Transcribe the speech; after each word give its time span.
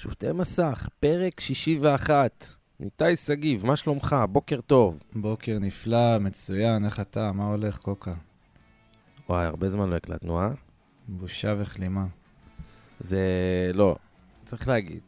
שופטי 0.00 0.32
מסך, 0.32 0.88
פרק 1.00 1.40
61. 1.40 2.44
ניתאי 2.80 3.16
שגיב, 3.16 3.66
מה 3.66 3.76
שלומך? 3.76 4.16
בוקר 4.30 4.60
טוב. 4.60 4.98
בוקר 5.12 5.58
נפלא, 5.60 6.18
מצוין, 6.18 6.84
איך 6.84 7.00
אתה? 7.00 7.32
מה 7.32 7.44
הולך, 7.44 7.78
קוקה? 7.78 8.14
וואי, 9.28 9.46
הרבה 9.46 9.68
זמן 9.68 9.90
לא 9.90 9.96
הקלטנו, 9.96 10.40
אה? 10.40 10.48
בושה 11.08 11.54
וכלימה. 11.58 12.06
זה... 13.00 13.20
לא, 13.74 13.96
צריך 14.44 14.68
להגיד. 14.68 15.00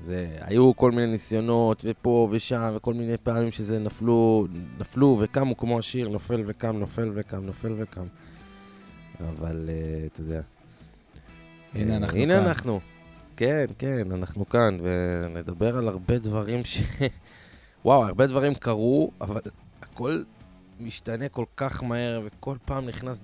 זה... 0.00 0.36
היו 0.40 0.76
כל 0.76 0.90
מיני 0.90 1.12
ניסיונות, 1.12 1.84
ופה 1.84 2.28
ושם, 2.30 2.72
וכל 2.76 2.94
מיני 2.94 3.16
פעמים 3.16 3.52
שזה 3.52 3.78
נפלו, 3.78 4.46
נפלו 4.78 5.18
וקמו 5.20 5.56
כמו 5.56 5.78
השיר, 5.78 6.08
נופל 6.08 6.42
וקם, 6.46 6.76
נופל 6.76 7.10
וקם, 7.14 7.44
נופל 7.46 7.74
וקם. 7.78 8.06
אבל, 9.20 9.68
uh, 9.68 10.12
אתה 10.12 10.20
יודע. 10.20 10.40
הנה 11.74 11.92
אה, 11.92 11.96
אנחנו 11.96 12.18
הנה 12.18 12.34
כאן. 12.34 12.46
אנחנו. 12.46 12.80
כן, 13.36 13.66
כן, 13.78 14.12
אנחנו 14.12 14.48
כאן, 14.48 14.78
ונדבר 14.82 15.76
על 15.76 15.88
הרבה 15.88 16.18
דברים 16.18 16.64
ש... 16.64 16.82
וואו, 17.84 18.04
הרבה 18.04 18.26
דברים 18.26 18.54
קרו, 18.54 19.10
אבל 19.20 19.40
הכל 19.82 20.22
משתנה 20.80 21.28
כל 21.28 21.44
כך 21.56 21.82
מהר, 21.82 22.20
וכל 22.24 22.56
פעם 22.64 22.86
נכנס 22.86 23.20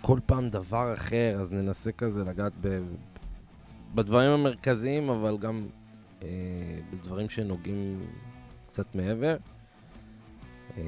כל 0.00 0.18
פעם 0.26 0.50
דבר 0.50 0.94
אחר, 0.94 1.38
אז 1.40 1.52
ננסה 1.52 1.92
כזה 1.92 2.24
לגעת 2.24 2.52
ב... 2.60 2.80
בדברים 3.94 4.30
המרכזיים, 4.30 5.10
אבל 5.10 5.38
גם 5.38 5.66
אה, 6.22 6.28
בדברים 6.92 7.28
שנוגעים 7.28 8.00
קצת 8.68 8.94
מעבר. 8.94 9.36
אה, 10.78 10.82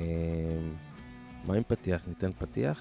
מה 1.47 1.55
עם 1.55 1.63
פתיח? 1.69 2.03
ניתן 2.09 2.31
פתיח? 2.39 2.81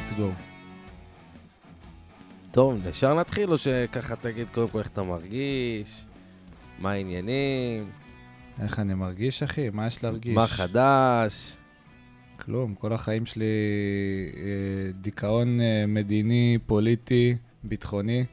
Let's 0.00 0.18
go. 0.18 0.42
טוב, 2.50 2.86
ישר 2.86 3.14
נתחיל, 3.14 3.50
או 3.50 3.58
שככה 3.58 4.16
תגיד 4.16 4.48
קודם 4.52 4.68
כל 4.68 4.78
איך 4.78 4.88
אתה 4.88 5.02
מרגיש? 5.02 6.04
מה 6.78 6.90
העניינים? 6.90 7.84
איך 8.62 8.78
אני 8.78 8.94
מרגיש, 8.94 9.42
אחי? 9.42 9.70
מה 9.72 9.86
יש 9.86 10.04
להרגיש? 10.04 10.34
מה 10.34 10.46
חדש? 10.46 11.56
כלום, 12.40 12.74
כל 12.74 12.92
החיים 12.92 13.26
שלי 13.26 13.44
אה, 14.36 14.40
דיכאון 15.00 15.60
אה, 15.60 15.84
מדיני, 15.88 16.58
פוליטי, 16.66 17.36
ביטחוני. 17.64 18.24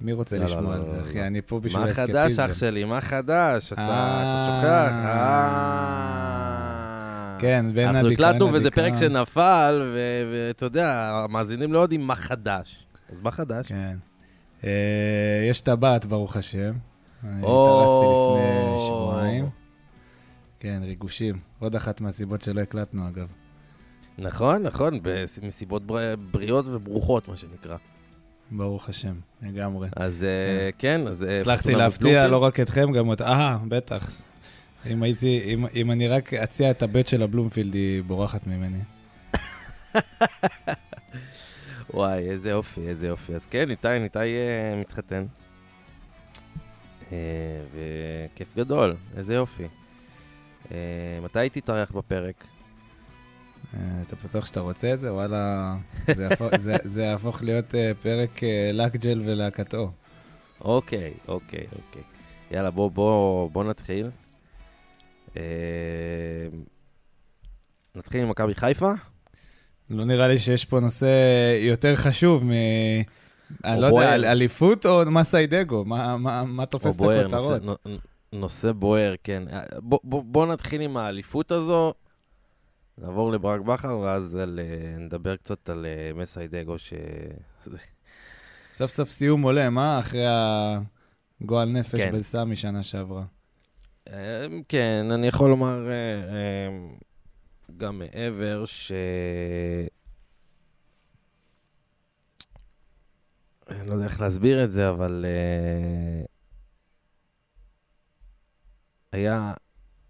מי 0.00 0.12
רוצה 0.12 0.38
לא, 0.38 0.44
לא, 0.44 0.50
לשמוע 0.50 0.62
לא, 0.62 0.72
על 0.72 0.78
לא, 0.78 0.92
זה, 0.92 0.96
לא. 0.98 1.02
אחי? 1.02 1.22
אני 1.22 1.42
פה 1.42 1.60
בשביל 1.60 1.82
מה 1.82 1.86
האסקפיזם. 1.86 2.12
חדש, 2.12 2.38
אח 2.38 2.54
שלי? 2.54 2.84
מה 2.84 3.00
חדש? 3.00 3.72
אתה 3.72 3.82
אתה 3.82 3.92
אה. 3.92 4.56
שוכח? 4.56 4.96
כן, 7.38 7.66
בין 7.74 7.88
אנחנו 7.88 8.10
הקלטנו 8.10 8.52
וזה 8.52 8.70
פרק. 8.70 8.92
שנפל, 8.96 9.92
ואתה 10.32 10.66
יודע, 10.66 11.10
המאזינים 11.24 11.72
לא 11.72 11.78
יודעים 11.78 12.06
מה 12.06 12.16
חדש. 12.16 12.86
אז 13.12 13.20
מה 13.20 13.30
חדש? 13.30 13.68
כן. 13.68 13.96
אה, 14.64 14.70
יש 15.50 15.60
טבעת, 15.60 16.06
ברוך 16.06 16.36
השם. 16.36 16.72
או. 17.42 17.66
התארסתי 17.78 18.06
לפני 18.66 18.86
שבועיים. 18.86 19.48
כן, 20.60 20.82
ריגושים. 20.84 21.38
עוד 21.58 21.74
אחת 21.74 22.00
מהסיבות 22.00 22.42
שלא 22.42 22.60
הקלטנו, 22.60 23.08
אגב. 23.08 23.26
נכון, 24.18 24.62
נכון, 24.62 25.00
מסיבות 25.42 25.86
בר- 25.86 26.14
בריאות 26.30 26.64
וברוכות, 26.68 27.28
מה 27.28 27.36
שנקרא. 27.36 27.76
ברוך 28.50 28.88
השם, 28.88 29.14
לגמרי. 29.42 29.88
אז 29.96 30.24
אה, 30.24 30.70
כן, 30.78 31.06
אז... 31.06 31.24
אה, 31.24 31.40
הצלחתי 31.40 31.74
להפתיע. 31.74 32.26
לא 32.28 32.42
רק 32.44 32.60
אתכם, 32.60 32.92
גם 32.92 33.08
אותה. 33.08 33.26
אה, 33.26 33.58
בטח. 33.68 34.10
אם 34.90 35.02
הייתי, 35.02 35.40
אם, 35.54 35.66
אם 35.74 35.90
אני 35.90 36.08
רק 36.08 36.34
אציע 36.34 36.70
את 36.70 36.82
הבט 36.82 37.06
של 37.06 37.22
הבלומפילד, 37.22 37.74
היא 37.74 38.02
בורחת 38.02 38.46
ממני. 38.46 38.78
וואי, 41.94 42.30
איזה 42.30 42.50
יופי, 42.50 42.88
איזה 42.88 43.06
יופי. 43.06 43.34
אז 43.34 43.46
כן, 43.46 43.70
איתי, 43.70 43.88
איתי 43.88 44.18
אה, 44.18 44.80
מתחתן. 44.80 45.26
אה, 47.12 47.16
וכיף 47.72 48.56
גדול, 48.56 48.96
איזה 49.16 49.34
יופי. 49.34 49.66
אה, 50.72 51.18
מתי 51.22 51.48
תתארח 51.52 51.90
בפרק? 51.90 52.44
אה, 53.74 54.02
אתה 54.06 54.16
בטוח 54.24 54.46
שאתה 54.46 54.60
רוצה 54.60 54.94
את 54.94 55.00
זה? 55.00 55.12
וואלה, 55.12 55.76
זה 56.14 56.22
יהפוך, 56.22 56.56
זה, 56.56 56.76
זה 56.84 57.02
יהפוך 57.02 57.42
להיות 57.42 57.74
אה, 57.74 57.92
פרק 58.02 58.44
אה, 58.44 58.70
לקג'ל 58.72 59.22
ולהקתו. 59.24 59.90
אוקיי, 60.60 61.12
אוקיי, 61.28 61.66
אוקיי. 61.72 62.02
יאללה, 62.50 62.70
בוא, 62.70 62.90
בוא, 62.90 63.50
בוא 63.50 63.64
נתחיל. 63.64 64.10
אה, 65.36 65.42
נתחיל 67.94 68.22
עם 68.22 68.28
מכבי 68.28 68.54
חיפה? 68.54 68.92
לא 69.90 70.04
נראה 70.04 70.28
לי 70.28 70.38
שיש 70.38 70.64
פה 70.64 70.80
נושא 70.80 71.06
יותר 71.60 71.96
חשוב 71.96 72.44
מ... 72.44 72.50
אני 73.64 73.80
לא 73.80 73.86
יודע, 73.86 74.14
אליפות 74.14 74.86
או 74.86 75.02
מסיידגו? 75.06 75.84
מה, 75.84 76.16
מה, 76.16 76.44
מה 76.44 76.66
תופס 76.66 76.96
את 76.96 77.00
הכותרות? 77.00 77.32
נושא, 77.32 77.58
נו- 77.62 77.96
נושא 78.32 78.72
בוער, 78.72 79.14
כן. 79.24 79.42
אה, 79.52 79.62
בוא, 79.78 79.98
בוא, 80.04 80.22
בוא 80.24 80.46
נתחיל 80.46 80.80
עם 80.80 80.96
האליפות 80.96 81.52
הזו, 81.52 81.94
נעבור 82.98 83.32
לברק 83.32 83.60
בכר, 83.60 83.98
ואז 83.98 84.34
על, 84.34 84.60
אה, 84.62 84.98
נדבר 84.98 85.36
קצת 85.36 85.68
על 85.68 85.86
מסיידגו, 86.14 86.78
ש... 86.78 86.92
סוף 88.70 88.90
סוף 88.90 89.10
סיום 89.10 89.42
הולם, 89.42 89.78
אה? 89.78 89.98
אחרי 89.98 90.24
הגועל 91.40 91.68
נפש 91.68 92.00
כן. 92.00 92.12
בסמי 92.18 92.56
שנה 92.56 92.82
שעברה. 92.82 93.24
אה, 94.12 94.46
כן, 94.68 95.06
אני 95.10 95.26
יכול 95.26 95.50
לומר 95.50 95.88
אה, 95.88 95.92
אה, 95.92 96.68
גם 97.76 97.98
מעבר 97.98 98.64
ש... 98.64 98.92
אני 103.68 103.88
לא 103.88 103.94
יודע 103.94 104.04
איך 104.04 104.20
להסביר 104.20 104.64
את 104.64 104.70
זה, 104.70 104.90
אבל 104.90 105.24
אה, 105.28 106.24
היה... 109.12 109.54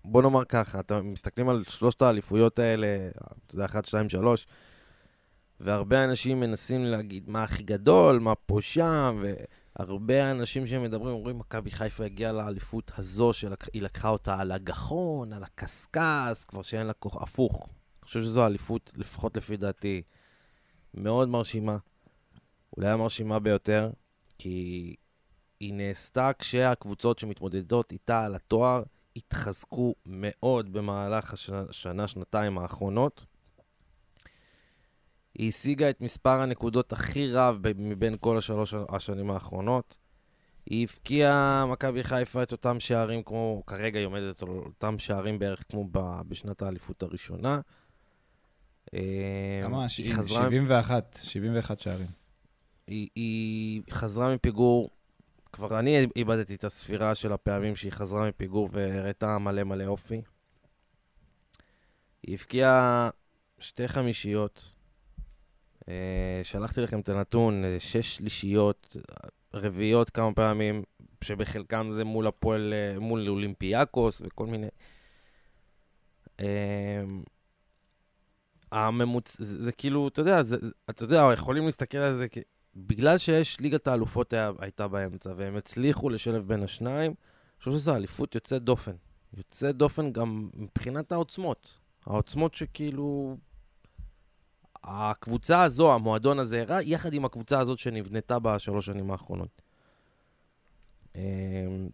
בוא 0.04 0.22
נאמר 0.22 0.44
ככה, 0.44 0.80
אתם 0.80 1.12
מסתכלים 1.12 1.48
על 1.48 1.64
שלושת 1.68 2.02
האליפויות 2.02 2.58
האלה, 2.58 3.08
אתה 3.46 3.54
יודע, 3.54 3.64
1, 3.64 3.84
2, 3.84 4.08
3, 4.08 4.46
והרבה 5.60 6.04
אנשים 6.04 6.40
מנסים 6.40 6.84
להגיד 6.84 7.30
מה 7.30 7.42
הכי 7.42 7.62
גדול, 7.62 8.18
מה 8.18 8.34
פה 8.34 8.58
שם, 8.60 9.22
והרבה 9.78 10.30
אנשים 10.30 10.66
שמדברים 10.66 11.14
אומרים, 11.14 11.38
מכבי 11.38 11.70
חיפה 11.70 12.04
הגיעה 12.04 12.32
לאליפות 12.32 12.92
הזו, 12.98 13.32
שהיא 13.32 13.50
לקחה 13.82 14.08
אותה 14.08 14.40
על 14.40 14.52
הגחון, 14.52 15.32
על 15.32 15.42
הקשקש, 15.42 16.44
כבר 16.48 16.62
שאין 16.62 16.86
לה 16.86 16.92
כוח, 16.92 17.22
הפוך. 17.22 17.68
אני 18.00 18.06
חושב 18.08 18.20
שזו 18.20 18.46
אליפות, 18.46 18.92
לפחות 18.96 19.36
לפי 19.36 19.56
דעתי, 19.56 20.02
מאוד 20.94 21.28
מרשימה. 21.28 21.76
אולי 22.76 22.88
המרשימה 22.88 23.38
ביותר, 23.38 23.90
כי 24.38 24.94
היא 25.60 25.74
נעשתה 25.74 26.30
כשהקבוצות 26.38 27.18
שמתמודדות 27.18 27.92
איתה 27.92 28.24
על 28.24 28.34
התואר 28.34 28.82
התחזקו 29.16 29.94
מאוד 30.06 30.72
במהלך 30.72 31.34
השנה, 31.48 32.08
שנתיים 32.08 32.58
האחרונות. 32.58 33.24
היא 35.38 35.48
השיגה 35.48 35.90
את 35.90 36.00
מספר 36.00 36.40
הנקודות 36.40 36.92
הכי 36.92 37.32
רב 37.32 37.58
מבין 37.76 38.16
כל 38.20 38.38
השלוש 38.38 38.74
השנים 38.88 39.30
האחרונות. 39.30 39.96
היא 40.66 40.86
הבקיעה, 40.90 41.66
מכבי 41.66 42.04
חיפה, 42.04 42.42
את 42.42 42.52
אותם 42.52 42.80
שערים 42.80 43.22
כמו, 43.22 43.62
כרגע 43.66 43.98
היא 43.98 44.06
עומדת 44.06 44.42
על 44.42 44.48
אותם 44.48 44.98
שערים 44.98 45.38
בערך 45.38 45.62
כמו 45.68 45.84
ב- 45.92 46.20
בשנת 46.28 46.62
האליפות 46.62 47.02
הראשונה. 47.02 47.60
אה, 48.94 49.60
כמה? 49.62 49.80
היא 49.80 49.88
ש- 49.88 50.00
חזרה- 50.12 50.42
71, 50.42 51.18
71 51.22 51.80
שערים. 51.80 52.06
היא, 52.86 53.08
היא 53.14 53.82
חזרה 53.90 54.34
מפיגור, 54.34 54.90
כבר 55.52 55.78
אני 55.78 56.06
איבדתי 56.16 56.54
את 56.54 56.64
הספירה 56.64 57.14
של 57.14 57.32
הפעמים 57.32 57.76
שהיא 57.76 57.92
חזרה 57.92 58.28
מפיגור 58.28 58.68
והראתה 58.72 59.38
מלא 59.38 59.64
מלא 59.64 59.84
אופי. 59.84 60.22
היא 62.22 62.34
הבקיעה 62.34 63.10
שתי 63.58 63.88
חמישיות. 63.88 64.72
אה, 65.88 66.40
שלחתי 66.42 66.80
לכם 66.80 67.00
את 67.00 67.08
הנתון, 67.08 67.64
אה, 67.64 67.76
שש 67.80 68.16
שלישיות, 68.16 68.96
אה, 68.96 69.28
רביעיות 69.54 70.10
כמה 70.10 70.32
פעמים, 70.34 70.82
שבחלקם 71.24 71.88
זה 71.92 72.04
מול 72.04 72.26
הפועל, 72.26 72.74
מול 73.00 73.28
אולימפיאקוס 73.28 74.22
וכל 74.24 74.46
מיני. 74.46 74.68
הממוצ... 78.72 79.36
זה, 79.38 79.64
זה 79.64 79.72
כאילו, 79.72 80.08
אתה 80.08 80.20
יודע, 80.20 80.42
זה, 80.42 80.56
אתה 80.90 81.04
יודע, 81.04 81.30
יכולים 81.32 81.64
להסתכל 81.64 81.98
על 81.98 82.14
זה. 82.14 82.26
בגלל 82.76 83.18
שיש 83.18 83.60
ליגת 83.60 83.86
האלופות 83.86 84.32
היה, 84.32 84.50
הייתה 84.58 84.88
באמצע, 84.88 85.32
והם 85.36 85.56
הצליחו 85.56 86.10
לשלב 86.10 86.48
בין 86.48 86.62
השניים, 86.62 87.10
אני 87.10 87.58
חושב 87.58 87.72
שזו 87.72 87.96
אליפות 87.96 88.34
יוצאת 88.34 88.62
דופן. 88.62 88.92
יוצאת 89.36 89.76
דופן 89.76 90.12
גם 90.12 90.48
מבחינת 90.54 91.12
העוצמות. 91.12 91.78
העוצמות 92.06 92.54
שכאילו... 92.54 93.36
הקבוצה 94.86 95.62
הזו, 95.62 95.94
המועדון 95.94 96.38
הזה 96.38 96.64
יחד 96.82 97.12
עם 97.12 97.24
הקבוצה 97.24 97.58
הזאת 97.58 97.78
שנבנתה 97.78 98.38
בשלוש 98.38 98.86
שנים 98.86 99.10
האחרונות. 99.10 99.62
אמ, 101.14 101.88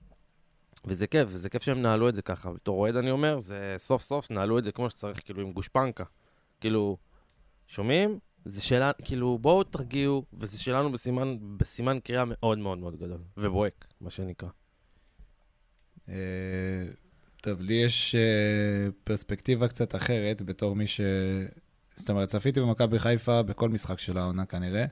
וזה 0.85 1.07
כיף, 1.07 1.29
וזה 1.31 1.49
כיף 1.49 1.63
שהם 1.63 1.83
נהלו 1.83 2.09
את 2.09 2.15
זה 2.15 2.23
ככה. 2.23 2.53
בתור 2.53 2.81
אוהד 2.81 2.97
אני 2.97 3.11
אומר, 3.11 3.41
זה 3.41 3.75
סוף 3.79 4.03
סוף 4.03 4.31
נהלו 4.31 4.59
את 4.59 4.65
זה 4.65 4.73
כמו 4.73 4.91
שצריך, 4.91 5.21
כאילו 5.25 5.43
עם 5.43 5.53
גושפנקה. 5.53 6.05
כאילו, 6.61 6.97
שומעים? 7.67 8.19
זה 8.45 8.63
שאלה, 8.63 8.91
כאילו, 9.05 9.39
בואו 9.39 9.63
תרגיעו, 9.63 10.25
וזה 10.33 10.63
שלנו 10.63 10.93
בסימן, 10.93 11.37
בסימן 11.57 11.99
קריאה 12.05 12.25
מאוד 12.27 12.59
מאוד 12.59 12.79
מאוד 12.79 12.97
גדול, 12.97 13.19
ובוהק, 13.37 13.87
מה 14.01 14.11
שנקרא. 14.11 14.49
אה, 16.09 16.15
טוב, 17.41 17.61
לי 17.61 17.75
יש 17.75 18.15
אה, 18.15 18.91
פרספקטיבה 19.05 19.69
קצת 19.69 19.95
אחרת 19.95 20.43
בתור 20.43 20.77
מי 20.77 20.87
ש... 20.87 21.01
זאת 21.97 22.11
אומרת, 22.11 22.29
צפיתי 22.29 22.61
במכבי 22.61 22.99
חיפה 22.99 23.43
בכל 23.43 23.69
משחק 23.69 23.99
של 23.99 24.19
העונה 24.19 24.47
כנראה, 24.47 24.85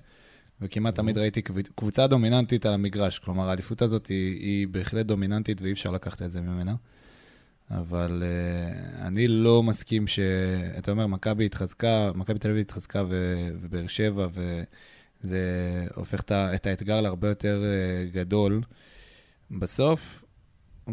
וכמעט 0.61 0.95
תמיד 0.95 1.19
ראיתי 1.19 1.43
קבוצה 1.75 2.07
דומיננטית 2.07 2.67
על 2.67 2.75
המגרש. 2.75 3.19
כלומר, 3.19 3.49
האליפות 3.49 3.83
הזאת 3.83 4.07
היא, 4.07 4.41
היא 4.41 4.69
בהחלט 4.69 5.07
דומיננטית 5.07 5.63
ואי 5.63 5.73
אפשר 5.73 5.91
לקחת 5.91 6.23
את 6.23 6.31
זה 6.31 6.41
ממנה. 6.41 6.75
אבל 7.71 8.23
uh, 8.23 9.07
אני 9.07 9.29
לא 9.29 9.63
מסכים 9.63 10.07
ש... 10.07 10.19
אתה 10.79 10.91
אומר, 10.91 11.07
מכבי 11.07 11.47
התחזקה, 11.47 12.11
מכבי 12.15 12.39
תל 12.39 12.49
אביב 12.49 12.61
התחזקה 12.61 13.05
ו... 13.09 13.35
ובאר 13.61 13.87
שבע, 13.87 14.29
וזה 15.23 15.41
הופך 15.95 16.23
את 16.31 16.67
האתגר 16.67 17.01
להרבה 17.01 17.29
יותר 17.29 17.63
uh, 17.63 18.15
גדול. 18.15 18.63
בסוף, 19.51 20.25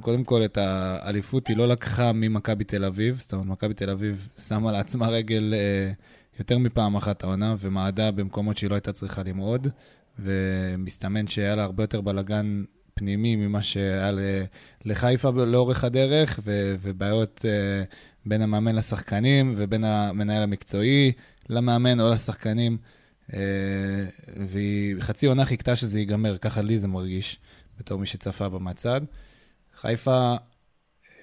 קודם 0.02 0.24
כל, 0.24 0.46
את 0.46 0.58
האליפות 0.58 1.48
היא 1.48 1.58
לא 1.58 1.68
לקחה 1.68 2.12
ממכבי 2.12 2.64
תל 2.64 2.86
אביב, 2.86 3.20
זאת 3.20 3.34
אומרת, 3.34 3.46
מכבי 3.46 3.74
תל 3.74 3.90
אביב 3.90 4.30
שמה 4.38 4.72
לעצמה 4.72 5.08
רגל 5.10 5.54
uh, 5.54 6.40
יותר 6.40 6.58
מפעם 6.58 6.96
אחת 6.96 7.24
העונה, 7.24 7.56
ומעדה 7.60 8.12
במקומות 8.12 8.58
שהיא 8.58 8.70
לא 8.70 8.76
הייתה 8.76 8.92
צריכה 8.92 9.24
למרוד, 9.24 9.68
ומסתמן 10.20 11.28
שהיה 11.28 11.56
לה 11.56 11.64
הרבה 11.64 11.84
יותר 11.84 12.02
בלאגן 12.02 12.64
פנימי 12.94 13.36
ממה 13.36 13.64
שהיה 13.64 14.12
לחיפה 14.86 15.30
לאורך 15.30 15.84
הדרך, 15.84 16.40
ו, 16.44 16.76
ובעיות 16.82 17.46
אה, 17.46 17.84
בין 18.26 18.42
המאמן 18.42 18.76
לשחקנים 18.76 19.54
ובין 19.58 19.84
המנהל 19.84 20.44
המקצועי 20.44 21.12
למאמן 21.50 22.00
או 22.00 22.10
לשחקנים. 22.10 22.78
אה, 23.34 23.40
והיא 24.48 24.96
חצי 25.00 25.26
עונה 25.26 25.46
חיכתה 25.46 25.76
שזה 25.76 26.00
ייגמר, 26.00 26.38
ככה 26.38 26.62
לי 26.62 26.78
זה 26.78 26.88
מרגיש, 26.88 27.40
בתור 27.80 28.00
מי 28.00 28.06
שצפה 28.06 28.50
במצד. 28.50 29.02
חיפה 29.82 30.36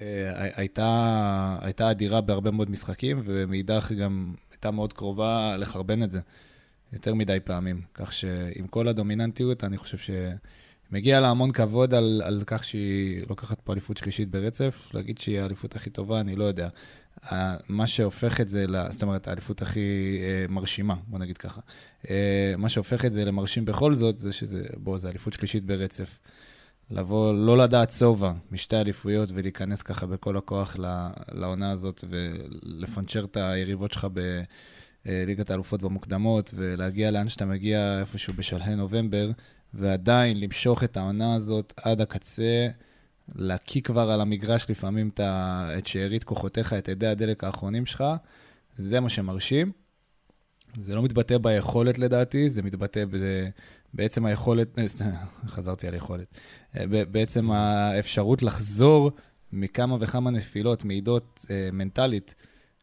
אה, 0.01 0.49
הייתה, 0.57 1.59
הייתה 1.61 1.91
אדירה 1.91 2.21
בהרבה 2.21 2.51
מאוד 2.51 2.71
משחקים, 2.71 3.23
ומאידך 3.25 3.93
גם 3.93 4.35
הייתה 4.51 4.71
מאוד 4.71 4.93
קרובה 4.93 5.57
לחרבן 5.57 6.03
את 6.03 6.11
זה 6.11 6.21
יותר 6.93 7.15
מדי 7.15 7.39
פעמים. 7.45 7.83
כך 7.95 8.13
שעם 8.13 8.67
כל 8.71 8.89
הדומיננטיות, 8.89 9.65
אני 9.65 9.77
חושב 9.77 9.99
ש... 9.99 10.11
מגיע 10.93 11.21
לה 11.21 11.29
המון 11.29 11.51
כבוד 11.53 11.95
על, 11.95 12.23
על 12.25 12.43
כך 12.47 12.65
שהיא 12.65 13.25
לוקחת 13.29 13.61
פה 13.61 13.73
אליפות 13.73 13.97
שלישית 13.97 14.31
ברצף. 14.31 14.89
להגיד 14.95 15.19
שהיא 15.19 15.41
האליפות 15.41 15.77
הכי 15.77 15.91
טובה, 15.91 16.21
אני 16.21 16.37
לא 16.37 16.45
יודע. 16.45 16.69
מה 17.69 17.87
שהופך 17.87 18.41
את 18.41 18.49
זה, 18.49 18.67
זאת 18.91 19.03
אומרת, 19.03 19.29
האליפות 19.29 19.63
הכי 19.63 20.19
אה, 20.21 20.47
מרשימה, 20.49 20.95
בוא 21.07 21.19
נגיד 21.19 21.39
ככה. 21.39 21.61
אה, 22.11 22.55
מה 22.59 22.69
שהופך 22.69 23.05
את 23.05 23.13
זה 23.13 23.25
למרשים 23.25 23.65
בכל 23.65 23.95
זאת, 23.95 24.21
זה 24.21 24.33
שזה, 24.33 24.67
בוא, 24.77 24.99
זה 24.99 25.09
אליפות 25.09 25.33
שלישית 25.33 25.65
ברצף. 25.65 26.19
לבוא, 26.91 27.35
לא 27.35 27.59
לדעת 27.59 27.91
שובע 27.91 28.33
משתי 28.51 28.77
אליפויות 28.77 29.29
ולהיכנס 29.33 29.83
ככה 29.83 30.07
בכל 30.07 30.37
הכוח 30.37 30.77
לעונה 31.33 31.71
הזאת 31.71 32.05
ולפנצ'ר 32.09 33.25
את 33.25 33.37
היריבות 33.37 33.93
שלך 33.93 34.07
בליגת 35.05 35.51
אה, 35.51 35.55
האלופות 35.55 35.83
במוקדמות 35.83 36.51
ולהגיע 36.55 37.11
לאן 37.11 37.29
שאתה 37.29 37.47
מגיע 37.47 37.99
איפשהו 38.01 38.35
בשלהי 38.35 38.77
נובמבר, 38.77 39.31
ועדיין 39.75 40.41
למשוך 40.41 40.85
את 40.85 40.97
העונה 40.97 41.35
הזאת 41.35 41.73
עד 41.77 42.01
הקצה, 42.01 42.69
להקיא 43.35 43.81
כבר 43.81 44.11
על 44.11 44.21
המגרש 44.21 44.71
לפעמים 44.71 45.11
את 45.19 45.87
שארית 45.87 46.25
כוחותיך, 46.25 46.73
את 46.73 46.89
אדי 46.89 47.07
הדלק 47.07 47.45
האחרונים 47.45 47.87
שלך, 47.87 48.05
זה 48.77 49.01
מה 49.01 49.09
שמרשים. 49.09 49.73
זה 50.79 50.95
לא 50.95 51.03
מתבטא 51.03 51.39
ביכולת 51.39 51.99
לדעתי, 51.99 52.51
זה 52.51 52.63
מתבטא 52.63 53.05
בעצם 53.95 54.27
היכולת, 54.27 54.79
חזרתי 55.47 55.89
על 55.89 55.95
יכולת, 55.95 56.35
בעצם 57.11 57.51
האפשרות 57.51 58.43
לחזור 58.43 59.11
מכמה 59.53 59.97
וכמה 60.01 60.31
נפילות, 60.31 60.85
מעידות 60.85 61.47
אה, 61.51 61.69
מנטלית, 61.73 62.35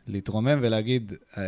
להתרומם 0.08 0.60
ולהגיד, 0.62 1.14
אה, 1.38 1.44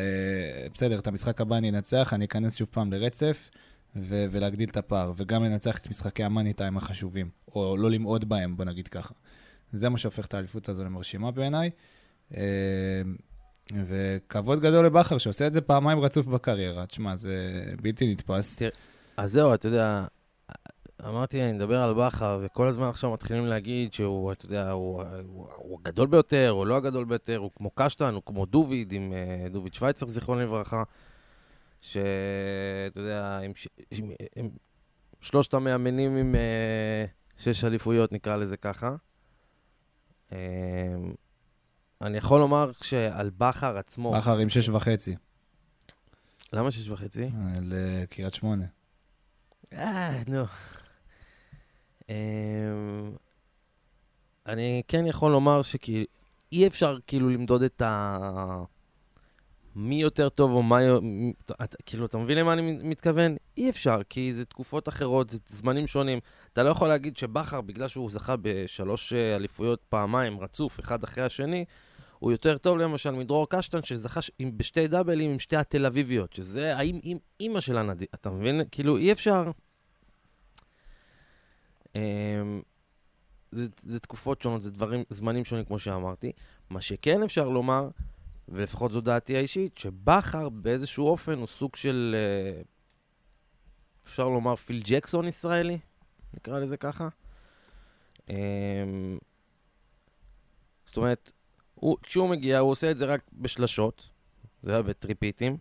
בסדר, 0.73 0.99
את 0.99 1.07
המשחק 1.07 1.41
הבא 1.41 1.57
אני 1.57 1.69
אנצח, 1.69 2.13
אני 2.13 2.25
אכנס 2.25 2.55
שוב 2.55 2.67
פעם 2.71 2.93
לרצף. 2.93 3.49
ו- 3.95 4.25
ולהגדיל 4.31 4.69
את 4.69 4.77
הפער, 4.77 5.11
וגם 5.17 5.43
לנצח 5.43 5.77
את 5.77 5.89
משחקי 5.89 6.23
המאני 6.23 6.53
טיים 6.53 6.77
החשובים, 6.77 7.29
או 7.55 7.77
לא 7.77 7.91
למעוד 7.91 8.29
בהם, 8.29 8.57
בוא 8.57 8.65
נגיד 8.65 8.87
ככה. 8.87 9.13
זה 9.73 9.89
מה 9.89 9.97
שהופך 9.97 10.25
את 10.25 10.33
האליפות 10.33 10.69
הזו 10.69 10.83
למרשימה 10.83 11.31
בעיניי. 11.31 11.69
אה, 12.37 12.41
וכבוד 13.87 14.59
גדול 14.59 14.85
לבכר, 14.85 15.17
שעושה 15.17 15.47
את 15.47 15.53
זה 15.53 15.61
פעמיים 15.61 15.99
רצוף 15.99 16.27
בקריירה. 16.27 16.85
תשמע, 16.85 17.15
זה 17.15 17.63
בלתי 17.81 18.11
נתפס. 18.11 18.55
תראה, 18.55 18.71
אז 19.17 19.31
זהו, 19.31 19.53
אתה 19.53 19.67
יודע, 19.67 20.05
אמרתי, 21.05 21.43
אני 21.43 21.53
מדבר 21.53 21.81
על 21.81 21.93
בכר, 21.93 22.39
וכל 22.41 22.67
הזמן 22.67 22.87
עכשיו 22.87 23.11
מתחילים 23.11 23.45
להגיד 23.45 23.93
שהוא, 23.93 24.31
אתה 24.31 24.45
יודע, 24.45 24.71
הוא, 24.71 25.03
הוא, 25.03 25.47
הוא 25.55 25.79
הגדול 25.79 26.07
ביותר, 26.07 26.49
הוא 26.49 26.65
לא 26.65 26.77
הגדול 26.77 27.05
ביותר, 27.05 27.37
הוא 27.37 27.51
כמו 27.55 27.69
קשטן, 27.75 28.13
הוא 28.13 28.23
כמו 28.25 28.45
דוביד, 28.45 28.91
עם 28.91 29.13
uh, 29.13 29.49
דוביד 29.49 29.73
שווייצר, 29.73 30.07
זיכרונו 30.07 30.41
לברכה. 30.41 30.83
שאתה 31.81 32.99
יודע, 32.99 33.39
עם, 33.39 33.51
עם, 33.91 34.11
עם 34.35 34.49
שלושת 35.21 35.53
המאמנים 35.53 36.17
עם 36.17 36.35
uh, 36.35 37.41
שש 37.41 37.63
אליפויות, 37.63 38.11
נקרא 38.11 38.35
לזה 38.35 38.57
ככה. 38.57 38.95
Uh, 40.29 40.33
אני 42.01 42.17
יכול 42.17 42.39
לומר 42.39 42.71
שעל 42.81 43.29
בכר 43.37 43.77
עצמו... 43.77 44.13
בכר 44.13 44.37
עם 44.37 44.49
שש 44.49 44.69
וחצי. 44.69 45.15
למה 46.53 46.71
שש 46.71 46.89
וחצי? 46.89 47.23
אה, 47.23 47.59
לקריית 47.61 48.33
שמונה. 48.33 48.65
אה, 49.77 50.21
נו. 50.27 50.43
אני 54.47 54.81
כן 54.87 55.05
יכול 55.05 55.31
לומר 55.31 55.61
שאי 55.61 56.67
אפשר 56.67 56.97
כאילו 57.07 57.29
למדוד 57.29 57.63
את 57.63 57.81
ה... 57.81 58.63
מי 59.75 60.01
יותר 60.01 60.29
טוב 60.29 60.51
או 60.51 60.63
מה... 60.63 60.77
כאילו, 61.85 62.05
אתה 62.05 62.17
מבין 62.17 62.37
למה 62.37 62.53
אני 62.53 62.79
מתכוון? 62.83 63.35
אי 63.57 63.69
אפשר, 63.69 64.01
כי 64.09 64.33
זה 64.33 64.45
תקופות 64.45 64.89
אחרות, 64.89 65.29
זה 65.29 65.37
זמנים 65.47 65.87
שונים. 65.87 66.19
אתה 66.53 66.63
לא 66.63 66.69
יכול 66.69 66.87
להגיד 66.87 67.17
שבכר, 67.17 67.61
בגלל 67.61 67.87
שהוא 67.87 68.11
זכה 68.11 68.35
בשלוש 68.41 69.13
אה, 69.13 69.35
אליפויות 69.35 69.79
פעמיים 69.89 70.39
רצוף, 70.39 70.79
אחד 70.79 71.03
אחרי 71.03 71.23
השני, 71.23 71.65
הוא 72.23 72.31
יותר 72.31 72.57
טוב 72.57 72.77
למשל 72.77 73.11
מדרור 73.11 73.49
קשטן, 73.49 73.83
שזכה 73.83 74.19
בשתי 74.57 74.87
דאבלים 74.87 75.31
עם 75.31 75.39
שתי 75.39 75.55
התל 75.55 75.85
אביביות, 75.85 76.33
שזה 76.33 76.77
האם 76.77 76.99
עם 77.03 77.17
אימא 77.39 77.59
של 77.59 77.77
הנדיר. 77.77 78.07
אתה 78.15 78.29
מבין? 78.29 78.61
כאילו, 78.71 78.97
אי 78.97 79.11
אפשר... 79.11 79.51
אמ... 81.95 82.61
זה, 83.51 83.67
זה 83.83 83.99
תקופות 83.99 84.41
שונות, 84.41 84.61
זה 84.61 84.71
דברים, 84.71 85.03
זמנים 85.09 85.45
שונים, 85.45 85.65
כמו 85.65 85.79
שאמרתי. 85.79 86.31
מה 86.69 86.81
שכן 86.81 87.23
אפשר 87.23 87.49
לומר, 87.49 87.89
ולפחות 88.47 88.91
זו 88.91 89.01
דעתי 89.01 89.37
האישית, 89.37 89.77
שבכר 89.77 90.49
באיזשהו 90.49 91.07
אופן 91.07 91.37
הוא 91.37 91.47
סוג 91.47 91.75
של, 91.75 92.15
אה, 92.15 92.61
אפשר 94.03 94.29
לומר, 94.29 94.55
פיל 94.55 94.81
ג'קסון 94.85 95.27
ישראלי, 95.27 95.79
נקרא 96.33 96.59
לזה 96.59 96.77
ככה. 96.77 97.07
אמ, 98.29 98.35
זאת 100.85 100.97
אומרת, 100.97 101.31
הוא, 101.83 101.97
כשהוא 102.01 102.29
מגיע, 102.29 102.59
הוא 102.59 102.71
עושה 102.71 102.91
את 102.91 102.97
זה 102.97 103.05
רק 103.05 103.21
בשלשות, 103.33 104.09
זה 104.63 104.71
היה 104.71 104.81
בטריפיטים, 104.81 105.57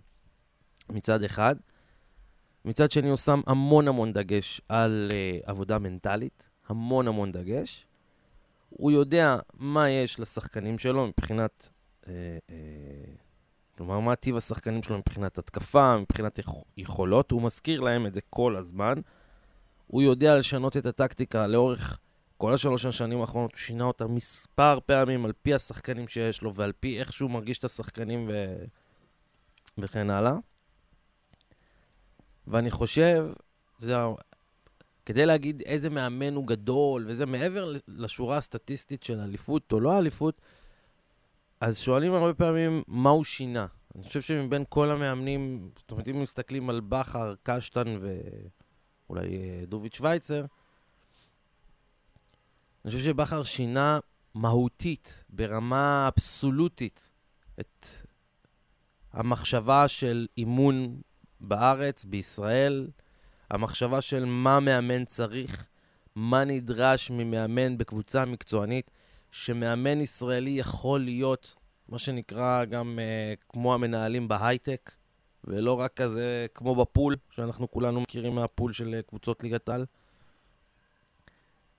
מצד 0.90 1.22
אחד. 1.22 1.56
מצד 2.64 2.90
שני, 2.90 3.08
הוא 3.08 3.16
שם 3.16 3.40
המון 3.46 3.88
המון 3.88 4.12
דגש 4.12 4.60
על 4.68 5.10
uh, 5.10 5.50
עבודה 5.50 5.78
מנטלית, 5.78 6.48
המון 6.66 7.08
המון 7.08 7.32
דגש. 7.32 7.86
הוא 8.70 8.90
יודע 8.90 9.36
מה 9.54 9.90
יש 9.90 10.20
לשחקנים 10.20 10.78
שלו 10.78 11.06
מבחינת 11.06 11.68
אה, 12.08 12.12
אה, 12.50 12.56
כלומר, 13.76 14.00
מה 14.00 14.16
טיב 14.16 14.36
השחקנים 14.36 14.82
שלו 14.82 14.98
מבחינת 14.98 15.38
התקפה, 15.38 15.96
מבחינת 15.98 16.38
יכולות, 16.76 17.30
הוא 17.30 17.42
מזכיר 17.42 17.80
להם 17.80 18.06
את 18.06 18.14
זה 18.14 18.20
כל 18.30 18.56
הזמן. 18.56 18.94
הוא 19.86 20.02
יודע 20.02 20.38
לשנות 20.38 20.76
את 20.76 20.86
הטקטיקה 20.86 21.46
לאורך 21.46 21.98
כל 22.42 22.54
השלוש 22.54 22.86
השנים 22.86 23.20
האחרונות, 23.20 23.52
הוא 23.52 23.58
שינה 23.58 23.84
אותה 23.84 24.06
מספר 24.06 24.78
פעמים 24.86 25.24
על 25.24 25.32
פי 25.42 25.54
השחקנים 25.54 26.08
שיש 26.08 26.42
לו 26.42 26.54
ועל 26.54 26.72
פי 26.80 26.98
איך 27.00 27.12
שהוא 27.12 27.30
מרגיש 27.30 27.58
את 27.58 27.64
השחקנים 27.64 28.28
ו... 28.28 28.54
וכן 29.78 30.10
הלאה. 30.10 30.34
ואני 32.46 32.70
חושב, 32.70 33.26
יודע, 33.80 34.06
כדי 35.06 35.26
להגיד 35.26 35.62
איזה 35.66 35.90
מאמן 35.90 36.34
הוא 36.34 36.46
גדול, 36.46 37.04
וזה 37.08 37.26
מעבר 37.26 37.72
לשורה 37.88 38.36
הסטטיסטית 38.36 39.02
של 39.02 39.20
אליפות 39.20 39.72
או 39.72 39.80
לא 39.80 39.98
אליפות, 39.98 40.40
אז 41.60 41.78
שואלים 41.78 42.14
הרבה 42.14 42.34
פעמים 42.34 42.82
מה 42.88 43.10
הוא 43.10 43.24
שינה. 43.24 43.66
אני 43.94 44.04
חושב 44.04 44.20
שמבין 44.20 44.64
כל 44.68 44.90
המאמנים, 44.90 45.70
זאת 45.78 45.90
אומרת, 45.90 46.08
אם 46.08 46.22
מסתכלים 46.22 46.70
על 46.70 46.80
בכר, 46.80 47.34
קשטן 47.42 47.98
ואולי 48.00 49.36
אה, 49.36 49.64
דוביץ' 49.66 49.96
שווייצר, 49.96 50.44
אני 52.84 52.92
חושב 52.92 53.04
שבכר 53.04 53.42
שינה 53.42 53.98
מהותית, 54.34 55.24
ברמה 55.28 56.08
אבסולוטית, 56.08 57.10
את 57.60 57.86
המחשבה 59.12 59.88
של 59.88 60.26
אימון 60.38 61.00
בארץ, 61.40 62.04
בישראל, 62.04 62.88
המחשבה 63.50 64.00
של 64.00 64.24
מה 64.24 64.60
מאמן 64.60 65.04
צריך, 65.04 65.66
מה 66.14 66.44
נדרש 66.44 67.10
ממאמן 67.10 67.78
בקבוצה 67.78 68.24
מקצוענית, 68.24 68.90
שמאמן 69.30 70.00
ישראלי 70.00 70.50
יכול 70.50 71.00
להיות, 71.00 71.54
מה 71.88 71.98
שנקרא 71.98 72.64
גם 72.64 72.98
uh, 72.98 73.44
כמו 73.48 73.74
המנהלים 73.74 74.28
בהייטק, 74.28 74.92
ולא 75.44 75.80
רק 75.80 75.94
כזה 75.94 76.46
כמו 76.54 76.74
בפול, 76.74 77.16
שאנחנו 77.30 77.70
כולנו 77.70 78.00
מכירים 78.00 78.34
מהפול 78.34 78.72
של 78.72 79.00
uh, 79.00 79.08
קבוצות 79.08 79.42
ליגת 79.42 79.68
על. 79.68 79.84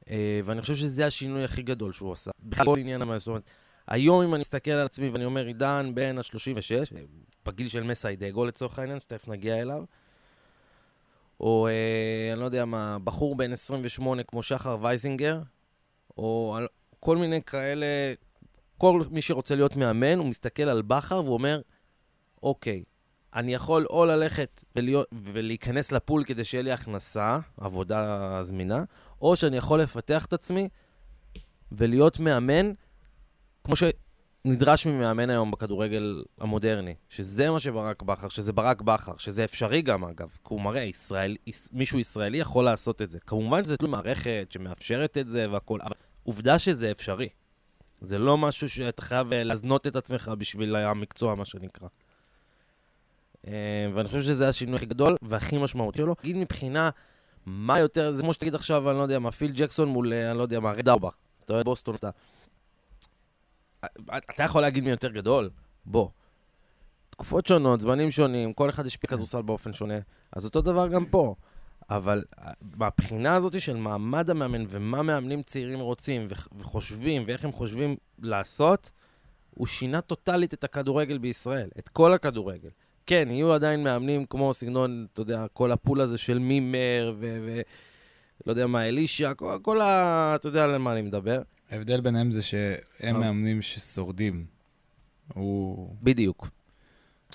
Uh, 0.03 0.09
ואני 0.45 0.61
חושב 0.61 0.75
שזה 0.75 1.05
השינוי 1.05 1.43
הכי 1.43 1.61
גדול 1.61 1.93
שהוא 1.93 2.11
עשה. 2.11 2.31
בכלל 2.39 2.65
כל 2.65 2.79
עניין 2.79 3.01
המאמן. 3.01 3.19
זאת 3.19 3.27
אומרת, 3.27 3.49
היום 3.87 4.23
אם 4.23 4.33
אני 4.33 4.41
מסתכל 4.41 4.71
על 4.71 4.85
עצמי 4.85 5.09
ואני 5.09 5.25
אומר, 5.25 5.45
עידן 5.45 5.91
בן 5.93 6.17
ה-36, 6.17 6.95
בגיל 7.45 7.67
של 7.67 7.83
מסיידגו 7.83 8.45
לצורך 8.45 8.79
העניין, 8.79 8.99
שתכף 8.99 9.27
נגיע 9.27 9.61
אליו, 9.61 9.83
או 11.39 11.67
אה, 11.67 12.33
אני 12.33 12.39
לא 12.39 12.45
יודע 12.45 12.65
מה, 12.65 12.97
בחור 13.03 13.35
בן 13.35 13.51
28 13.51 14.23
כמו 14.23 14.43
שחר 14.43 14.77
וייזינגר, 14.81 15.41
או 16.17 16.57
כל 16.99 17.17
מיני 17.17 17.41
כאלה, 17.41 17.85
כל 18.77 19.01
מי 19.11 19.21
שרוצה 19.21 19.55
להיות 19.55 19.75
מאמן, 19.75 20.17
הוא 20.17 20.25
מסתכל 20.27 20.63
על 20.63 20.81
בכר 20.81 21.23
והוא 21.23 21.33
אומר, 21.33 21.61
אוקיי, 22.43 22.83
אני 23.35 23.53
יכול 23.53 23.85
או 23.89 24.05
ללכת 24.05 24.63
ולהיות, 24.75 25.07
ולהיכנס 25.33 25.91
לפול 25.91 26.23
כדי 26.23 26.43
שיהיה 26.43 26.63
לי 26.63 26.71
הכנסה, 26.71 27.37
עבודה 27.57 28.39
זמינה, 28.43 28.83
או 29.21 29.35
שאני 29.35 29.57
יכול 29.57 29.81
לפתח 29.81 30.25
את 30.25 30.33
עצמי 30.33 30.69
ולהיות 31.71 32.19
מאמן, 32.19 32.71
כמו 33.63 33.75
שנדרש 33.75 34.85
ממאמן 34.85 35.29
היום 35.29 35.51
בכדורגל 35.51 36.23
המודרני, 36.39 36.95
שזה 37.09 37.51
מה 37.51 37.59
שברק 37.59 38.01
בכר, 38.01 38.27
שזה 38.27 38.53
ברק 38.53 38.81
בכר, 38.81 39.17
שזה 39.17 39.43
אפשרי 39.43 39.81
גם 39.81 40.03
אגב, 40.03 40.29
כי 40.29 40.53
הוא 40.53 40.61
מראה, 40.61 40.81
ישראל, 40.81 41.37
מישהו 41.71 41.99
ישראלי 41.99 42.37
יכול 42.37 42.65
לעשות 42.65 43.01
את 43.01 43.09
זה. 43.09 43.19
כמובן 43.19 43.63
שזה 43.63 43.77
תלוי 43.77 43.91
מערכת 43.91 44.47
שמאפשרת 44.49 45.17
את 45.17 45.29
זה 45.29 45.45
והכול, 45.51 45.79
אבל 45.81 45.95
עובדה 46.23 46.59
שזה 46.59 46.91
אפשרי. 46.91 47.29
זה 48.01 48.17
לא 48.17 48.37
משהו 48.37 48.69
שאתה 48.69 49.01
חייב 49.01 49.33
אה, 49.33 49.43
להזנות 49.43 49.87
את 49.87 49.95
עצמך 49.95 50.31
בשביל 50.37 50.75
המקצוע, 50.75 51.35
מה 51.35 51.45
שנקרא. 51.45 51.87
אה, 53.47 53.53
ואני 53.93 54.07
חושב 54.07 54.21
שזה 54.21 54.47
השינוי 54.47 54.75
הכי 54.75 54.85
גדול 54.85 55.15
והכי 55.21 55.57
משמעותי 55.57 55.97
שלו. 55.97 56.15
תגיד 56.15 56.35
מבחינה, 56.35 56.89
מה 57.45 57.79
יותר, 57.79 58.11
זה 58.11 58.21
כמו 58.21 58.33
שתגיד 58.33 58.55
עכשיו, 58.55 58.89
אני 58.89 58.97
לא 58.97 59.03
יודע 59.03 59.19
מה, 59.19 59.31
פיל 59.31 59.51
ג'קסון 59.55 59.89
מול, 59.89 60.13
אה, 60.13 60.29
אני 60.31 60.37
לא 60.37 60.43
יודע 60.43 60.59
מה, 60.59 60.71
רד 60.71 60.89
ארבע. 60.89 61.09
אתה 61.45 61.53
אוהד 61.53 61.65
בוסטון, 61.65 61.95
אתה... 61.95 62.09
אתה 64.15 64.43
יכול 64.43 64.61
להגיד 64.61 64.83
מי 64.83 64.89
יותר 64.89 65.11
גדול? 65.11 65.49
בוא. 65.85 66.09
תקופות 67.09 67.47
שונות, 67.47 67.81
זמנים 67.81 68.11
שונים, 68.11 68.53
כל 68.53 68.69
אחד 68.69 68.85
השפיע 68.85 69.09
כדורסל 69.09 69.41
באופן 69.41 69.73
שונה, 69.73 69.97
אז 70.31 70.45
אותו 70.45 70.61
דבר 70.61 70.87
גם 70.87 71.05
פה. 71.05 71.35
אבל 71.89 72.23
מהבחינה 72.77 73.35
הזאת 73.35 73.61
של 73.61 73.77
מעמד 73.77 74.29
המאמן 74.29 74.65
ומה 74.69 75.03
מאמנים 75.03 75.43
צעירים 75.43 75.79
רוצים 75.79 76.27
וחושבים 76.57 77.23
ואיך 77.27 77.45
הם 77.45 77.51
חושבים 77.51 77.95
לעשות, 78.19 78.91
הוא 79.49 79.67
שינה 79.67 80.01
טוטאלית 80.01 80.53
את 80.53 80.63
הכדורגל 80.63 81.17
בישראל, 81.17 81.69
את 81.79 81.89
כל 81.89 82.13
הכדורגל. 82.13 82.69
כן, 83.05 83.27
יהיו 83.31 83.53
עדיין 83.53 83.83
מאמנים 83.83 84.25
כמו 84.25 84.53
סגנון, 84.53 85.07
אתה 85.13 85.21
יודע, 85.21 85.45
כל 85.53 85.71
הפול 85.71 86.01
הזה 86.01 86.17
של 86.17 86.39
מימר 86.39 87.15
ו... 87.19 87.37
ו 87.45 87.61
לא 88.47 88.51
יודע 88.51 88.67
מה, 88.67 88.87
אלישע, 88.87 89.33
כל, 89.33 89.57
כל 89.61 89.81
ה... 89.81 90.31
אתה 90.35 90.47
יודע 90.47 90.67
למה 90.67 90.93
אני 90.93 91.01
מדבר. 91.01 91.41
ההבדל 91.69 92.01
ביניהם 92.01 92.31
זה 92.31 92.41
שהם 92.41 93.19
מאמנים 93.19 93.61
ששורדים. 93.61 94.45
הוא... 95.33 95.95
בדיוק. 96.01 96.47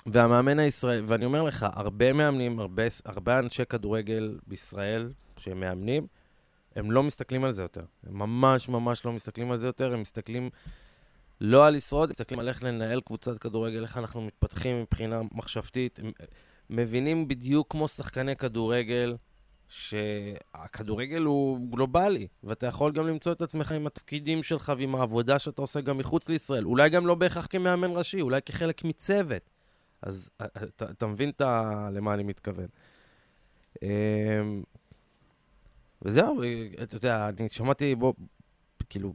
והמאמן 0.05 0.59
הישראלי, 0.59 1.01
ואני 1.05 1.25
אומר 1.25 1.43
לך, 1.43 1.65
הרבה 1.73 2.13
מאמנים, 2.13 2.59
הרבה, 2.59 2.83
הרבה 3.05 3.39
אנשי 3.39 3.65
כדורגל 3.65 4.37
בישראל 4.47 5.11
שהם 5.37 5.59
מאמנים, 5.59 6.07
הם 6.75 6.91
לא 6.91 7.03
מסתכלים 7.03 7.43
על 7.43 7.51
זה 7.51 7.61
יותר. 7.61 7.83
הם 8.07 8.19
ממש 8.19 8.69
ממש 8.69 9.05
לא 9.05 9.13
מסתכלים 9.13 9.51
על 9.51 9.57
זה 9.57 9.67
יותר, 9.67 9.93
הם 9.93 10.01
מסתכלים 10.01 10.49
לא 11.41 11.67
על 11.67 11.75
לשרוד, 11.75 12.09
מסתכלים 12.09 12.39
על 12.39 12.47
איך 12.47 12.63
לנהל 12.63 13.01
קבוצת 13.01 13.37
כדורגל, 13.37 13.83
איך 13.83 13.97
אנחנו 13.97 14.21
מתפתחים 14.21 14.81
מבחינה 14.81 15.21
מחשבתית. 15.31 15.99
מבינים 16.69 17.27
בדיוק 17.27 17.71
כמו 17.71 17.87
שחקני 17.87 18.35
כדורגל, 18.35 19.17
שהכדורגל 19.67 21.21
הוא 21.21 21.69
גלובלי, 21.71 22.27
ואתה 22.43 22.67
יכול 22.67 22.91
גם 22.91 23.07
למצוא 23.07 23.31
את 23.31 23.41
עצמך 23.41 23.71
עם 23.71 23.87
התפקידים 23.87 24.43
שלך 24.43 24.73
ועם 24.77 24.95
העבודה 24.95 25.39
שאתה 25.39 25.61
עושה 25.61 25.81
גם 25.81 25.97
מחוץ 25.97 26.29
לישראל. 26.29 26.65
אולי 26.65 26.89
גם 26.89 27.07
לא 27.07 27.15
בהכרח 27.15 27.47
כמאמן 27.49 27.91
ראשי, 27.91 28.21
אולי 28.21 28.41
כחלק 28.41 28.83
מצוות. 28.83 29.49
אז 30.01 30.29
אה, 30.41 30.45
אה, 30.57 30.63
אתה, 30.63 30.85
אתה 30.85 31.07
מבין 31.07 31.29
את 31.29 31.41
ה... 31.41 31.89
למה 31.93 32.13
אני 32.13 32.23
מתכוון. 32.23 32.67
אמ, 33.83 34.63
וזהו, 36.01 36.43
אה, 36.43 36.67
אתה 36.83 36.95
יודע, 36.95 37.29
אני 37.29 37.49
שמעתי, 37.49 37.95
בוא, 37.95 38.13
כאילו... 38.89 39.13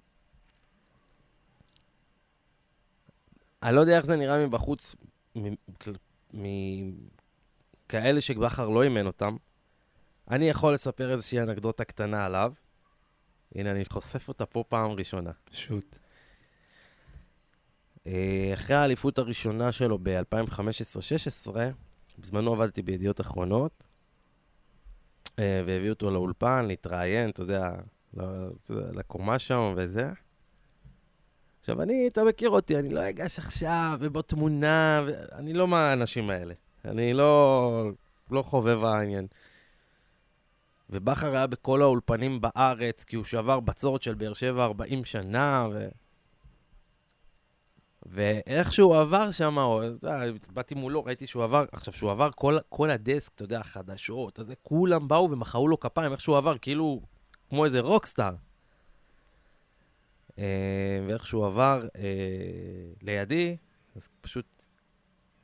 אני 3.64 3.74
לא 3.74 3.80
יודע 3.80 3.96
איך 3.96 4.06
זה 4.06 4.16
נראה 4.16 4.46
מבחוץ, 4.46 4.94
מכאלה 6.32 8.20
שבכר 8.20 8.68
לא 8.68 8.82
אימן 8.82 9.06
אותם. 9.06 9.36
אני 10.30 10.48
יכול 10.48 10.74
לספר 10.74 11.12
איזושהי 11.12 11.40
אנקדוטה 11.40 11.84
קטנה 11.84 12.24
עליו. 12.24 12.52
הנה, 13.54 13.70
אני 13.70 13.84
חושף 13.84 14.28
אותה 14.28 14.46
פה 14.46 14.64
פעם 14.68 14.90
ראשונה. 14.90 15.30
שוט. 15.52 15.98
אה, 18.06 18.50
אחרי 18.54 18.76
האליפות 18.76 19.18
הראשונה 19.18 19.72
שלו 19.72 19.98
ב-2015-2016, 20.02 21.50
בזמנו 22.18 22.52
עבדתי 22.52 22.82
בידיעות 22.82 23.20
אחרונות, 23.20 23.84
אה, 25.38 25.62
והביאו 25.66 25.92
אותו 25.92 26.10
לאולפן, 26.10 26.64
להתראיין, 26.66 27.30
אתה 27.30 27.42
יודע, 27.42 27.70
לקומה 28.68 29.38
שם 29.38 29.74
וזה. 29.76 30.10
עכשיו, 31.64 31.82
אני, 31.82 32.06
אתה 32.06 32.24
מכיר 32.24 32.50
אותי, 32.50 32.78
אני 32.78 32.90
לא 32.90 33.08
אגש 33.08 33.38
עכשיו 33.38 33.96
ובוא 34.00 34.22
תמונה, 34.22 35.02
ו... 35.06 35.12
אני 35.32 35.52
לא 35.52 35.68
מהאנשים 35.68 36.30
האלה. 36.30 36.54
אני 36.84 37.14
לא, 37.14 37.90
לא 38.30 38.42
חובב 38.42 38.84
העניין. 38.84 39.26
ובכר 40.90 41.34
היה 41.34 41.46
בכל 41.46 41.82
האולפנים 41.82 42.40
בארץ, 42.40 43.04
כי 43.04 43.16
הוא 43.16 43.24
שבר 43.24 43.60
בצורת 43.60 44.02
של 44.02 44.14
באר 44.14 44.32
שבע 44.32 44.64
40 44.64 45.04
שנה, 45.04 45.66
ו... 45.72 45.88
ואיך 48.06 48.72
שהוא 48.72 48.96
עבר 48.96 49.30
שם, 49.30 49.56
באתי 50.52 50.74
מולו, 50.74 51.04
ראיתי 51.04 51.26
שהוא 51.26 51.44
עבר, 51.44 51.64
עכשיו, 51.72 51.94
שהוא 51.94 52.10
עבר 52.10 52.30
כל, 52.34 52.58
כל 52.68 52.90
הדסק, 52.90 53.32
אתה 53.34 53.44
יודע, 53.44 53.60
החדשות, 53.60 54.40
אז 54.40 54.52
כולם 54.62 55.08
באו 55.08 55.30
ומחאו 55.30 55.68
לו 55.68 55.80
כפיים, 55.80 56.12
איך 56.12 56.20
שהוא 56.20 56.36
עבר, 56.36 56.58
כאילו, 56.58 57.00
כמו 57.48 57.64
איזה 57.64 57.80
רוקסטאר. 57.80 58.34
אה, 60.38 61.04
ואיך 61.06 61.26
שהוא 61.26 61.46
עבר 61.46 61.82
אה, 61.96 62.92
לידי, 63.02 63.56
אז 63.96 64.08
פשוט 64.20 64.46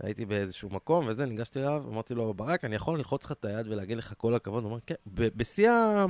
הייתי 0.02 0.25
באיזשהו 0.25 0.70
מקום 0.70 1.06
וזה, 1.09 1.26
ניגשתי 1.26 1.59
אליו, 1.59 1.85
אמרתי 1.88 2.14
לו, 2.14 2.35
ברק, 2.35 2.64
אני 2.64 2.76
יכול 2.76 2.99
ללחוץ 2.99 3.25
לך 3.25 3.32
את 3.32 3.44
היד 3.44 3.66
ולהגיד 3.66 3.99
לך 3.99 4.14
כל 4.16 4.35
הכבוד? 4.35 4.62
הוא 4.62 4.70
אומר, 4.70 4.80
כן, 4.87 4.94
בשיא 5.06 5.70
ה... 5.70 6.04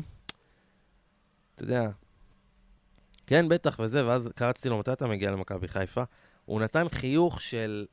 אתה 1.55 1.65
יודע, 1.65 1.91
כן, 3.27 3.49
בטח, 3.49 3.81
וזה, 3.83 4.07
ואז 4.07 4.33
קרצתי 4.35 4.69
לו, 4.69 4.79
מתי 4.79 4.93
אתה 4.93 5.07
מגיע 5.07 5.31
למכבי 5.31 5.69
חיפה? 5.69 6.03
הוא 6.45 6.61
נתן 6.61 6.89
חיוך 6.89 7.41
של... 7.41 7.87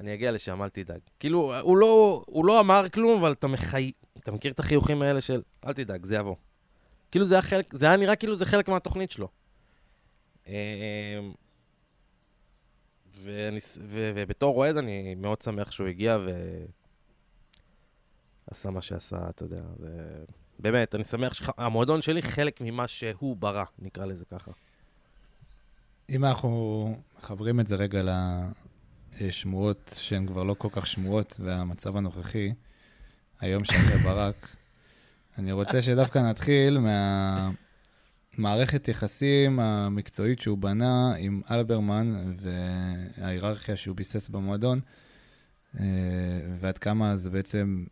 אני 0.00 0.14
אגיע 0.14 0.32
לשם, 0.32 0.62
אל 0.62 0.70
תדאג. 0.70 1.00
כאילו, 1.18 1.60
הוא 1.60 1.76
לא, 1.76 2.24
הוא 2.26 2.44
לא 2.44 2.60
אמר 2.60 2.88
כלום, 2.88 3.18
אבל 3.20 3.32
אתה 3.32 3.46
מחי... 3.46 3.92
אתה 4.18 4.32
מכיר 4.32 4.52
את 4.52 4.60
החיוכים 4.60 5.02
האלה 5.02 5.20
של, 5.20 5.42
אל 5.66 5.72
תדאג, 5.72 6.04
זה 6.04 6.16
יבוא. 6.16 6.36
כאילו 7.16 7.26
זה 7.26 7.34
היה 7.34 7.42
חלק, 7.42 7.74
זה 7.74 7.86
היה 7.86 7.96
נראה 7.96 8.16
כאילו 8.16 8.36
זה 8.36 8.46
חלק 8.46 8.68
מהתוכנית 8.68 9.10
שלו. 9.10 9.28
אמ, 10.46 10.52
ואני, 13.22 13.58
ו, 13.78 14.12
ובתור 14.14 14.56
אוהד 14.56 14.76
אני 14.76 15.14
מאוד 15.14 15.42
שמח 15.42 15.70
שהוא 15.70 15.88
הגיע 15.88 16.18
ועשה 18.48 18.70
מה 18.70 18.82
שעשה, 18.82 19.16
אתה 19.30 19.44
יודע. 19.44 19.62
זה... 19.78 20.24
באמת, 20.58 20.94
אני 20.94 21.04
שמח 21.04 21.34
שהמועדון 21.34 22.02
שלי 22.02 22.22
חלק 22.22 22.60
ממה 22.60 22.88
שהוא 22.88 23.36
ברא, 23.36 23.64
נקרא 23.78 24.04
לזה 24.04 24.24
ככה. 24.24 24.50
אם 26.08 26.24
אנחנו 26.24 26.98
מחברים 27.18 27.60
את 27.60 27.66
זה 27.66 27.76
רגע 27.76 28.02
לשמועות 29.20 29.94
שהן 29.98 30.26
כבר 30.26 30.42
לא 30.42 30.54
כל 30.58 30.68
כך 30.72 30.86
שמועות, 30.86 31.36
והמצב 31.40 31.96
הנוכחי, 31.96 32.52
היום 33.40 33.64
שאחרי 33.64 33.98
ברק, 33.98 34.55
אני 35.38 35.52
רוצה 35.52 35.82
שדווקא 35.82 36.18
נתחיל 36.18 36.78
מהמערכת 38.38 38.88
יחסים 38.88 39.60
המקצועית 39.60 40.40
שהוא 40.40 40.58
בנה 40.58 41.14
עם 41.18 41.40
אלברמן 41.50 42.34
וההיררכיה 42.40 43.76
שהוא 43.76 43.96
ביסס 43.96 44.28
במועדון, 44.28 44.80
אה, 45.80 45.84
ועד 46.60 46.78
כמה 46.78 47.16
זה 47.16 47.30
בעצם 47.30 47.84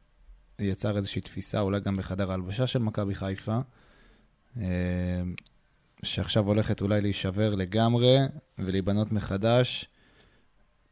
יצר 0.59 0.97
איזושהי 0.97 1.23
תפיסה, 1.23 1.61
אולי 1.61 1.81
גם 1.81 1.97
בחדר 1.97 2.31
ההלבשה 2.31 2.67
של 2.67 2.79
מכבי 2.79 3.15
חיפה. 3.15 3.59
אה, 4.61 5.23
שעכשיו 6.03 6.47
הולכת 6.47 6.81
אולי 6.81 7.01
להישבר 7.01 7.55
לגמרי 7.55 8.19
ולהיבנות 8.59 9.13
מחדש 9.13 9.89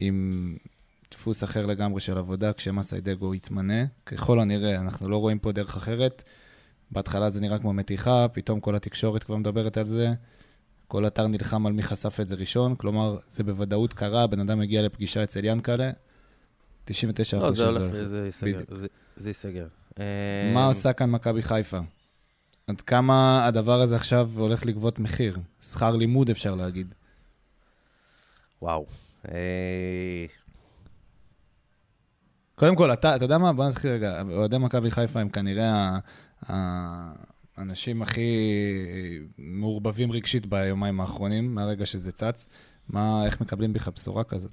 עם 0.00 0.56
דפוס 1.11 1.44
אחר 1.44 1.66
לגמרי 1.66 2.00
של 2.00 2.18
עבודה 2.18 2.52
כשמסיידגו 2.52 3.35
יתמנה. 3.35 3.85
ככל 4.06 4.40
הנראה, 4.40 4.80
אנחנו 4.80 5.09
לא 5.09 5.16
רואים 5.16 5.38
פה 5.38 5.52
דרך 5.52 5.76
אחרת. 5.76 6.23
בהתחלה 6.92 7.30
זה 7.30 7.40
נראה 7.40 7.58
כמו 7.58 7.72
מתיחה, 7.72 8.26
פתאום 8.32 8.61
כל 8.61 8.76
התקשורת 8.76 9.25
כבר 9.25 9.37
מדברת 9.37 9.76
על 9.76 9.87
זה. 9.87 10.12
כל 10.88 11.06
אתר 11.06 11.26
נלחם 11.26 11.66
על 11.66 11.72
מי 11.72 11.82
חשף 11.82 12.20
את 12.20 12.28
זה 12.28 12.34
ראשון, 12.34 12.75
כלומר, 12.75 13.18
זה 13.26 13.44
בוודאות 13.44 13.94
קרה, 13.94 14.26
בן 14.26 14.40
אדם 14.40 14.61
הגיע 14.61 14.82
לפגישה 14.82 15.22
אצל 15.22 15.44
ינקלה, 15.44 15.90
99 16.84 17.37
לא, 17.37 17.42
אחוז 17.42 17.56
זה 17.56 17.62
שזה 17.62 17.78
הולך, 17.78 17.92
הולך. 18.72 18.92
זה 19.16 19.30
ייסגר. 19.30 19.66
מה 20.54 20.61
אה, 20.61 20.66
עושה 20.66 20.92
כאן 20.92 21.11
מכבי 21.11 21.42
חיפה? 21.42 21.78
עד 22.66 22.80
כמה 22.80 23.46
הדבר 23.46 23.80
הזה 23.80 23.96
עכשיו 23.96 24.30
הולך 24.37 24.66
לגבות 24.66 24.99
מחיר? 24.99 25.38
שכר 25.62 25.96
לימוד, 25.96 26.30
אפשר 26.30 26.54
להגיד. 26.54 26.94
וואו. 28.62 28.87
אה, 29.28 30.26
קודם 32.54 32.76
כל, 32.76 32.92
אתה, 32.92 33.16
אתה 33.16 33.25
יודע 33.25 33.38
מה? 33.38 33.52
בוא 33.52 33.68
נתחיל 33.68 33.90
רגע. 33.90 34.22
אוהדי 34.30 34.58
מכבי 34.58 34.90
חיפה 34.90 35.20
הם 35.20 35.28
כנראה 35.28 35.99
האנשים 36.46 38.02
הכי 38.02 38.30
מעורבבים 39.38 40.12
רגשית 40.12 40.46
ביומיים 40.46 41.00
האחרונים, 41.00 41.54
מהרגע 41.54 41.87
שזה 41.87 42.12
צץ. 42.12 42.46
מה, 42.88 43.26
איך 43.26 43.40
מקבלים 43.40 43.72
בכלל 43.72 43.92
בשורה 43.96 44.25
כזאת? 44.25 44.52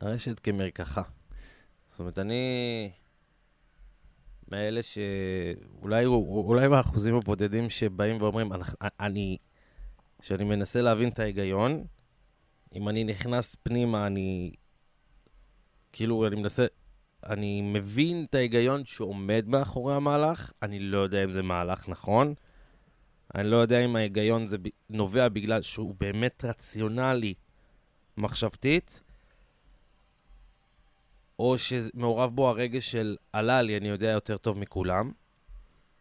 הרשת 0.00 0.40
כמרקחה. 0.40 1.02
זאת 1.90 2.00
אומרת, 2.00 2.18
אני 2.18 2.90
מאלה 4.50 4.80
שאולי 4.82 6.04
אולי 6.06 6.68
באחוזים 6.68 7.14
הבודדים 7.14 7.70
שבאים 7.70 8.22
ואומרים, 8.22 8.52
"אנחנו- 8.52 8.78
אני, 9.00 9.36
שאני 10.22 10.44
מנסה 10.44 10.82
להבין 10.82 11.08
את 11.08 11.18
ההיגיון, 11.18 11.84
אם 12.74 12.88
אני 12.88 13.04
נכנס 13.04 13.54
פנימה, 13.54 14.06
אני, 14.06 14.52
כאילו, 15.92 16.26
אני 16.26 16.36
מנסה, 16.36 16.66
אני 17.26 17.62
מבין 17.62 18.26
את 18.30 18.34
ההיגיון 18.34 18.84
שעומד 18.84 19.44
מאחורי 19.48 19.94
המהלך, 19.94 20.52
אני 20.62 20.78
לא 20.78 20.98
יודע 20.98 21.24
אם 21.24 21.30
זה 21.30 21.42
מהלך 21.42 21.88
נכון. 21.88 22.34
אני 23.34 23.50
לא 23.50 23.56
יודע 23.56 23.84
אם 23.84 23.96
ההיגיון 23.96 24.46
זה 24.46 24.56
נובע 24.90 25.28
בגלל 25.28 25.62
שהוא 25.62 25.94
באמת 26.00 26.44
רציונלי 26.44 27.34
מחשבתית, 28.16 29.02
או 31.38 31.58
שמעורב 31.58 32.34
בו 32.34 32.48
הרגש 32.48 32.92
של 32.92 33.16
עלה 33.32 33.62
לי, 33.62 33.76
אני 33.76 33.88
יודע 33.88 34.10
יותר 34.10 34.36
טוב 34.36 34.58
מכולם, 34.58 35.12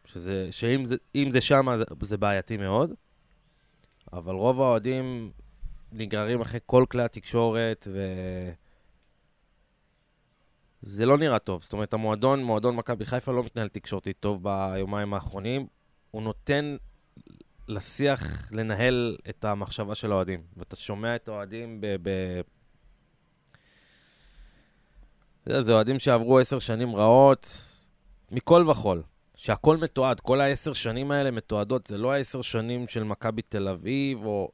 שזה, 0.06 0.51
שאם 0.51 0.86
זה, 0.86 0.96
זה 1.30 1.42
שם, 1.42 1.68
זה, 1.78 1.84
זה 2.01 2.18
בעייתי 2.18 2.58
מאוד, 2.58 2.94
אבל 4.13 4.36
רוב 4.36 4.62
האוהדים 4.62 5.32
נגררים 5.92 6.42
אחרי 6.42 6.60
כל 6.66 6.86
כלי 6.90 7.04
התקשורת, 7.04 7.88
ו... 7.92 8.00
זה 10.82 11.06
לא 11.06 11.18
נראה 11.18 11.40
טוב. 11.40 11.64
זאת 11.64 11.74
אומרת, 11.74 11.94
המועדון, 11.94 12.44
מועדון 12.44 12.76
מכבי 12.76 13.06
חיפה 13.06 13.32
לא 13.32 13.44
מתנהל 13.44 13.68
תקשורתית 13.68 14.18
טוב 14.20 14.44
ביומיים 14.44 15.14
האחרונים. 15.14 15.68
הוא 16.12 16.22
נותן 16.22 16.76
לשיח 17.68 18.52
לנהל 18.52 19.18
את 19.30 19.46
המחשבה 19.46 19.96
של 19.96 20.12
האוהדים. 20.12 20.44
ואתה 20.58 20.76
שומע 20.76 21.16
את 21.16 21.28
האוהדים 21.28 21.82
ב... 21.82 21.96
ב... 22.02 22.42
זה 25.60 25.74
אוהדים 25.74 26.00
שעברו 26.00 26.40
עשר 26.40 26.60
שנים 26.60 26.96
רעות, 26.96 27.68
מכל 28.32 28.66
וכול. 28.70 29.04
שהכל 29.36 29.78
מתועד, 29.78 30.20
כל 30.20 30.42
העשר 30.42 30.74
שנים 30.74 31.12
האלה 31.12 31.32
מתועדות, 31.32 31.88
זה 31.88 31.98
לא 31.98 32.12
העשר 32.12 32.42
שנים 32.42 32.88
של 32.88 33.04
מכבי 33.04 33.42
תל 33.42 33.68
אביב, 33.68 34.26
או... 34.26 34.52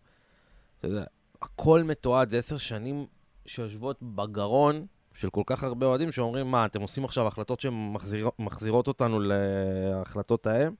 אתה 0.79 0.87
יודע, 0.87 1.03
הכל 1.41 1.83
מתועד, 1.83 2.29
זה 2.29 2.37
עשר 2.37 2.57
שנים 2.57 3.05
שיושבות 3.45 3.97
בגרון 4.01 4.85
של 5.17 5.29
כל 5.29 5.41
כך 5.45 5.63
הרבה 5.63 5.85
אוהדים 5.85 6.11
שאומרים, 6.11 6.51
מה, 6.51 6.65
אתם 6.65 6.81
עושים 6.81 7.05
עכשיו 7.05 7.27
החלטות 7.27 7.61
שמחזירות 7.61 8.39
מחזירות 8.39 8.87
אותנו 8.87 9.19
להחלטות 9.19 10.47
ההם? 10.47 10.75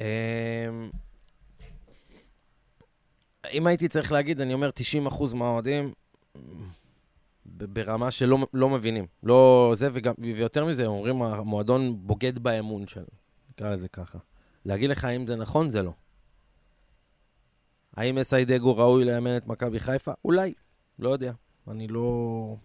אמ, 0.00 0.06
אם 3.52 3.66
הייתי 3.66 3.88
צריך 3.88 4.12
להגיד, 4.12 4.40
אני 4.40 4.54
אומר 4.54 4.70
90% 5.08 5.34
מהאוהדים 5.34 5.92
ברמה 7.46 8.10
שלא 8.10 8.38
לא 8.54 8.70
מבינים. 8.70 9.06
לא 9.22 9.72
זה, 9.76 9.88
וגם, 9.92 10.14
ויותר 10.18 10.64
מזה, 10.64 10.86
אומרים, 10.86 11.22
המועדון 11.22 12.06
בוגד 12.06 12.38
באמון 12.38 12.86
שלו. 12.86 13.06
נקרא 13.50 13.70
לזה 13.70 13.88
ככה. 13.88 14.18
להגיד 14.64 14.90
לך 14.90 15.04
האם 15.04 15.26
זה 15.26 15.36
נכון, 15.36 15.68
זה 15.68 15.82
לא. 15.82 15.92
האם 17.96 18.18
אסיידגו 18.18 18.76
ראוי 18.76 19.04
לאמן 19.04 19.36
את 19.36 19.46
מכבי 19.46 19.80
חיפה? 19.80 20.12
אולי, 20.24 20.54
לא 20.98 21.10
יודע. 21.10 21.32
אני 21.68 21.88
לא... 21.88 22.56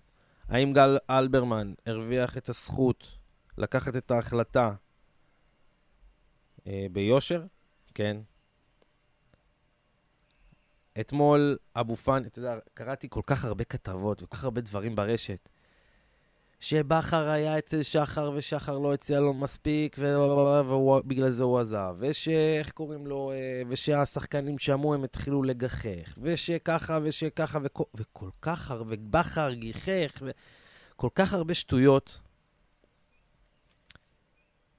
האם 0.47 0.73
גל 0.73 0.97
אלברמן 1.09 1.73
הרוויח 1.85 2.37
את 2.37 2.49
הזכות 2.49 3.17
לקחת 3.57 3.95
את 3.95 4.11
ההחלטה 4.11 4.71
אה, 6.67 6.87
ביושר? 6.91 7.45
כן. 7.93 8.17
אתמול 10.99 11.57
אבו 11.75 11.95
פאני, 11.95 12.27
אתה 12.27 12.39
יודע, 12.39 12.59
קראתי 12.73 13.07
כל 13.09 13.21
כך 13.25 13.45
הרבה 13.45 13.63
כתבות 13.63 14.23
וכל 14.23 14.37
כך 14.37 14.43
הרבה 14.43 14.61
דברים 14.61 14.95
ברשת. 14.95 15.49
שבכר 16.59 17.27
היה 17.27 17.57
אצל 17.57 17.83
שחר 17.83 18.31
ושחר 18.35 18.77
לא 18.77 18.93
הציע 18.93 19.19
לו 19.19 19.33
מספיק 19.33 19.97
ובגלל 19.99 21.29
זה 21.29 21.43
הוא 21.43 21.59
עזב. 21.59 21.95
ושאיך 21.99 22.71
קוראים 22.71 23.07
לו, 23.07 23.31
אה, 23.31 23.61
ושהשחקנים 23.67 24.59
שמעו 24.59 24.93
הם 24.93 25.03
התחילו 25.03 25.43
לגחך. 25.43 26.17
ושככה 26.21 26.99
ושככה 27.03 27.59
וכל, 27.63 27.83
וכל 27.95 28.29
כך 28.41 28.71
הרבה, 28.71 28.95
בכר 28.99 29.53
גיחך 29.53 30.21
וכל 30.21 31.09
כך 31.15 31.33
הרבה 31.33 31.53
שטויות. 31.53 32.19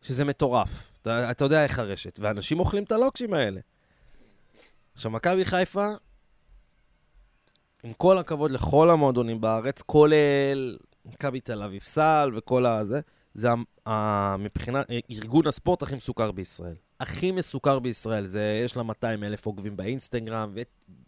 שזה 0.03 0.25
מטורף. 0.25 0.91
אתה, 1.03 1.31
אתה 1.31 1.45
יודע 1.45 1.64
איך 1.64 1.79
הרשת. 1.79 2.19
ואנשים 2.21 2.61
אוכלים 2.61 2.85
את 2.85 2.93
הלוקשים 2.93 3.35
האלה. 3.35 3.61
עכשיו, 4.95 5.11
מכבי 5.11 5.45
חיפה, 5.45 5.87
עם 7.83 7.93
כל 7.93 8.19
הכבוד 8.19 8.51
לכל 8.51 8.91
המועדונים 8.91 9.41
בארץ, 9.41 9.83
כולל 9.83 10.77
מכבי 11.09 11.40
תל 11.40 11.62
אביב 11.62 11.83
סל 11.83 12.31
וכל 12.37 12.66
הזה, 12.66 13.01
זה 13.35 13.49
מבחינת 14.38 14.87
ארגון 15.11 15.47
הספורט 15.47 15.83
הכי 15.83 15.97
מסוכר 15.97 16.33
בישראל. 16.33 16.75
הכי 17.01 17.33
מסוכר 17.33 17.79
בישראל. 17.79 18.27
זה, 18.27 18.61
יש 18.64 18.77
לה 18.77 18.83
200 18.83 19.25
אלף 19.25 19.47
עוקבים 19.47 19.77
באינסטגרם, 19.77 20.55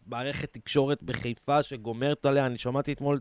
ומערכת 0.07 0.53
תקשורת 0.53 1.03
בחיפה 1.03 1.63
שגומרת 1.63 2.27
עליה. 2.27 2.47
אני 2.47 2.59
שמעתי 2.59 2.93
אתמול, 2.93 3.21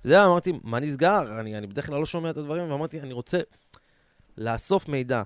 אתה 0.00 0.06
יודע, 0.06 0.26
אמרתי, 0.26 0.52
מה 0.62 0.80
נסגר? 0.80 1.40
אני, 1.40 1.58
אני 1.58 1.66
בדרך 1.66 1.86
כלל 1.86 1.98
לא 1.98 2.06
שומע 2.06 2.30
את 2.30 2.36
הדברים, 2.36 2.70
ואמרתי, 2.70 3.00
אני 3.00 3.12
רוצה 3.12 3.40
לאסוף 4.38 4.88
מידע. 4.88 5.22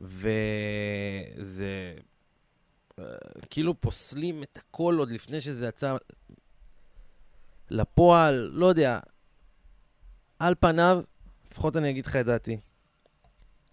וזה... 0.00 1.94
אה, 2.98 3.04
כאילו 3.50 3.80
פוסלים 3.80 4.42
את 4.42 4.56
הכל 4.58 4.96
עוד 4.98 5.10
לפני 5.10 5.40
שזה 5.40 5.66
יצא 5.66 5.96
לפועל, 7.72 8.50
לא 8.52 8.66
יודע. 8.66 9.00
על 10.38 10.54
פניו, 10.60 11.02
לפחות 11.50 11.76
אני 11.76 11.90
אגיד 11.90 12.06
לך 12.06 12.16
את 12.16 12.26
דעתי, 12.26 12.56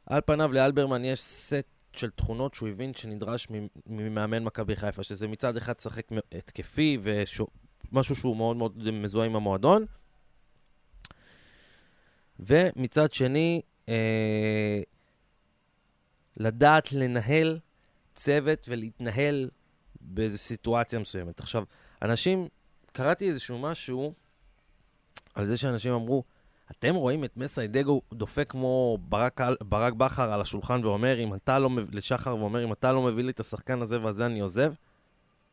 על 0.06 0.22
פניו 0.26 0.52
לאלברמן 0.54 1.06
יש 1.06 1.22
סט 1.22 1.66
של 1.94 2.10
תכונות 2.10 2.54
שהוא 2.54 2.70
הבין 2.70 2.94
שנדרש 2.94 3.48
ממאמן 3.88 4.44
מכבי 4.44 4.76
חיפה, 4.76 5.04
שזה 5.04 5.28
מצד 5.28 5.58
אחד 5.58 5.74
לשחק 5.78 6.12
מ- 6.12 6.38
התקפי 6.38 6.98
ומשהו 7.04 8.16
שהוא 8.16 8.38
מאוד 8.38 8.58
מאוד 8.58 8.92
מזוהה 8.92 9.26
עם 9.26 9.36
המועדון, 9.36 9.86
ומצד 12.40 13.14
שני, 13.14 13.62
אה, 13.90 14.82
לדעת 16.38 16.92
לנהל 16.92 17.60
צוות 18.16 18.66
ולהתנהל 18.70 19.50
באיזו 20.02 20.38
סיטואציה 20.38 21.00
מסוימת. 21.00 21.40
עכשיו, 21.40 21.64
אנשים, 22.02 22.48
קראתי 22.92 23.30
איזשהו 23.30 23.60
משהו 23.60 24.14
על 25.36 25.46
זה 25.46 25.58
שאנשים 25.58 25.94
אמרו, 25.94 26.24
אתם 26.72 26.96
רואים 26.96 27.24
את 27.24 27.38
מסיידגו 27.38 28.02
דופק 28.14 28.52
כמו 28.52 28.98
ברק, 29.02 29.42
ברק 29.62 29.94
בכר 29.94 30.34
על 30.34 30.42
השולחן 30.42 30.86
ואומר, 30.86 31.20
אם 31.20 31.34
אתה 31.34 31.60
לא, 31.60 31.70
מב- 31.70 31.96
לשחר 31.96 32.36
ואומר, 32.36 32.64
אם 32.64 32.74
אתה 32.74 32.92
לא 32.92 33.02
מביא 33.02 33.24
לי 33.24 33.32
את 33.32 33.40
השחקן 33.40 33.82
הזה 33.82 34.02
והזה, 34.02 34.26
אני 34.26 34.40
עוזב? 34.40 34.74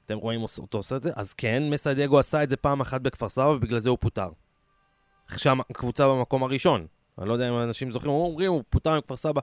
אתם 0.06 0.18
רואים 0.18 0.44
אותו 0.58 0.78
עושה 0.78 0.96
את 0.96 1.02
זה? 1.02 1.10
אז 1.14 1.32
כן, 1.32 1.70
מסיידגו 1.70 2.18
עשה 2.18 2.42
את 2.42 2.50
זה 2.50 2.56
פעם 2.56 2.80
אחת 2.80 3.00
בכפר 3.00 3.28
סבא, 3.28 3.46
ובגלל 3.46 3.78
זה 3.78 3.90
הוא 3.90 3.98
פוטר. 4.00 4.28
עכשיו 5.28 5.56
הקבוצה 5.70 6.08
במקום 6.08 6.42
הראשון. 6.42 6.86
אני 7.18 7.28
לא 7.28 7.32
יודע 7.32 7.48
אם 7.48 7.58
אנשים 7.58 7.90
זוכרים, 7.90 8.12
הוא 8.12 8.26
אומרים, 8.26 8.52
הוא 8.52 8.62
פוטר 8.70 8.98
מכפר 8.98 9.16
סבא. 9.16 9.40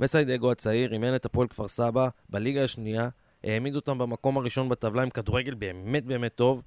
מסיידגו 0.00 0.50
הצעיר 0.50 0.92
אימן 0.92 1.14
את 1.14 1.24
הפועל 1.24 1.48
כפר 1.48 1.68
סבא 1.68 2.08
בליגה 2.28 2.64
השנייה, 2.64 3.08
העמיד 3.44 3.76
אותם 3.76 3.98
במקום 3.98 4.36
הראשון 4.38 4.68
בטבלה 4.68 5.02
עם 5.02 5.10
כדורגל 5.10 5.54
באמת 5.54 6.04
באמת 6.04 6.34
טוב. 6.34 6.62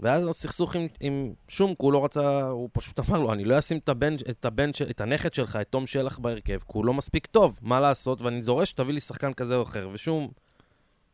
ואז 0.00 0.20
היה 0.20 0.26
לו 0.26 0.34
סכסוך 0.34 0.76
עם, 0.76 0.86
עם 1.00 1.32
שומק, 1.48 1.76
הוא 1.80 1.92
לא 1.92 2.04
רצה, 2.04 2.42
הוא 2.42 2.68
פשוט 2.72 3.00
אמר 3.00 3.20
לו, 3.20 3.32
אני 3.32 3.44
לא 3.44 3.58
אשים 3.58 3.78
את 3.78 3.88
הבן, 3.88 4.14
את 4.30 4.44
הבן, 4.44 4.70
את 4.90 5.00
הנכד 5.00 5.34
שלך, 5.34 5.58
את 5.60 5.66
תום 5.70 5.86
שלח 5.86 6.18
בהרכב, 6.18 6.58
כי 6.58 6.64
הוא 6.66 6.84
לא 6.84 6.94
מספיק 6.94 7.26
טוב, 7.26 7.58
מה 7.62 7.80
לעשות? 7.80 8.22
ואני 8.22 8.40
דורש 8.40 8.70
שתביא 8.70 8.94
לי 8.94 9.00
שחקן 9.00 9.32
כזה 9.32 9.54
או 9.56 9.62
אחר. 9.62 9.88
ושום 9.92 10.28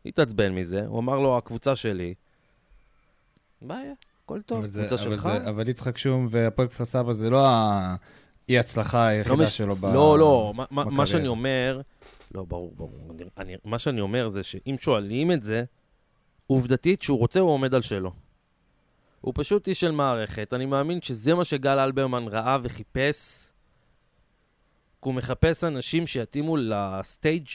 התעצבן 0.07 0.53
מזה, 0.55 0.87
הוא 0.87 0.99
אמר 1.01 1.19
לו, 1.21 1.37
הקבוצה 1.39 1.77
שלי. 1.77 2.15
בעיה, 3.63 3.93
הכל 4.25 4.41
טוב, 4.43 4.59
אבל 4.59 4.67
זה- 4.67 4.81
קבוצה 4.89 4.95
אבל 5.05 5.17
שלך. 5.17 5.23
זה- 5.23 5.49
אבל 5.51 5.69
יצחק 5.69 5.99
שום 5.99 6.27
והפועל 6.31 6.69
כפר 6.69 6.85
סבא 6.85 7.13
זה 7.13 7.31
לא 7.31 7.47
האי-הצלחה 7.49 9.07
היחידה 9.07 9.37
מש- 9.37 9.57
שלו 9.59 9.77
ב... 9.77 9.85
לא, 9.87 10.19
לא, 10.19 10.53
מה- 10.71 10.85
מה-. 10.91 11.07
שאני 11.07 11.29
אומר, 11.29 11.81
לא, 12.35 12.45
ברור, 12.45 12.75
ברור. 12.77 13.11
אני, 13.11 13.25
אני, 13.39 13.57
מה 13.65 13.79
שאני 13.79 14.01
אומר 14.01 14.29
זה 14.29 14.43
שאם 14.43 14.77
שואלים 14.81 15.33
את 15.33 15.43
זה, 15.43 15.65
עובדתית, 16.47 17.03
שהוא 17.03 17.19
רוצה, 17.19 17.41
הוא 17.41 17.51
עומד 17.51 17.75
על 17.75 17.83
שלו. 17.83 18.13
הוא 19.21 19.35
פשוט 19.37 19.69
איש 19.69 19.81
של 19.81 19.91
מערכת. 19.91 20.53
אני 20.53 20.67
מאמין 20.67 21.03
שזה 21.03 21.35
מה 21.35 21.45
שגל 21.45 21.79
אלברמן 21.79 22.29
ראה 22.29 22.59
וחיפש. 22.63 23.51
הוא 25.01 25.15
מחפש 25.15 25.65
אנשים 25.65 26.07
שיתאימו 26.07 26.57
לסטייג' 26.57 27.47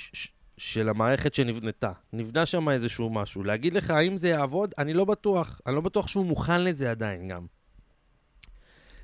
של 0.58 0.90
המערכת 0.90 1.34
שנבנתה. 1.34 1.92
נבנה 2.14 2.46
שם 2.46 2.70
איזשהו 2.70 3.10
משהו. 3.10 3.44
להגיד 3.44 3.74
לך 3.74 3.90
האם 3.90 4.18
זה 4.18 4.30
יעבוד, 4.30 4.72
אני 4.78 4.94
לא 4.94 5.06
בטוח. 5.06 5.62
אני 5.68 5.76
לא 5.76 5.82
בטוח 5.82 6.08
שהוא 6.08 6.26
מוכן 6.26 6.64
לזה 6.64 6.92
עדיין 6.92 7.28
גם. 7.28 7.46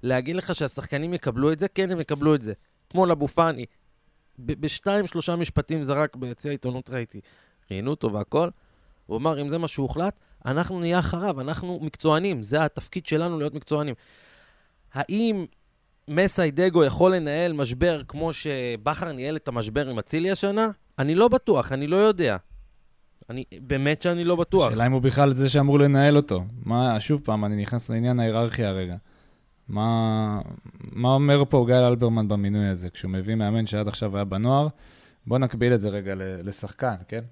להגיד 0.03 0.35
לך 0.35 0.55
שהשחקנים 0.55 1.13
יקבלו 1.13 1.51
את 1.51 1.59
זה? 1.59 1.67
כן, 1.67 1.91
הם 1.91 1.99
יקבלו 1.99 2.35
את 2.35 2.41
זה. 2.41 2.53
כמו 2.89 3.05
לאבו 3.05 3.27
פאני. 3.27 3.65
בשתיים, 4.39 5.07
שלושה 5.07 5.35
משפטים 5.35 5.83
זרק 5.83 6.15
ביציע 6.15 6.51
העיתונות, 6.51 6.89
ראיתי. 6.89 7.21
ראיינו 7.71 7.91
אותו 7.91 8.13
והכל. 8.13 8.49
הוא 9.05 9.17
אמר, 9.17 9.41
אם 9.41 9.49
זה 9.49 9.57
מה 9.57 9.67
שהוחלט, 9.67 10.19
אנחנו 10.45 10.79
נהיה 10.79 10.99
אחריו, 10.99 11.41
אנחנו 11.41 11.79
מקצוענים, 11.81 12.43
זה 12.43 12.65
התפקיד 12.65 13.05
שלנו 13.05 13.39
להיות 13.39 13.53
מקצוענים. 13.53 13.95
האם 14.93 15.45
מסי 16.07 16.51
דגו 16.51 16.83
יכול 16.83 17.15
לנהל 17.15 17.53
משבר 17.53 18.01
כמו 18.07 18.33
שבכר 18.33 19.11
ניהל 19.11 19.35
את 19.35 19.47
המשבר 19.47 19.89
עם 19.89 19.99
אצילי 19.99 20.31
השנה? 20.31 20.67
אני 20.99 21.15
לא 21.15 21.27
בטוח, 21.27 21.71
אני 21.71 21.87
לא 21.87 21.95
יודע. 21.95 22.37
אני, 23.29 23.43
באמת 23.61 24.01
שאני 24.01 24.23
לא 24.23 24.35
בטוח. 24.35 24.67
השאלה 24.67 24.85
אם 24.85 24.91
הוא 24.91 25.01
בכלל 25.01 25.33
זה 25.33 25.49
שאמור 25.49 25.79
לנהל 25.79 26.17
אותו. 26.17 26.43
מה, 26.65 26.99
שוב 26.99 27.21
פעם, 27.23 27.45
אני 27.45 27.55
נכנס 27.55 27.89
לעניין 27.89 28.19
ההיררכיה 28.19 28.71
רגע. 28.71 28.95
מה, 29.69 30.39
מה 30.91 31.09
אומר 31.09 31.43
פה 31.49 31.65
גל 31.67 31.83
אלברמן 31.83 32.27
במינוי 32.27 32.67
הזה? 32.67 32.89
כשהוא 32.89 33.11
מביא 33.11 33.35
מאמן 33.35 33.65
שעד 33.65 33.87
עכשיו 33.87 34.15
היה 34.15 34.25
בנוער, 34.25 34.67
בוא 35.27 35.37
נקביל 35.37 35.73
את 35.73 35.81
זה 35.81 35.89
רגע 35.89 36.13
לשחקן, 36.17 36.95
כן? 37.07 37.23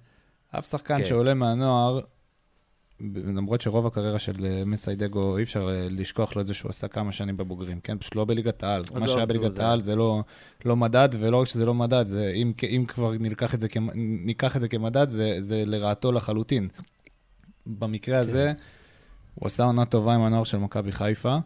אף 0.60 0.65
שחקן 0.65 0.98
כן. 0.98 1.06
שעולה 1.06 1.34
מהנוער, 1.34 2.00
למרות 3.15 3.62
שרוב 3.62 3.86
הקריירה 3.86 4.19
של 4.19 4.46
אה, 4.46 4.65
מסיידגו, 4.65 5.38
אי 5.38 5.43
אפשר 5.43 5.69
אה, 5.69 5.88
לשכוח 5.89 6.36
לו 6.36 6.41
את 6.41 6.46
זה 6.46 6.54
שהוא 6.54 6.69
עשה 6.69 6.88
כמה 6.88 7.12
שנים 7.12 7.38
בבוגרים, 7.38 7.80
כן? 7.80 7.98
פשוט 7.98 8.15
לא 8.15 8.26
בליגת 8.26 8.63
העל. 8.63 8.84
מה 8.93 8.98
עזוב, 8.98 9.08
שהיה 9.08 9.26
נו, 9.26 9.28
בליגת 9.28 9.60
העל 9.60 9.82
זה 9.82 9.96
לא, 9.96 10.24
לא 10.65 10.76
מדד, 10.76 11.10
ולא 11.19 11.41
רק 11.41 11.48
שזה 11.48 11.65
לא 11.65 11.74
מדד, 11.74 12.06
זה, 12.06 12.32
אם, 12.36 12.54
אם 12.63 12.86
כבר 12.88 13.12
ניקח 13.12 13.54
את 13.54 13.60
זה, 13.60 13.67
ניקח 13.96 14.56
את 14.56 14.62
זה 14.62 14.67
כמדד, 14.67 15.10
זה, 15.10 15.36
זה 15.39 15.63
לרעתו 15.65 16.12
לחלוטין. 16.12 16.67
במקרה 17.65 18.19
הזה, 18.19 18.54
הוא 19.36 19.48
עשה 19.48 19.63
עונה 19.63 19.86
טובה 19.86 20.13
עם 20.13 20.22
הנוער 20.22 20.43
של 20.43 20.58
מכבי 20.58 20.91
חיפה. 20.91 21.38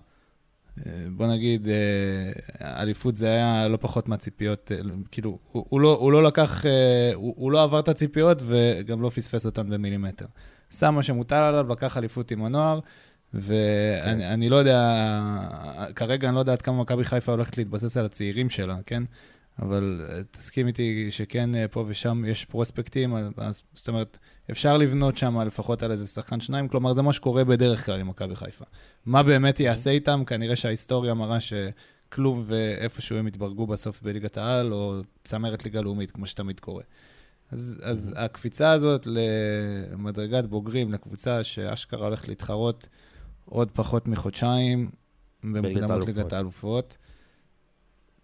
בוא 1.11 1.27
נגיד, 1.27 1.67
אה, 1.67 2.81
אליפות 2.81 3.15
זה 3.15 3.27
היה 3.27 3.67
לא 3.67 3.77
פחות 3.77 4.09
מהציפיות, 4.09 4.71
אה, 4.71 4.77
כאילו, 5.11 5.37
הוא, 5.51 5.65
הוא, 5.69 5.81
לא, 5.81 5.97
הוא 5.99 6.11
לא 6.11 6.23
לקח, 6.23 6.65
אה, 6.65 7.11
הוא, 7.13 7.33
הוא 7.37 7.51
לא 7.51 7.63
עבר 7.63 7.79
את 7.79 7.87
הציפיות 7.87 8.43
וגם 8.45 9.01
לא 9.01 9.09
פספס 9.09 9.45
אותן 9.45 9.69
במילימטר. 9.69 10.25
שם 10.71 10.95
מה 10.95 11.03
שמוטל 11.03 11.35
עליו, 11.35 11.71
לקח 11.71 11.97
אליפות 11.97 12.31
עם 12.31 12.45
הנוער, 12.45 12.79
ואני 13.33 14.23
כן. 14.23 14.27
אני 14.27 14.49
לא 14.49 14.55
יודע, 14.55 15.03
כרגע 15.95 16.27
אני 16.27 16.35
לא 16.35 16.39
יודע 16.39 16.53
עד 16.53 16.61
כמה 16.61 16.81
מכבי 16.81 17.03
חיפה 17.03 17.31
הולכת 17.31 17.57
להתבסס 17.57 17.97
על 17.97 18.05
הצעירים 18.05 18.49
שלה, 18.49 18.77
כן? 18.85 19.03
אבל 19.62 20.06
אה, 20.10 20.22
תסכים 20.32 20.67
איתי 20.67 21.12
שכן, 21.12 21.56
אה, 21.56 21.67
פה 21.67 21.86
ושם 21.88 22.24
יש 22.28 22.46
פרוספקטים, 22.46 23.15
אז- 23.38 23.63
זאת 23.74 23.88
אומרת, 23.88 24.17
אפשר 24.52 24.78
לבנות 24.78 25.17
שם 25.17 25.41
לפחות 25.41 25.84
על 25.84 25.91
איזה 25.91 26.08
שחקן 26.08 26.39
שניים, 26.39 26.67
כלומר, 26.67 26.93
זה 26.93 27.02
מה 27.02 27.13
שקורה 27.13 27.43
בדרך 27.43 27.86
כלל 27.86 28.00
עם 28.00 28.08
מכבי 28.08 28.36
חיפה. 28.36 28.65
מה 29.06 29.24
באמת 29.24 29.60
יעשה 29.60 29.89
איתם? 29.89 30.24
כנראה 30.28 30.56
שההיסטוריה 30.56 31.13
מראה 31.13 31.38
שכלום 31.39 32.43
ואיפשהו 32.46 33.17
הם 33.17 33.28
יתברגו 33.28 33.67
בסוף 33.67 34.02
בליגת 34.02 34.38
העל, 34.38 34.74
או 34.74 35.02
צמרת 35.24 35.63
ליגה 35.65 35.82
לאומית, 35.82 36.12
כמו 36.12 36.26
שתמיד 36.26 36.60
קורה. 36.60 36.84
אז, 37.52 37.80
אז 37.84 38.13
הקפיצה 38.15 38.72
הזאת 38.72 39.08
למדרגת 39.91 40.46
בוגרים, 40.46 40.93
לקבוצה 40.93 41.43
שאשכרה 41.43 42.06
הולכת 42.08 42.28
להתחרות 42.28 42.88
עוד 43.46 43.72
פחות 43.72 44.08
מחודשיים 44.08 44.89
במוקדמות. 45.43 45.63
ליגת 46.08 46.34
האלופות. 46.34 46.98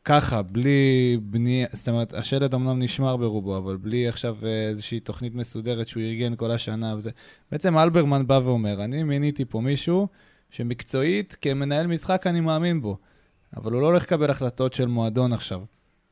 ככה, 0.06 0.42
בלי 0.42 1.18
בנייה, 1.22 1.68
זאת 1.72 1.90
אומרת, 1.90 2.14
השלד 2.14 2.54
אמנם 2.54 2.80
נשמר 2.80 3.18
ברובו, 3.18 3.58
אבל 3.58 3.78
בלי 3.78 4.08
עכשיו 4.08 4.38
אה, 4.44 4.70
איזושהי 4.70 5.00
תוכנית 5.00 5.36
מסודרת 5.36 5.88
שהוא 5.88 6.04
ארגן 6.04 6.36
כל 6.36 6.52
השנה 6.52 6.96
וזה. 6.98 7.12
בעצם 7.52 7.78
אלברמן 7.78 8.28
בא 8.28 8.40
ואומר, 8.44 8.84
אני 8.84 9.04
מיניתי 9.04 9.46
פה 9.46 9.62
מישהו 9.62 10.08
שמקצועית, 10.50 11.38
כמנהל 11.42 11.88
משחק 11.88 12.28
אני 12.28 12.40
מאמין 12.40 12.82
בו, 12.82 12.98
אבל 13.58 13.72
הוא 13.72 13.82
לא 13.82 13.88
הולך 13.88 14.04
לקבל 14.04 14.30
החלטות 14.30 14.74
של 14.74 14.88
מועדון 14.88 15.34
עכשיו, 15.34 15.62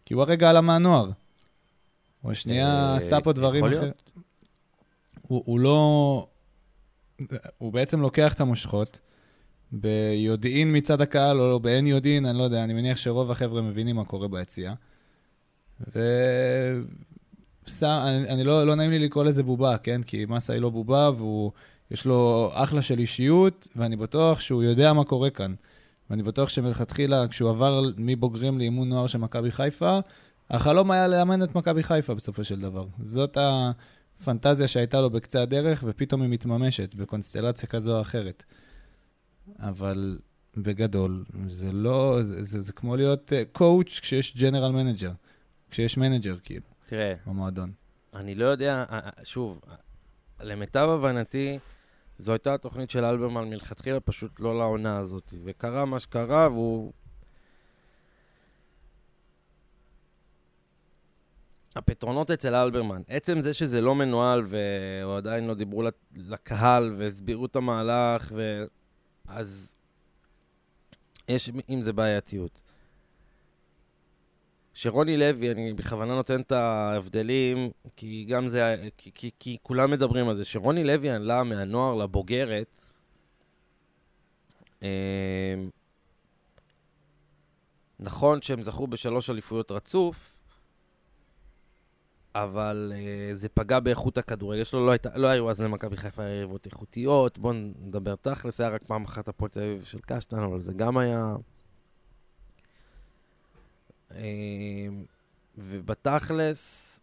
כי 0.06 0.13
הוא 0.13 0.23
הרגע 0.23 0.49
עלה 0.49 0.62
מהנוער. 0.62 1.12
הוא 2.21 2.32
השנייה 2.32 2.67
אה, 2.67 2.95
עשה 2.95 3.21
פה 3.21 3.34
דברים 3.34 3.65
אחרים. 3.65 3.91
הוא 5.27 5.60
לא... 5.60 6.27
הוא 7.58 7.73
בעצם 7.73 8.01
לוקח 8.01 8.34
את 8.34 8.39
המושכות, 8.39 8.99
ביודעין 9.72 10.78
מצד 10.78 11.02
הקהל, 11.02 11.40
או 11.40 11.60
באין 11.60 11.88
יודעין, 11.88 12.26
אני 12.26 12.38
לא 12.38 12.44
יודע, 12.44 12.64
אני 12.64 12.74
מניח 12.74 12.98
שרוב 12.98 13.32
החבר'ה 13.32 13.62
מבינים 13.62 13.96
מה 13.96 14.06
קורה 14.06 14.28
ביציאה. 14.28 14.74
ו... 15.96 16.00
שם, 17.68 18.00
אני, 18.04 18.30
אני 18.30 18.44
לא, 18.44 18.68
לא 18.68 18.76
נעים 18.76 18.92
לי 18.92 19.00
לקרוא 19.00 19.24
לזה 19.24 19.44
בובה, 19.44 19.78
כן? 19.78 20.04
כי 20.04 20.26
מסה 20.30 20.54
היא 20.54 20.62
לא 20.62 20.70
בובה, 20.70 21.10
והוא, 21.18 21.52
יש 21.92 22.06
לו 22.06 22.50
אחלה 22.54 22.82
של 22.82 23.00
אישיות, 23.00 23.68
ואני 23.76 23.96
בטוח 23.96 24.40
שהוא 24.40 24.64
יודע 24.64 24.94
מה 24.94 25.04
קורה 25.04 25.30
כאן. 25.30 25.54
ואני 26.10 26.24
בטוח 26.24 26.50
שמלכתחילה, 26.50 27.28
כשהוא 27.28 27.50
עבר 27.50 27.82
מבוגרים 27.98 28.58
לאימון 28.58 28.90
נוער 28.90 29.08
של 29.08 29.18
מכבי 29.18 29.52
חיפה, 29.52 30.00
החלום 30.50 30.92
היה 30.92 31.08
לאמן 31.08 31.44
את 31.44 31.56
מכבי 31.56 31.84
חיפה 31.84 32.14
בסופו 32.14 32.44
של 32.44 32.60
דבר. 32.60 32.86
זאת 33.02 33.38
הפנטזיה 34.22 34.68
שהייתה 34.68 35.02
לו 35.02 35.10
בקצה 35.10 35.42
הדרך, 35.42 35.84
ופתאום 35.88 36.22
היא 36.22 36.30
מתממשת 36.30 36.96
בקונסטלציה 36.96 37.70
כזו 37.70 37.96
או 37.96 38.02
אחרת. 38.02 38.44
אבל 39.60 40.19
בגדול, 40.58 41.23
זה 41.47 41.71
לא, 41.71 42.19
זה, 42.21 42.43
זה, 42.43 42.62
זה 42.62 42.73
כמו 42.73 42.95
להיות 42.95 43.34
coach 43.52 43.98
uh, 43.97 44.01
כשיש 44.01 44.38
general 44.38 44.72
manager, 44.72 45.12
כשיש 45.71 45.97
manager 45.98 46.38
כאילו, 46.43 46.65
תראה, 46.86 47.13
במועדון. 47.25 47.71
אני 48.15 48.36
לא 48.36 48.45
יודע, 48.45 48.86
אה, 48.91 48.99
אה, 48.99 49.10
שוב, 49.23 49.62
אה, 49.69 49.75
למיטב 50.45 50.89
הבנתי, 50.89 51.60
זו 52.17 52.32
הייתה 52.32 52.54
התוכנית 52.54 52.89
של 52.89 53.06
אלברמן 53.06 53.49
מלכתחילה, 53.49 53.99
פשוט 53.99 54.39
לא 54.39 54.58
לעונה 54.58 54.97
הזאת. 54.97 55.34
וקרה 55.43 55.86
מה 55.86 55.99
שקרה, 55.99 56.49
והוא... 56.49 56.93
הפתרונות 61.75 62.32
אצל 62.32 62.56
אלברמן, 62.56 63.01
עצם 63.08 63.41
זה 63.41 63.54
שזה 63.54 63.82
לא 63.82 63.95
מנוהל 63.95 64.43
והוא 64.47 65.17
עדיין 65.17 65.47
לא 65.47 65.54
דיברו 65.54 65.84
לקהל 66.15 66.95
והסבירו 66.97 67.45
את 67.45 67.56
המהלך, 67.56 68.32
ו... 68.36 68.65
אז 69.34 69.76
יש 71.28 71.52
עם 71.67 71.82
זה 71.82 71.94
בעייתיות. 71.94 72.62
שרוני 74.74 75.17
לוי, 75.17 75.52
אני 75.52 75.74
בכוונה 75.74 76.15
נותן 76.15 76.41
את 76.41 76.52
ההבדלים, 76.52 77.72
כי 77.96 78.26
גם 78.30 78.48
זה, 78.48 78.76
כי, 78.98 79.12
כי, 79.15 79.32
כי 79.39 79.58
כולם 79.63 79.91
מדברים 79.91 80.30
על 80.30 80.36
זה, 80.36 80.46
שרוני 80.46 80.84
לוי 80.84 81.10
עלה 81.10 81.44
מהנוער 81.44 81.96
לבוגרת, 81.96 82.80
אה, 84.84 85.56
נכון 88.00 88.41
שהם 88.41 88.62
זכו 88.62 88.88
בשלוש 88.88 89.30
אליפויות 89.30 89.72
רצוף, 89.72 90.38
אבל 92.36 92.94
אה, 92.96 93.36
זה 93.36 93.50
פגע 93.50 93.80
באיכות 93.80 94.17
הכדורגל. 94.17 94.63
שלו, 94.63 94.86
לא, 94.86 94.94
לא 95.15 95.28
היו 95.28 95.50
אז 95.50 95.62
למכבי 95.62 95.98
חיפה 95.98 96.24
יריבות 96.24 96.65
איכותיות, 96.65 97.38
בואו 97.38 97.54
נדבר 97.54 98.15
תכלס, 98.15 98.62
היה 98.62 98.70
רק 98.70 98.82
פעם 98.84 99.04
אחת 99.04 99.28
הפועל 99.28 99.52
תל 99.52 99.60
אביב 99.60 99.84
של 99.84 100.00
קשטן, 100.00 100.39
אבל 100.39 100.62
זה 100.62 100.74
גם 100.74 100.98
היה... 100.98 101.36
אה, 104.12 104.88
ובתכלס, 105.58 107.00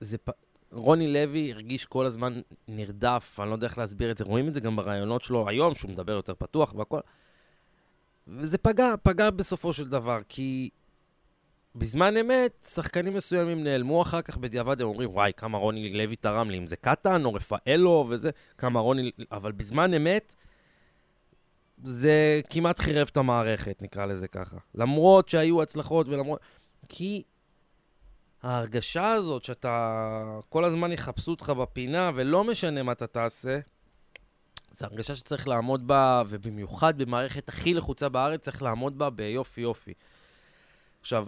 זה, 0.00 0.18
פ... 0.18 0.30
רוני 0.72 1.12
לוי 1.12 1.52
הרגיש 1.52 1.84
כל 1.84 2.06
הזמן 2.06 2.40
נרדף, 2.68 3.38
אני 3.40 3.48
לא 3.48 3.54
יודע 3.54 3.66
איך 3.66 3.78
להסביר 3.78 4.10
את 4.10 4.18
זה, 4.18 4.24
רואים 4.24 4.48
את 4.48 4.54
זה 4.54 4.60
גם 4.60 4.76
ברעיונות 4.76 5.22
שלו 5.22 5.48
היום, 5.48 5.74
שהוא 5.74 5.90
מדבר 5.90 6.12
יותר 6.12 6.34
פתוח 6.34 6.74
והכל. 6.74 7.00
וזה 8.28 8.58
פגע, 8.58 8.94
פגע 9.02 9.30
בסופו 9.30 9.72
של 9.72 9.88
דבר, 9.88 10.20
כי 10.28 10.70
בזמן 11.74 12.16
אמת, 12.16 12.66
שחקנים 12.74 13.14
מסוימים 13.14 13.64
נעלמו 13.64 14.02
אחר 14.02 14.22
כך 14.22 14.36
בדיעבד, 14.36 14.80
הם 14.80 14.88
אומרים, 14.88 15.10
וואי, 15.10 15.32
כמה 15.36 15.58
רוני 15.58 15.92
לוי 15.92 16.16
תרם 16.16 16.50
לי, 16.50 16.58
אם 16.58 16.66
זה 16.66 16.76
קטן 16.76 17.24
או 17.24 17.34
רפאלו 17.34 18.06
וזה, 18.08 18.30
כמה 18.58 18.80
רוני... 18.80 19.10
אבל 19.32 19.52
בזמן 19.52 19.94
אמת, 19.94 20.34
זה 21.84 22.40
כמעט 22.50 22.80
חירב 22.80 23.08
את 23.12 23.16
המערכת, 23.16 23.82
נקרא 23.82 24.06
לזה 24.06 24.28
ככה. 24.28 24.56
למרות 24.74 25.28
שהיו 25.28 25.62
הצלחות 25.62 26.08
ולמרות... 26.08 26.40
כי 26.88 27.22
ההרגשה 28.42 29.12
הזאת 29.12 29.44
שאתה, 29.44 30.38
כל 30.48 30.64
הזמן 30.64 30.92
יחפשו 30.92 31.30
אותך 31.30 31.50
בפינה, 31.50 32.10
ולא 32.14 32.44
משנה 32.44 32.82
מה 32.82 32.92
אתה 32.92 33.06
תעשה, 33.06 33.58
זו 34.72 34.86
הרגשה 34.86 35.14
שצריך 35.14 35.48
לעמוד 35.48 35.86
בה, 35.86 36.22
ובמיוחד 36.28 36.98
במערכת 36.98 37.48
הכי 37.48 37.74
לחוצה 37.74 38.08
בארץ, 38.08 38.40
צריך 38.40 38.62
לעמוד 38.62 38.98
בה 38.98 39.10
ביופי 39.10 39.60
יופי. 39.60 39.94
עכשיו, 41.00 41.26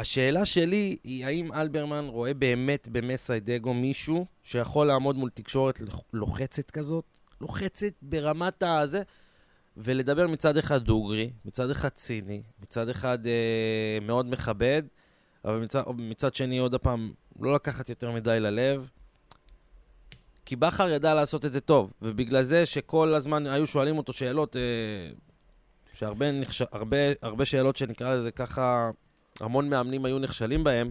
השאלה 0.00 0.44
שלי 0.44 0.96
היא, 1.04 1.26
האם 1.26 1.52
אלברמן 1.52 2.04
רואה 2.08 2.34
באמת 2.34 2.88
במסיידגו 2.92 3.74
מישהו 3.74 4.26
שיכול 4.42 4.86
לעמוד 4.86 5.16
מול 5.16 5.30
תקשורת 5.30 5.80
לוחצת 6.12 6.70
כזאת? 6.70 7.04
לוחצת 7.40 7.92
ברמת 8.02 8.62
הזה, 8.62 9.02
ולדבר 9.76 10.26
מצד 10.26 10.56
אחד 10.56 10.82
דוגרי, 10.84 11.30
מצד 11.44 11.70
אחד 11.70 11.88
ציני, 11.88 12.42
מצד 12.62 12.88
אחד 12.88 13.26
אה, 13.26 13.98
מאוד 14.02 14.30
מכבד, 14.30 14.82
אבל 15.44 15.58
מצד, 15.58 15.82
מצד 15.96 16.34
שני, 16.34 16.58
עוד 16.58 16.74
פעם, 16.74 17.12
לא 17.40 17.54
לקחת 17.54 17.88
יותר 17.88 18.10
מדי 18.10 18.40
ללב. 18.40 18.88
כי 20.44 20.56
בכר 20.56 20.88
ידע 20.88 21.14
לעשות 21.14 21.46
את 21.46 21.52
זה 21.52 21.60
טוב, 21.60 21.92
ובגלל 22.02 22.42
זה 22.42 22.66
שכל 22.66 23.14
הזמן 23.14 23.46
היו 23.46 23.66
שואלים 23.66 23.98
אותו 23.98 24.12
שאלות, 24.12 24.56
אה, 24.56 24.60
שהרבה 25.92 26.32
נכש... 26.32 26.62
הרבה, 26.72 26.96
הרבה 27.22 27.44
שאלות 27.44 27.76
שנקרא 27.76 28.14
לזה 28.14 28.30
ככה, 28.30 28.90
המון 29.40 29.68
מאמנים 29.68 30.04
היו 30.04 30.18
נכשלים 30.18 30.64
בהם, 30.64 30.90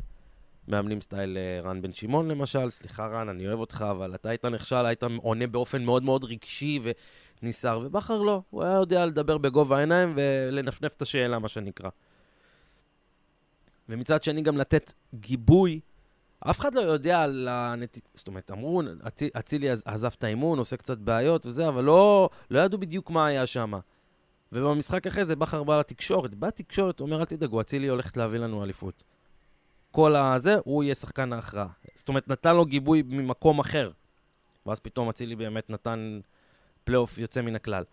מאמנים 0.67 1.01
סטייל 1.01 1.37
אה, 1.37 1.69
רן 1.69 1.81
בן 1.81 1.93
שמעון 1.93 2.31
למשל, 2.31 2.69
סליחה 2.69 3.07
רן, 3.07 3.29
אני 3.29 3.47
אוהב 3.47 3.59
אותך, 3.59 3.85
אבל 3.91 4.15
אתה 4.15 4.29
היית 4.29 4.45
נכשל, 4.45 4.85
היית 4.85 5.03
עונה 5.03 5.47
באופן 5.47 5.83
מאוד 5.83 6.03
מאוד 6.03 6.23
רגשי 6.23 6.79
וניסר, 7.41 7.79
ובכר 7.83 8.21
לא, 8.21 8.41
הוא 8.49 8.63
היה 8.63 8.73
יודע 8.73 9.05
לדבר 9.05 9.37
בגובה 9.37 9.77
העיניים 9.77 10.13
ולנפנף 10.15 10.95
את 10.95 11.01
השאלה, 11.01 11.39
מה 11.39 11.47
שנקרא. 11.47 11.89
ומצד 13.89 14.23
שני 14.23 14.41
גם 14.41 14.57
לתת 14.57 14.93
גיבוי. 15.15 15.79
אף 16.39 16.59
אחד 16.59 16.75
לא 16.75 16.81
יודע 16.81 17.23
על 17.23 17.47
הנט... 17.51 17.97
זאת 18.13 18.27
אומרת, 18.27 18.51
אמרו, 18.51 18.81
אצילי 19.37 19.69
עזב 19.85 20.11
את 20.17 20.23
האימון, 20.23 20.59
עושה 20.59 20.77
קצת 20.77 20.97
בעיות 20.97 21.45
וזה, 21.45 21.67
אבל 21.67 21.83
לא, 21.83 22.29
לא 22.49 22.59
ידעו 22.59 22.79
בדיוק 22.79 23.09
מה 23.09 23.25
היה 23.25 23.45
שם. 23.45 23.73
ובמשחק 24.51 25.07
אחרי 25.07 25.25
זה 25.25 25.35
בכר 25.35 25.63
בא 25.63 25.79
לתקשורת, 25.79 26.35
בא 26.35 26.47
לתקשורת, 26.47 26.99
אומר, 26.99 27.19
אל 27.19 27.25
תדאגו, 27.25 27.61
אצילי 27.61 27.87
הולכת 27.87 28.17
להביא 28.17 28.39
לנו 28.39 28.63
אליפות. 28.63 29.03
כל 29.91 30.15
הזה, 30.15 30.55
הוא 30.63 30.83
יהיה 30.83 30.95
שחקן 30.95 31.33
ההכרעה. 31.33 31.67
זאת 31.95 32.09
אומרת, 32.09 32.27
נתן 32.27 32.55
לו 32.55 32.65
גיבוי 32.65 33.03
ממקום 33.05 33.59
אחר. 33.59 33.91
ואז 34.65 34.79
פתאום 34.79 35.09
אצילי 35.09 35.35
באמת 35.35 35.69
נתן 35.69 36.19
פלייאוף 36.83 37.17
יוצא 37.17 37.41
מן 37.41 37.55
הכלל. 37.55 37.83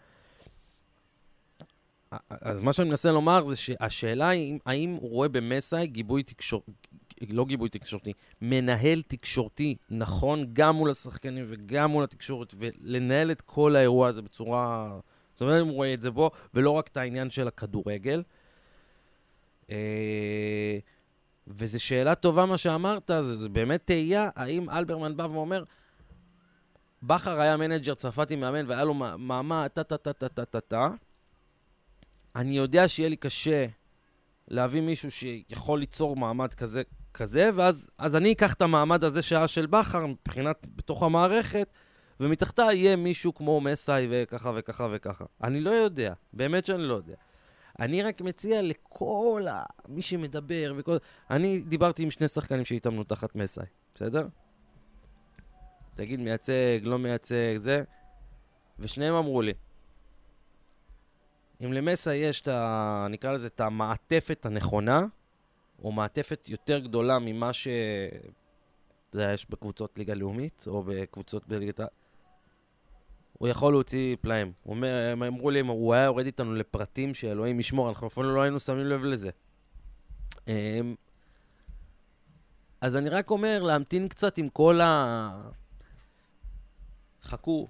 אז 2.31 2.61
מה 2.61 2.73
שאני 2.73 2.89
מנסה 2.89 3.13
לומר 3.13 3.45
זה 3.45 3.57
שהשאלה 3.57 4.29
היא 4.29 4.59
האם 4.67 4.91
הוא 5.01 5.11
רואה 5.11 5.29
במסאי 5.29 5.87
גיבוי 5.87 6.23
תקשורתי, 6.23 6.73
לא 7.29 7.45
גיבוי 7.45 7.69
תקשורתי, 7.69 8.13
מנהל 8.43 9.03
תקשורתי 9.03 9.77
נכון 9.91 10.47
גם 10.53 10.77
מול 10.77 10.91
השחקנים 10.91 11.45
וגם 11.49 11.91
מול 11.91 12.05
התקשורת, 12.05 12.55
ולנהל 12.59 13.31
את 13.31 13.41
כל 13.41 13.77
האירוע 13.77 14.09
הזה 14.09 14.23
בצורה... 14.23 14.99
זאת 15.37 15.43
אומרת, 15.43 15.61
הוא 15.61 15.73
רואה 15.73 15.95
את 15.95 16.03
זה 16.03 16.11
בו, 16.11 16.31
ולא 16.55 16.71
רק 16.71 16.89
את 16.89 16.97
העניין 16.97 17.31
של 17.31 17.49
הכדורגל. 17.49 18.23
אה, 19.71 20.79
וזו 21.47 21.81
שאלה 21.81 22.15
טובה 22.15 22.47
מה 22.47 22.57
שאמרת, 22.57 23.11
זה 23.21 23.49
באמת 23.49 23.83
תהייה, 23.85 24.29
האם 24.37 24.71
אלברמן 24.71 25.17
בא 25.17 25.23
ואומר, 25.23 25.65
בכר 27.03 27.41
היה 27.41 27.57
manager 27.57 27.95
צרפתי 27.95 28.37
מאמן 28.37 28.67
והיה 28.67 28.85
לו 28.85 28.95
מעמד 29.19 29.69
טה-טה-טה-טה-טה-טה, 29.73 30.89
אני 32.37 32.57
יודע 32.57 32.89
שיהיה 32.89 33.09
לי 33.09 33.17
קשה 33.17 33.67
להביא 34.49 34.81
מישהו 34.81 35.11
שיכול 35.11 35.81
ליצור 35.81 36.17
מעמד 36.17 36.55
כזה, 36.55 36.83
כזה 37.15 37.51
ואז 37.55 37.91
אז 37.99 38.17
אני 38.17 38.33
אקח 38.33 38.53
את 38.53 38.63
המעמד 38.63 39.05
הזה 39.05 39.23
שהיה 39.23 39.49
של 39.49 39.67
בכר 39.67 40.07
מבחינת, 40.07 40.67
בתוך 40.77 41.03
המערכת, 41.03 41.69
ומתחתה 42.21 42.63
יהיה 42.63 42.97
מישהו 42.97 43.35
כמו 43.35 43.61
מסאי 43.61 44.07
וככה 44.11 44.53
וככה 44.57 44.89
וככה. 44.93 45.25
אני 45.43 45.61
לא 45.61 45.71
יודע, 45.71 46.13
באמת 46.33 46.67
שאני 46.67 46.83
לא 46.83 46.95
יודע. 46.95 47.15
אני 47.79 48.03
רק 48.03 48.21
מציע 48.21 48.63
לכל. 48.63 49.47
מי 49.89 50.03
שמדבר 50.03 50.75
וכל... 50.77 50.97
אני 51.31 51.61
דיברתי 51.61 52.03
עם 52.03 52.11
שני 52.11 52.29
שחקנים 52.29 52.65
שהתאמנו 52.65 53.05
תחת 53.05 53.35
מסאי, 53.37 53.65
בסדר? 53.95 54.29
תגיד, 55.95 56.21
מייצג, 56.21 56.81
לא 56.83 56.99
מייצג, 56.99 57.57
זה. 57.59 57.83
ושניהם 58.79 59.15
אמרו 59.15 59.43
לי, 59.43 59.53
אם 61.65 61.73
למסה 61.73 62.15
יש 62.15 62.41
את 62.41 62.49
ה... 62.49 63.07
נקרא 63.11 63.33
לזה 63.33 63.47
את 63.47 63.61
המעטפת 63.61 64.47
הנכונה, 64.47 65.01
או 65.83 65.93
מעטפת 65.93 66.49
יותר 66.49 66.79
גדולה 66.79 67.19
ממה 67.19 67.53
ש... 67.53 67.69
אתה 69.11 69.17
יודע, 69.17 69.33
יש 69.33 69.51
בקבוצות 69.51 69.99
ליגה 69.99 70.15
לאומית, 70.15 70.65
או 70.67 70.83
בקבוצות 70.87 71.49
בליגת 71.49 71.81
ה... 71.81 71.87
הוא 73.39 73.49
יכול 73.49 73.73
להוציא 73.73 74.17
פלאים. 74.21 74.53
הם 75.13 75.23
אמרו 75.23 75.51
לי, 75.51 75.61
הוא 75.61 75.95
היה 75.95 76.05
יורד 76.05 76.27
איתנו 76.27 76.55
לפרטים 76.55 77.15
שאלוהים 77.15 77.61
ישמור, 77.61 77.89
אנחנו 77.89 78.07
אפילו 78.07 78.35
לא 78.35 78.43
היינו 78.43 78.61
שמים 78.61 78.87
לב 78.87 79.05
לזה. 79.05 79.31
אמ, 80.49 80.95
אז 82.81 82.97
אני 82.97 83.09
רק 83.09 83.31
אומר, 83.31 83.63
להמתין 83.63 84.09
קצת 84.09 84.39
עם 84.39 84.49
כל 84.49 84.81
ה... 84.81 85.51
חכו, 87.23 87.69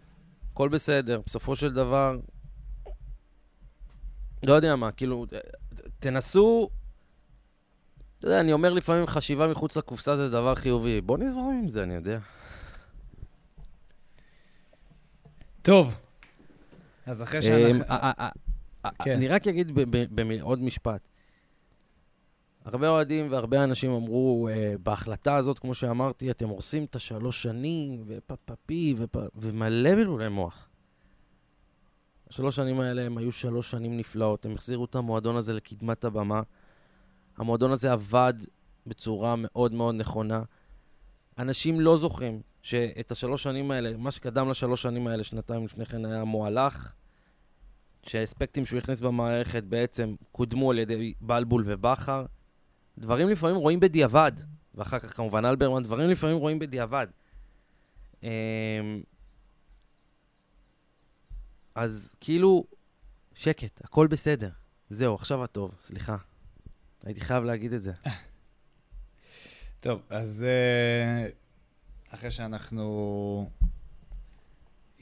הכל 0.52 0.68
בסדר. 0.68 1.20
בסופו 1.26 1.56
של 1.56 1.72
דבר, 1.72 2.18
לא 4.42 4.52
יודע 4.52 4.76
מה, 4.76 4.92
כאילו, 4.92 5.26
תנסו... 5.98 6.68
אתה 8.18 8.26
יודע, 8.26 8.40
אני 8.40 8.52
אומר 8.52 8.72
לפעמים 8.72 9.06
חשיבה 9.06 9.48
מחוץ 9.48 9.76
לקופסה 9.76 10.16
זה 10.16 10.28
דבר 10.30 10.54
חיובי. 10.54 11.00
בוא 11.00 11.18
נזרום 11.18 11.58
עם 11.58 11.68
זה, 11.68 11.82
אני 11.82 11.94
יודע. 11.94 12.18
טוב, 15.66 15.94
אז 17.06 17.22
אחרי 17.22 17.42
שאנחנו... 17.42 17.82
אה, 17.82 18.12
אה, 18.18 18.28
אה, 18.84 18.90
כן. 19.04 19.12
אני 19.12 19.28
רק 19.28 19.48
אגיד 19.48 19.72
בעוד 20.10 20.62
משפט. 20.62 21.00
הרבה 22.64 22.88
אוהדים 22.88 23.32
והרבה 23.32 23.64
אנשים 23.64 23.92
אמרו, 23.92 24.48
בהחלטה 24.82 25.36
הזאת, 25.36 25.58
כמו 25.58 25.74
שאמרתי, 25.74 26.30
אתם 26.30 26.48
הורסים 26.48 26.84
את 26.84 26.96
השלוש 26.96 27.42
שנים, 27.42 28.04
ופפפי, 28.06 28.94
ומלא 29.34 29.94
בלבולי 29.94 30.28
מוח. 30.28 30.68
השלוש 32.30 32.56
שנים 32.56 32.80
האלה 32.80 33.02
הם 33.02 33.18
היו 33.18 33.32
שלוש 33.32 33.70
שנים 33.70 33.96
נפלאות, 33.96 34.46
הם 34.46 34.54
החזירו 34.54 34.84
את 34.84 34.94
המועדון 34.94 35.36
הזה 35.36 35.52
לקדמת 35.52 36.04
הבמה. 36.04 36.42
המועדון 37.36 37.72
הזה 37.72 37.92
עבד 37.92 38.34
בצורה 38.86 39.34
מאוד 39.38 39.72
מאוד 39.72 39.94
נכונה. 39.94 40.42
אנשים 41.38 41.80
לא 41.80 41.96
זוכרים 41.96 42.40
שאת 42.66 43.10
השלוש 43.10 43.42
שנים 43.42 43.70
האלה, 43.70 43.96
מה 43.96 44.10
שקדם 44.10 44.50
לשלוש 44.50 44.82
שנים 44.82 45.06
האלה, 45.06 45.24
שנתיים 45.24 45.64
לפני 45.64 45.86
כן 45.86 46.04
היה 46.04 46.24
מועלך, 46.24 46.92
שהאספקטים 48.02 48.66
שהוא 48.66 48.78
הכניס 48.78 49.00
במערכת 49.00 49.64
בעצם 49.64 50.14
קודמו 50.32 50.70
על 50.70 50.78
ידי 50.78 51.14
בלבול 51.20 51.62
ובכר. 51.66 52.26
דברים 52.98 53.28
לפעמים 53.28 53.56
רואים 53.56 53.80
בדיעבד, 53.80 54.32
ואחר 54.74 54.98
כך 54.98 55.16
כמובן 55.16 55.44
אלברמן, 55.44 55.82
דברים 55.82 56.10
לפעמים 56.10 56.36
רואים 56.36 56.58
בדיעבד. 56.58 57.06
אמ, 58.22 58.28
אז 61.74 62.14
כאילו, 62.20 62.64
שקט, 63.34 63.84
הכל 63.84 64.06
בסדר. 64.06 64.50
זהו, 64.90 65.14
עכשיו 65.14 65.44
הטוב, 65.44 65.74
סליחה. 65.80 66.16
הייתי 67.04 67.20
חייב 67.20 67.44
להגיד 67.44 67.72
את 67.72 67.82
זה. 67.82 67.92
טוב, 69.80 70.02
אז 70.10 70.44
אה, 70.48 71.28
אחרי 72.10 72.30
שאנחנו 72.30 73.50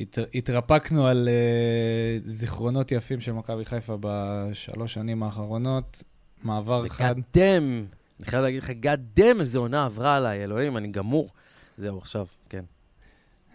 הת, 0.01 0.19
התרפקנו 0.35 1.07
על 1.07 1.29
uh, 1.29 2.31
זיכרונות 2.31 2.93
יפים 2.93 3.21
של 3.21 3.33
מכבי 3.33 3.65
חיפה 3.65 3.97
בשלוש 4.01 4.95
שנים 4.95 5.23
האחרונות, 5.23 6.03
מעבר 6.43 6.89
חד. 6.89 7.15
וגאדם, 7.19 7.87
אני 8.21 8.27
חייב 8.27 8.43
להגיד 8.43 8.63
לך, 8.63 8.71
גאדם, 8.71 9.41
איזה 9.41 9.59
עונה 9.59 9.85
עברה 9.85 10.17
עליי, 10.17 10.45
אלוהים, 10.45 10.77
אני 10.77 10.89
גמור. 10.89 11.31
זהו, 11.77 11.99
עכשיו, 11.99 12.27
כן. 12.49 12.65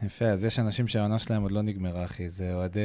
יפה, 0.04 0.26
אז 0.26 0.46
יש 0.46 0.60
אנשים 0.60 0.88
שהעונה 0.88 1.20
שלהם 1.20 1.42
עוד 1.42 1.52
לא 1.52 1.62
נגמרה, 1.62 2.06
אחי. 2.06 2.30
זה 2.30 2.54
אוהדי, 2.54 2.80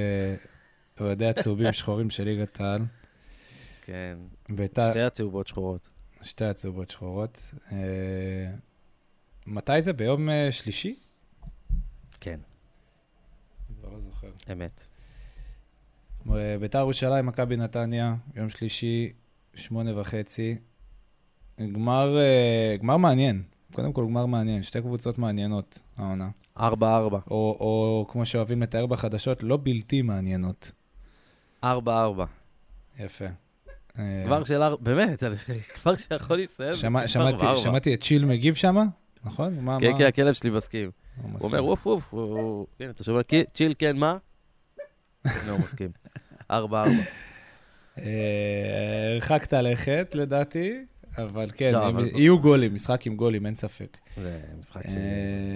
אוהדי 1.00 1.26
הצהובים 1.26 1.72
שחורים 1.78 2.10
של 2.10 2.24
ליגת 2.24 2.60
העל. 2.60 2.82
כן, 3.82 4.18
ביתה... 4.48 4.90
שתי 4.90 5.00
הצהובות 5.00 5.46
שחורות. 5.46 5.88
שתי 6.22 6.44
הצהובות 6.44 6.90
שחורות. 6.90 7.50
אה, 7.72 7.76
מתי 9.46 9.82
זה? 9.82 9.92
ביום 9.92 10.28
uh, 10.28 10.32
שלישי? 10.50 10.96
כן. 12.20 12.40
כבר 13.80 13.88
לא 13.92 14.00
זוכר. 14.00 14.30
אמת. 14.52 14.86
ביתר 16.60 16.78
ירושלים, 16.78 17.26
מכבי 17.26 17.56
נתניה, 17.56 18.14
יום 18.36 18.48
שלישי, 18.50 19.12
שמונה 19.54 20.00
וחצי. 20.00 20.56
גמר, 21.60 22.16
uh, 22.16 22.82
גמר 22.82 22.96
מעניין. 22.96 23.42
קודם 23.72 23.92
כל, 23.92 24.04
גמר 24.04 24.26
מעניין. 24.26 24.62
שתי 24.62 24.80
קבוצות 24.80 25.18
מעניינות, 25.18 25.78
העונה. 25.96 26.30
ארבע, 26.58 26.96
ארבע. 26.96 27.18
או, 27.30 27.56
או 27.60 28.06
כמו 28.08 28.26
שאוהבים 28.26 28.62
לתאר 28.62 28.86
בחדשות, 28.86 29.42
לא 29.42 29.58
בלתי 29.62 30.02
מעניינות. 30.02 30.70
ארבע, 31.64 32.02
ארבע. 32.02 32.24
יפה. 32.98 33.24
אה, 33.98 34.22
כבר 34.26 34.44
של 34.44 34.62
ארבע, 34.62 34.82
באמת, 34.82 35.22
כבר 35.74 35.96
שיכול 35.96 36.36
להסתיים. 36.36 36.74
שמעתי 37.56 37.94
את 37.94 38.02
צ'יל 38.02 38.24
מגיב 38.24 38.54
שם, 38.54 38.76
נכון? 39.24 39.54
מה- 39.60 39.76
כן, 39.80 39.90
מה- 39.92 39.98
כן, 39.98 40.04
הכלב 40.06 40.32
שלי 40.34 40.50
מסכים. 40.50 40.90
הוא. 41.22 41.30
אומר, 41.40 41.60
אוף, 41.60 41.86
הוא... 42.14 42.66
כן, 42.78 42.90
אתה 42.90 43.04
שומע, 43.04 43.22
"כי- 43.22 43.44
צ'יל, 43.44 43.74
כן, 43.78 43.96
מה? 43.96 44.16
הנה, 45.24 45.50
הוא 45.52 45.60
מסכים. 45.60 45.90
ארבע, 46.50 46.80
ארבע. 46.84 46.92
אה, 47.98 49.12
הרחקת 49.14 49.52
לכת, 49.52 50.10
לדעתי, 50.14 50.84
אבל 51.18 51.50
כן, 51.54 51.72
לא, 51.72 51.90
יהיו 52.14 52.38
גולים, 52.40 52.74
משחק 52.74 53.06
עם 53.06 53.16
גולים, 53.16 53.46
אין 53.46 53.54
ספק. 53.54 53.96
זה 54.16 54.40
משחק 54.58 54.86
אה, 54.86 54.90
ש... 54.90 54.94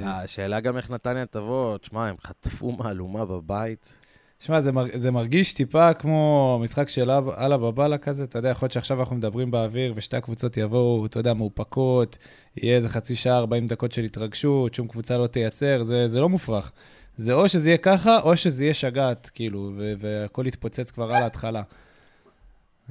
השאלה 0.05 0.61
גם 0.61 0.77
איך 0.77 0.91
נתניה 0.91 1.27
תבוא, 1.27 1.79
תשמע, 1.79 2.07
הם 2.09 2.15
חטפו 2.21 2.73
מהלומה 2.73 3.25
בבית. 3.27 3.95
שמע, 4.41 4.61
זה, 4.61 4.73
מר, 4.73 4.85
זה 4.95 5.11
מרגיש 5.11 5.53
טיפה 5.53 5.95
כמו 5.95 6.59
משחק 6.63 6.89
של 6.89 7.11
אללה 7.11 7.57
בבאללה 7.57 7.99
כזה, 7.99 8.25
אתה 8.25 8.39
יודע, 8.39 8.49
יכול 8.49 8.67
להיות 8.67 8.73
שעכשיו 8.73 9.01
אנחנו 9.01 9.17
מדברים 9.17 9.51
באוויר 9.51 9.93
ושתי 9.97 10.17
הקבוצות 10.17 10.57
יבואו, 10.57 11.07
אתה 11.07 11.19
יודע, 11.19 11.35
מאופקות, 11.35 12.19
יהיה 12.57 12.77
איזה 12.77 12.89
חצי 12.89 13.15
שעה, 13.15 13.39
40 13.39 13.67
דקות 13.67 13.93
של 13.93 14.05
התרגשות, 14.05 14.75
שום 14.75 14.89
קבוצה 14.89 15.19
לא 15.19 15.27
תייצר, 15.27 15.83
זה, 15.83 16.09
זה 16.09 16.21
לא 16.21 16.29
מופרך. 16.29 16.73
זה 17.17 17.33
או 17.33 17.49
שזה 17.49 17.69
יהיה 17.69 17.79
ככה, 17.79 18.21
או 18.21 18.37
שזה 18.37 18.65
יהיה 18.65 18.75
שגעת, 18.75 19.31
כאילו, 19.35 19.73
ו- 19.77 19.93
והכל 19.99 20.45
יתפוצץ 20.47 20.91
כבר 20.91 21.13
על 21.13 21.23
ההתחלה. 21.23 21.63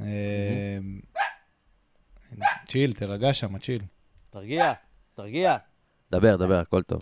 אה, 0.01 0.05
צ'יל, 2.67 2.93
תירגע 2.93 3.33
שם, 3.33 3.57
צ'יל. 3.57 3.81
תרגיע, 4.29 4.73
תרגיע. 5.15 5.57
דבר, 6.11 6.35
דבר, 6.35 6.59
הכל 6.59 6.81
טוב. 6.81 7.01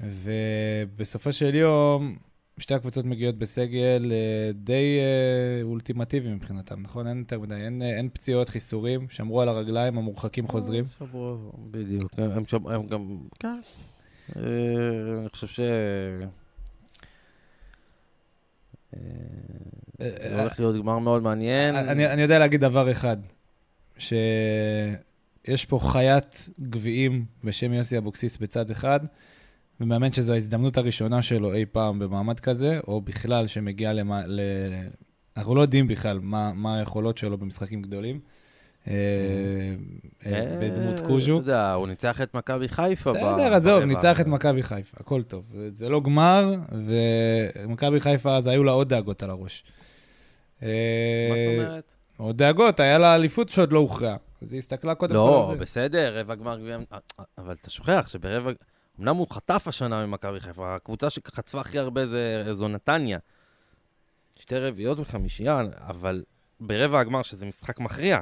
ובסופו 0.00 1.32
של 1.32 1.54
יום, 1.54 2.16
שתי 2.60 2.74
הקבוצות 2.74 3.04
מגיעות 3.04 3.38
בסגל 3.38 4.12
אה, 4.12 4.50
די 4.54 4.98
אה, 5.00 5.62
אולטימטיבי 5.62 6.28
מבחינתם, 6.34 6.82
נכון? 6.82 7.06
אין 7.06 7.18
יותר 7.18 7.40
מדי, 7.40 7.54
אין, 7.54 7.82
אה, 7.82 7.96
אין 7.96 8.08
פציעות, 8.12 8.48
חיסורים, 8.48 9.06
שמרו 9.08 9.40
על 9.42 9.48
הרגליים, 9.48 9.98
המורחקים 9.98 10.48
חוזרים. 10.48 10.84
שבוע, 10.98 11.36
בדיוק. 11.70 12.12
הם, 12.18 12.30
הם, 12.30 12.46
שם- 12.46 12.66
הם 12.66 12.86
גם, 12.86 13.18
כן. 13.40 13.60
אני 14.36 15.28
חושב 15.32 15.46
ש... 15.46 15.60
זה 20.00 20.40
הולך 20.40 20.60
להיות 20.60 20.76
גמר 20.76 20.98
מאוד 20.98 21.22
מעניין. 21.22 21.74
אני, 21.76 22.06
אני 22.12 22.22
יודע 22.22 22.38
להגיד 22.38 22.60
דבר 22.60 22.90
אחד, 22.92 23.16
שיש 23.98 25.64
פה 25.68 25.78
חיית 25.82 26.48
גביעים 26.60 27.24
בשם 27.44 27.72
יוסי 27.72 27.98
אבוקסיס 27.98 28.36
בצד 28.38 28.70
אחד, 28.70 29.00
ומאמן 29.80 30.12
שזו 30.12 30.32
ההזדמנות 30.32 30.76
הראשונה 30.76 31.22
שלו 31.22 31.54
אי 31.54 31.66
פעם 31.66 31.98
במעמד 31.98 32.40
כזה, 32.40 32.80
או 32.88 33.00
בכלל 33.00 33.46
שמגיע 33.46 33.92
למה... 33.92 34.26
ל... 34.26 34.40
אנחנו 35.36 35.54
לא 35.54 35.60
יודעים 35.60 35.88
בכלל 35.88 36.18
מה, 36.22 36.52
מה 36.54 36.78
היכולות 36.78 37.18
שלו 37.18 37.38
במשחקים 37.38 37.82
גדולים. 37.82 38.20
אה, 38.88 38.94
אה, 40.26 40.32
אה, 40.32 40.58
בדמות 40.60 41.00
קוז'ו. 41.00 41.32
אתה 41.32 41.42
יודע, 41.42 41.72
הוא 41.72 41.88
ניצח 41.88 42.20
את 42.20 42.34
מכבי 42.34 42.68
חיפה. 42.68 43.12
בסדר, 43.12 43.54
עזוב. 43.54 43.84
ניצח 43.84 44.20
את 44.20 44.26
מכבי 44.26 44.62
חיפה, 44.62 44.96
הכל 45.00 45.22
טוב. 45.22 45.44
זה 45.72 45.88
לא 45.88 46.00
גמר, 46.00 46.54
ומכבי 47.66 48.00
חיפה 48.00 48.36
אז 48.36 48.46
היו 48.46 48.64
לה 48.64 48.72
עוד 48.72 48.88
דאגות 48.88 49.22
על 49.22 49.30
הראש. 49.30 49.64
מה 50.62 50.68
זאת 50.68 51.66
אומרת? 51.66 51.94
עוד 52.16 52.38
דאגות, 52.38 52.80
היה 52.80 52.98
לה 52.98 53.14
אליפות 53.14 53.48
שעוד 53.48 53.72
לא 53.72 53.78
הוכרעה. 53.78 54.16
אז 54.42 54.52
היא 54.52 54.58
הסתכלה 54.58 54.94
קודם 54.94 55.12
כל 55.12 55.18
לא, 55.18 55.50
על 55.50 55.56
זה. 55.56 55.62
בסדר, 55.62 56.20
רבע 56.20 56.34
גמר 56.34 56.58
גביע... 56.58 56.78
אבל 57.38 57.54
אתה 57.60 57.70
שוכח 57.70 58.08
שברבע... 58.08 58.50
אמנם 59.00 59.16
הוא 59.16 59.26
חטף 59.30 59.64
השנה 59.66 60.06
ממכבי 60.06 60.40
חיפה, 60.40 60.74
הקבוצה 60.74 61.10
שחטפה 61.10 61.60
הכי 61.60 61.78
הרבה 61.78 62.06
זה, 62.06 62.44
זו 62.52 62.68
נתניה. 62.68 63.18
שתי 64.36 64.58
רביעיות 64.58 64.98
וחמישייה, 64.98 65.60
אבל 65.76 66.24
ברבע 66.60 67.00
הגמר, 67.00 67.22
שזה 67.22 67.46
משחק 67.46 67.80
מכריע, 67.80 68.20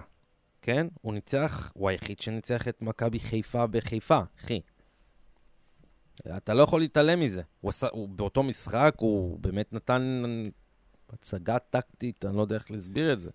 כן? 0.63 0.87
הוא 1.03 1.15
ניצח, 1.15 1.73
הוא 1.75 1.89
היחיד 1.89 2.21
שניצח 2.21 2.69
את 2.69 2.83
מכבי 2.83 3.19
חיפה 3.19 3.67
בחיפה, 3.67 4.21
אחי. 4.41 4.61
אתה 6.37 6.55
לא 6.55 6.63
יכול 6.63 6.81
להתעלם 6.81 7.21
מזה. 7.21 7.43
הוא 7.61 7.69
עשה, 7.69 7.87
הוא, 7.93 8.09
באותו 8.09 8.43
משחק 8.43 8.95
הוא 8.99 9.39
באמת 9.41 9.73
נתן 9.73 10.23
הצגה 11.11 11.59
טקטית, 11.59 12.25
אני 12.25 12.37
לא 12.37 12.43
יודע 12.43 12.55
איך 12.55 12.71
להסביר 12.71 13.13
את 13.13 13.21
זה. 13.21 13.31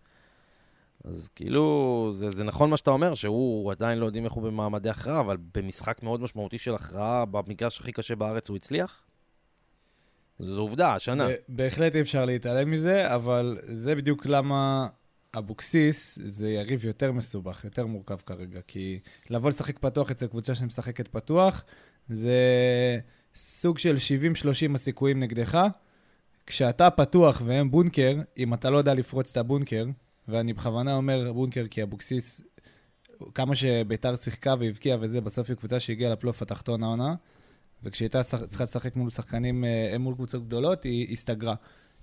אז 1.04 1.30
כאילו, 1.36 2.12
זה, 2.13 2.32
זה 2.32 2.44
נכון 2.44 2.70
מה 2.70 2.78
שאתה 2.78 2.92
אומר, 2.92 3.13
שהוא 3.13 3.72
עדיין 3.72 4.00
לא 4.00 4.06
יודעים 4.06 4.26
איך 4.26 4.34
הוא 4.34 4.44
במעמדי 4.44 4.89
הכרעה, 4.89 5.20
אבל 5.20 5.38
במשחק 5.56 6.04
מאוד 6.04 6.22
משמעותי 6.22 6.58
של 6.58 6.76
הכרעה, 6.76 7.26
במגרש 7.26 7.80
הכי 7.80 7.92
קשה 7.92 8.16
בארץ 8.16 8.50
הוא 8.50 8.58
הצליח? 8.58 9.02
זו 10.39 10.62
עובדה, 10.62 10.96
השנה. 10.96 11.28
בהחלט 11.50 11.96
אי 11.96 12.02
אפשר 12.02 12.26
להתעלם 12.26 12.72
מזה, 12.72 13.16
אבל 13.16 13.60
זה 13.63 13.96
בדיוק 13.96 14.26
למה 14.26 14.88
אבוקסיס 15.38 16.20
זה 16.24 16.50
יריב 16.50 16.86
יותר 16.86 17.12
מסובך, 17.12 17.63
יותר 17.63 17.86
מורכב 17.86 18.18
כרגע. 18.26 18.60
כי 18.68 19.00
לבוא 19.30 19.50
לשחק 19.50 19.80
פתוח 19.80 20.12
אצל 20.12 20.28
קבוצה 20.28 20.56
שמשחקת 20.56 21.08
פתוח, 21.08 21.63
זה 22.10 22.39
סוג 23.36 23.78
של 23.78 23.96
70-30 24.72 24.76
הסיכויים 24.76 25.20
נגדך. 25.20 25.68
כשאתה 26.48 26.89
פתוח 26.89 27.42
והם 27.46 27.72
בונקר, 27.72 28.22
אם 28.38 28.54
אתה 28.54 28.70
לא 28.70 28.78
יודע 28.78 28.94
לפרוץ 28.94 29.32
את 29.32 29.38
הבונקר, 29.38 29.86
ואני 30.28 30.54
בכוונה 30.54 30.96
אומר 30.96 31.34
בונקר 31.34 31.66
כי 31.68 31.84
אבוקסיס, 31.84 32.42
כמה 33.36 33.56
שביתר 33.56 34.16
שיחקה 34.16 34.54
והבקיעה 34.60 34.98
וזה, 35.02 35.22
בסוף 35.22 35.50
היא 35.50 35.58
קבוצה 35.58 35.80
שהגיעה 35.80 36.12
לפלייאוף 36.12 36.42
התחתון 36.42 36.84
העונה, 36.84 37.16
וכשהיא 37.84 38.06
הייתה 38.06 38.24
שח- 38.24 38.46
צריכה 38.46 38.64
לשחק 38.64 38.96
מול 38.96 39.10
שחקנים, 39.10 39.66
אה, 39.66 39.98
מול 40.00 40.16
קבוצות 40.16 40.48
גדולות, 40.48 40.84
היא 40.84 41.12
הסתגרה. 41.12 41.56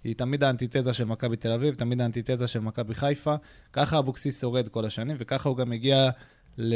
היא 0.05 0.17
תמיד 0.17 0.45
האנטיתזה 0.45 0.93
של 0.93 1.05
מכבי 1.05 1.37
תל 1.37 1.53
אביב, 1.53 1.75
תמיד 1.75 2.01
האנטיתזה 2.01 2.47
של 2.47 2.61
מכבי 2.61 2.95
חיפה. 2.95 3.35
ככה 3.73 3.99
אבוקסיס 3.99 4.41
שורד 4.41 4.69
כל 4.69 4.85
השנים, 4.85 5.17
וככה 5.19 5.49
הוא 5.49 5.57
גם 5.57 5.73
הגיע 5.73 6.11
ל... 6.59 6.75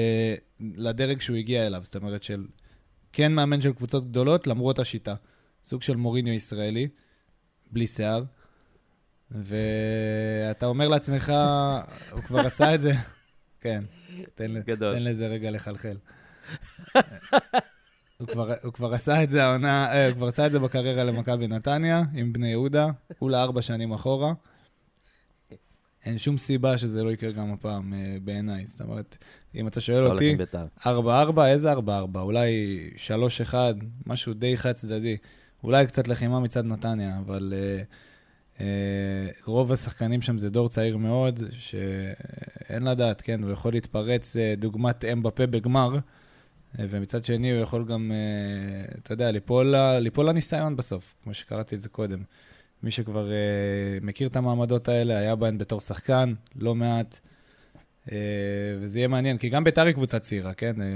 לדרג 0.60 1.20
שהוא 1.20 1.36
הגיע 1.36 1.66
אליו. 1.66 1.80
זאת 1.84 1.96
אומרת 1.96 2.22
של 2.22 2.46
כן 3.12 3.32
מאמן 3.32 3.60
של 3.60 3.72
קבוצות 3.72 4.10
גדולות, 4.10 4.46
למרות 4.46 4.78
השיטה. 4.78 5.14
סוג 5.64 5.82
של 5.82 5.96
מוריניו 5.96 6.32
ישראלי, 6.34 6.88
בלי 7.70 7.86
שיער. 7.86 8.24
ואתה 9.30 10.66
אומר 10.66 10.88
לעצמך, 10.88 11.32
הוא 12.10 12.20
כבר 12.20 12.46
עשה 12.46 12.74
את 12.74 12.80
זה. 12.80 12.92
כן, 13.60 13.84
תן, 14.34 14.60
גדול. 14.60 14.94
תן 14.94 15.02
לזה 15.02 15.26
רגע 15.26 15.50
לחלחל. 15.50 15.96
הוא 18.18 18.28
כבר, 18.28 18.52
הוא 18.62 18.72
כבר 18.72 18.94
עשה 18.94 19.22
את 19.22 19.30
זה 19.30 19.44
העונה, 19.44 19.92
אה, 19.92 20.06
הוא 20.06 20.14
כבר 20.14 20.26
עשה 20.26 20.46
את 20.46 20.52
זה 20.52 20.58
בקריירה 20.58 21.04
למכבי 21.04 21.46
נתניה, 21.46 22.02
עם 22.14 22.32
בני 22.32 22.48
יהודה, 22.48 22.86
כולה 23.18 23.42
ארבע 23.42 23.62
שנים 23.62 23.92
אחורה. 23.92 24.32
אין 26.04 26.18
שום 26.18 26.38
סיבה 26.38 26.78
שזה 26.78 27.04
לא 27.04 27.10
יקרה 27.10 27.32
גם 27.32 27.52
הפעם 27.52 27.94
אה, 27.94 28.16
בעיניי. 28.24 28.66
זאת 28.66 28.80
אומרת, 28.80 29.16
אם 29.54 29.68
אתה 29.68 29.80
שואל 29.80 30.04
אותי, 30.04 30.30
עם 30.30 30.38
בית"ר. 30.38 30.66
4-4, 30.80 30.88
איזה 31.46 31.72
4-4? 31.72 31.76
אולי 32.16 32.90
3-1, 33.50 33.54
משהו 34.06 34.34
די 34.34 34.56
חד 34.56 34.72
צדדי. 34.72 35.16
אולי 35.64 35.86
קצת 35.86 36.08
לחימה 36.08 36.40
מצד 36.40 36.64
נתניה, 36.64 37.18
אבל 37.18 37.52
uh, 37.52 37.94
רוב 39.44 39.72
השחקנים 39.72 40.22
שם 40.22 40.38
זה 40.38 40.50
דור 40.50 40.68
צעיר 40.68 40.96
מאוד, 40.96 41.40
שאין 41.58 42.82
לדעת, 42.82 43.20
כן, 43.20 43.42
הוא 43.42 43.52
יכול 43.52 43.72
להתפרץ 43.72 44.36
uh, 44.36 44.60
דוגמת 44.60 45.04
אמבפה 45.04 45.46
בגמר, 45.46 45.94
uh, 45.94 46.78
ומצד 46.78 47.24
שני 47.24 47.52
הוא 47.52 47.60
יכול 47.60 47.84
גם, 47.84 48.12
uh, 48.12 48.98
אתה 48.98 49.12
יודע, 49.12 49.30
ליפול, 49.30 49.74
ליפול 49.98 50.28
לניסיון 50.28 50.76
בסוף, 50.76 51.14
כמו 51.22 51.34
שקראתי 51.34 51.74
את 51.74 51.80
זה 51.80 51.88
קודם. 51.88 52.22
מי 52.82 52.90
שכבר 52.90 53.28
uh, 53.28 54.04
מכיר 54.04 54.28
את 54.28 54.36
המעמדות 54.36 54.88
האלה, 54.88 55.18
היה 55.18 55.36
בהן 55.36 55.58
בתור 55.58 55.80
שחקן, 55.80 56.34
לא 56.56 56.74
מעט. 56.74 57.18
אה, 58.12 58.18
וזה 58.80 58.98
יהיה 58.98 59.08
מעניין, 59.08 59.38
כי 59.38 59.48
גם 59.48 59.64
ביתר 59.64 59.86
היא 59.86 59.94
קבוצה 59.94 60.18
צעירה, 60.18 60.54
כן? 60.54 60.82
אה, 60.82 60.86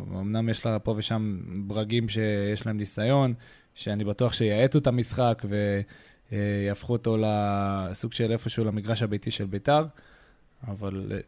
אמנם 0.00 0.48
יש 0.48 0.66
לה 0.66 0.78
פה 0.78 0.94
ושם 0.96 1.40
ברגים 1.66 2.08
שיש 2.08 2.66
להם 2.66 2.76
ניסיון, 2.76 3.34
שאני 3.74 4.04
בטוח 4.04 4.32
שיאטו 4.32 4.78
את 4.78 4.86
המשחק 4.86 5.42
ויהפכו 6.32 6.92
אותו 6.92 7.16
לסוג 7.20 8.12
של 8.12 8.32
איפשהו 8.32 8.64
למגרש 8.64 9.02
הביתי 9.02 9.30
של 9.30 9.44
ביתר, 9.44 9.86
אבל 10.68 11.12
אה, 11.12 11.18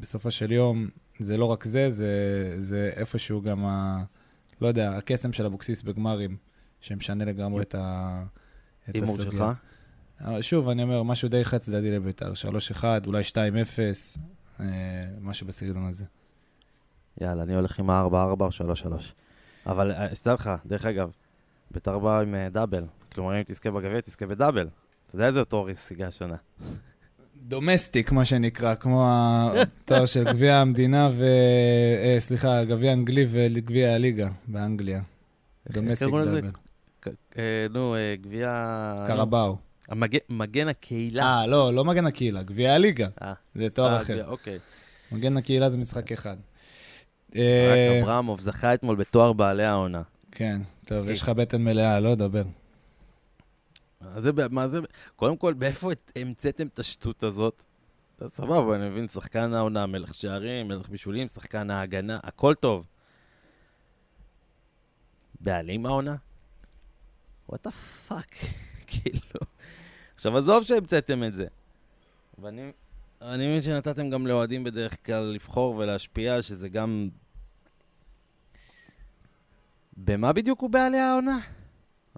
בסופו 0.00 0.30
של 0.30 0.52
יום 0.52 0.88
זה 1.20 1.36
לא 1.36 1.44
רק 1.44 1.64
זה, 1.64 1.90
זה, 1.90 2.54
זה 2.58 2.90
איפשהו 2.96 3.42
גם, 3.42 3.64
ה, 3.64 4.04
לא 4.60 4.68
יודע, 4.68 4.96
הקסם 4.96 5.32
של 5.32 5.46
אבוקסיס 5.46 5.82
בגמרים, 5.82 6.36
שמשנה 6.80 7.24
לגמרי 7.24 7.62
את 7.62 7.74
ה... 7.74 8.22
את 8.90 9.02
הסוגיה. 9.02 9.30
שלך? 9.30 9.44
אבל 10.20 10.42
שוב, 10.42 10.68
אני 10.68 10.82
אומר, 10.82 11.02
משהו 11.02 11.28
די 11.28 11.44
חד 11.44 11.58
צדדי 11.58 11.90
לביתר, 11.90 12.32
3-1, 12.80 12.84
אולי 13.06 13.22
2-0, 13.22 13.34
אה, 14.60 14.66
משהו 15.20 15.46
בסגנון 15.46 15.88
הזה. 15.88 16.04
יאללה, 17.20 17.42
אני 17.42 17.54
הולך 17.54 17.78
עם 17.78 17.90
ה-4-4 17.90 18.12
או 18.40 18.48
3-3. 18.48 19.12
אבל, 19.66 19.92
אה, 19.92 20.14
שתדע 20.14 20.34
לך, 20.34 20.50
דרך 20.66 20.86
אגב, 20.86 21.10
בית"ר 21.70 21.98
באה 21.98 22.20
עם 22.20 22.34
אה, 22.34 22.48
דאבל. 22.48 22.84
כלומר, 23.16 23.36
אם 23.36 23.42
תזכה 23.42 23.70
בגביע, 23.70 24.00
תזכה 24.00 24.26
בדאבל. 24.26 24.68
אתה 25.06 25.14
יודע 25.14 25.26
איזה 25.26 25.44
תוריס 25.44 25.92
הגיע 25.92 26.06
השנה. 26.06 26.36
domestic, 27.36 28.12
מה 28.12 28.24
שנקרא, 28.24 28.74
כמו 28.74 29.08
התואר 29.54 30.06
של 30.06 30.24
גביע 30.24 30.56
המדינה 30.56 31.10
ו... 31.16 31.24
אה, 32.04 32.16
סליחה, 32.18 32.64
גביע 32.64 32.92
אנגלי 32.92 33.26
וגביע 33.28 33.94
הליגה 33.94 34.28
באנגליה. 34.48 35.02
domestic? 35.70 36.08
דאבל. 36.08 36.50
אה, 37.38 37.66
נו, 37.70 37.94
אה, 37.94 38.14
גביע... 38.20 39.04
קרבאו. 39.06 39.56
מגן 40.28 40.68
הקהילה. 40.68 41.24
אה, 41.24 41.46
לא, 41.46 41.74
לא 41.74 41.84
מגן 41.84 42.06
הקהילה, 42.06 42.42
גביע 42.42 42.74
הליגה. 42.74 43.08
זה 43.54 43.70
תואר 43.70 44.02
אחר. 44.02 44.28
אוקיי. 44.28 44.58
מגן 45.12 45.36
הקהילה 45.36 45.70
זה 45.70 45.78
משחק 45.78 46.12
אחד. 46.12 46.36
רק 47.34 48.02
אברמוב 48.02 48.40
זכה 48.40 48.74
אתמול 48.74 48.96
בתואר 48.96 49.32
בעלי 49.32 49.64
העונה. 49.64 50.02
כן, 50.32 50.60
טוב. 50.84 51.10
יש 51.10 51.22
לך 51.22 51.28
בטן 51.28 51.64
מלאה, 51.64 52.00
לא 52.00 52.14
דבר. 52.14 52.42
מה 54.14 54.20
זה, 54.20 54.30
מה 54.50 54.68
זה, 54.68 54.78
קודם 55.16 55.36
כל, 55.36 55.54
מאיפה 55.54 55.92
את- 55.92 56.12
המצאתם 56.16 56.66
את 56.66 56.78
השטות 56.78 57.22
הזאת? 57.22 57.64
סבבה, 58.26 58.76
אני 58.76 58.88
מבין, 58.88 59.08
שחקן 59.08 59.54
העונה, 59.54 59.86
מלך 59.86 60.14
שערים, 60.14 60.68
מלך 60.68 60.88
בישולים, 60.88 61.28
שחקן 61.28 61.70
ההגנה, 61.70 62.18
הכל 62.22 62.54
טוב. 62.54 62.86
בעלים 65.40 65.86
העונה? 65.86 66.14
what 67.48 67.66
fuck, 68.08 68.34
כאילו. 68.86 69.40
עכשיו, 70.14 70.36
עזוב 70.38 70.64
שהמצאתם 70.64 71.24
את 71.24 71.34
זה. 71.36 71.46
ואני 72.38 72.72
אני 73.22 73.46
מבין 73.48 73.62
שנתתם 73.62 74.10
גם 74.10 74.26
לאוהדים 74.26 74.64
בדרך 74.64 75.06
כלל 75.06 75.22
לבחור 75.22 75.76
ולהשפיע, 75.76 76.42
שזה 76.42 76.68
גם... 76.68 77.08
במה 79.96 80.32
בדיוק 80.32 80.60
הוא 80.60 80.70
בעלי 80.70 80.98
העונה? 80.98 81.38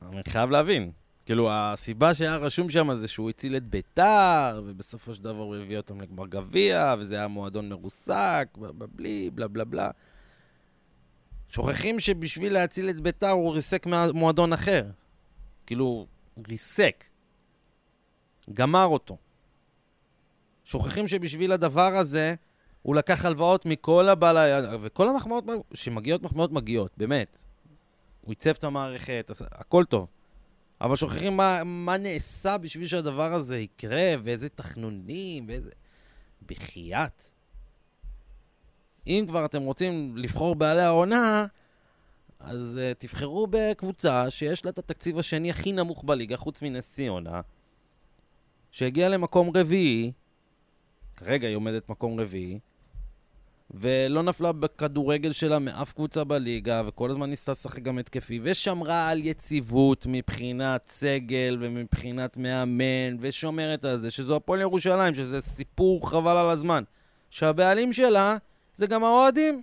אני 0.03 0.23
חייב 0.29 0.51
להבין. 0.51 0.91
כאילו, 1.29 1.49
הסיבה 1.53 2.15
שהיה 2.15 2.37
רשום 2.37 2.71
שם 2.71 2.95
זה 2.95 3.09
שהוא 3.09 3.31
הציל 3.31 3.57
את 3.57 3.65
ביתר, 3.65 4.63
ובסופו 4.67 5.15
של 5.15 5.23
דבר 5.23 5.43
הוא 5.43 5.57
הביא 5.57 5.77
אותם 5.77 6.01
לגמר 6.01 6.27
גביע, 6.27 6.95
וזה 6.99 7.15
היה 7.15 7.29
מועדון 7.29 7.69
מרוסק, 7.69 8.49
בלי, 8.93 9.31
בלה 9.35 9.49
בלה 9.49 9.65
בלה. 9.65 9.91
שוכחים 11.49 12.01
שבשביל 12.01 12.53
להציל 12.53 12.91
את 12.91 13.01
ביתר 13.01 13.31
הוא 13.31 13.55
ריסק 13.55 13.87
מועדון 14.15 14.53
אחר. 14.53 14.87
כאילו, 15.67 16.07
ריסק. 16.49 17.05
גמר 18.53 18.87
אותו. 18.87 19.17
שוכחים 20.65 21.09
שבשביל 21.09 21.53
הדבר 21.53 21.97
הזה, 21.97 22.35
הוא 22.83 22.95
לקח 22.95 23.25
הלוואות 23.25 23.67
מכל 23.67 24.09
הבעל... 24.09 24.67
וכל 24.83 25.09
המחמאות 25.09 25.45
שמגיעות, 25.75 26.23
מחמאות 26.23 26.53
מגיעות, 26.53 26.91
באמת. 26.97 27.39
הוא 28.21 28.31
עיצב 28.31 28.51
את 28.51 28.65
המערכת, 28.65 29.31
הכל 29.41 29.85
טוב. 29.85 30.18
אבל 30.81 30.97
שוכחים 30.97 31.37
מה, 31.37 31.65
מה 31.65 31.97
נעשה 31.97 32.59
בשביל 32.59 32.87
שהדבר 32.87 33.35
הזה 33.35 33.59
יקרה, 33.59 34.15
ואיזה 34.23 34.49
תחנונים, 34.49 35.45
ואיזה... 35.49 35.71
בחייאת. 36.47 37.25
אם 39.07 39.25
כבר 39.29 39.45
אתם 39.45 39.63
רוצים 39.63 40.17
לבחור 40.17 40.55
בעלי 40.55 40.83
העונה, 40.83 41.47
אז 42.41 42.79
uh, 42.81 42.95
תבחרו 42.99 43.47
בקבוצה 43.51 44.31
שיש 44.31 44.65
לה 44.65 44.71
את 44.71 44.79
התקציב 44.79 45.19
השני 45.19 45.51
הכי 45.51 45.73
נמוך 45.73 46.05
בליגה, 46.05 46.37
חוץ 46.37 46.63
מנס 46.63 46.91
ציונה, 46.91 47.41
שהגיעה 48.73 49.09
למקום 49.09 49.51
רביעי, 49.57 50.13
כרגע 51.17 51.49
היא 51.49 51.57
עומדת 51.57 51.89
מקום 51.89 52.21
רביעי, 52.21 52.59
ולא 53.71 54.23
נפלה 54.23 54.53
בכדורגל 54.53 55.33
שלה 55.33 55.59
מאף 55.59 55.93
קבוצה 55.93 56.25
בליגה, 56.25 56.83
וכל 56.87 57.11
הזמן 57.11 57.31
ניסתה 57.31 57.53
לשחק 57.53 57.83
גם 57.83 57.99
התקפי, 57.99 58.41
ושמרה 58.43 59.09
על 59.09 59.27
יציבות 59.27 60.07
מבחינת 60.09 60.87
סגל 60.89 61.59
ומבחינת 61.61 62.37
מאמן, 62.37 63.17
ושומרת 63.21 63.85
על 63.85 63.99
זה, 63.99 64.11
שזו 64.11 64.37
הפועל 64.37 64.61
ירושלים, 64.61 65.15
שזה 65.15 65.41
סיפור 65.41 66.11
חבל 66.11 66.37
על 66.37 66.51
הזמן. 66.51 66.83
שהבעלים 67.31 67.93
שלה 67.93 68.37
זה 68.75 68.87
גם 68.87 69.05
האוהדים. 69.05 69.63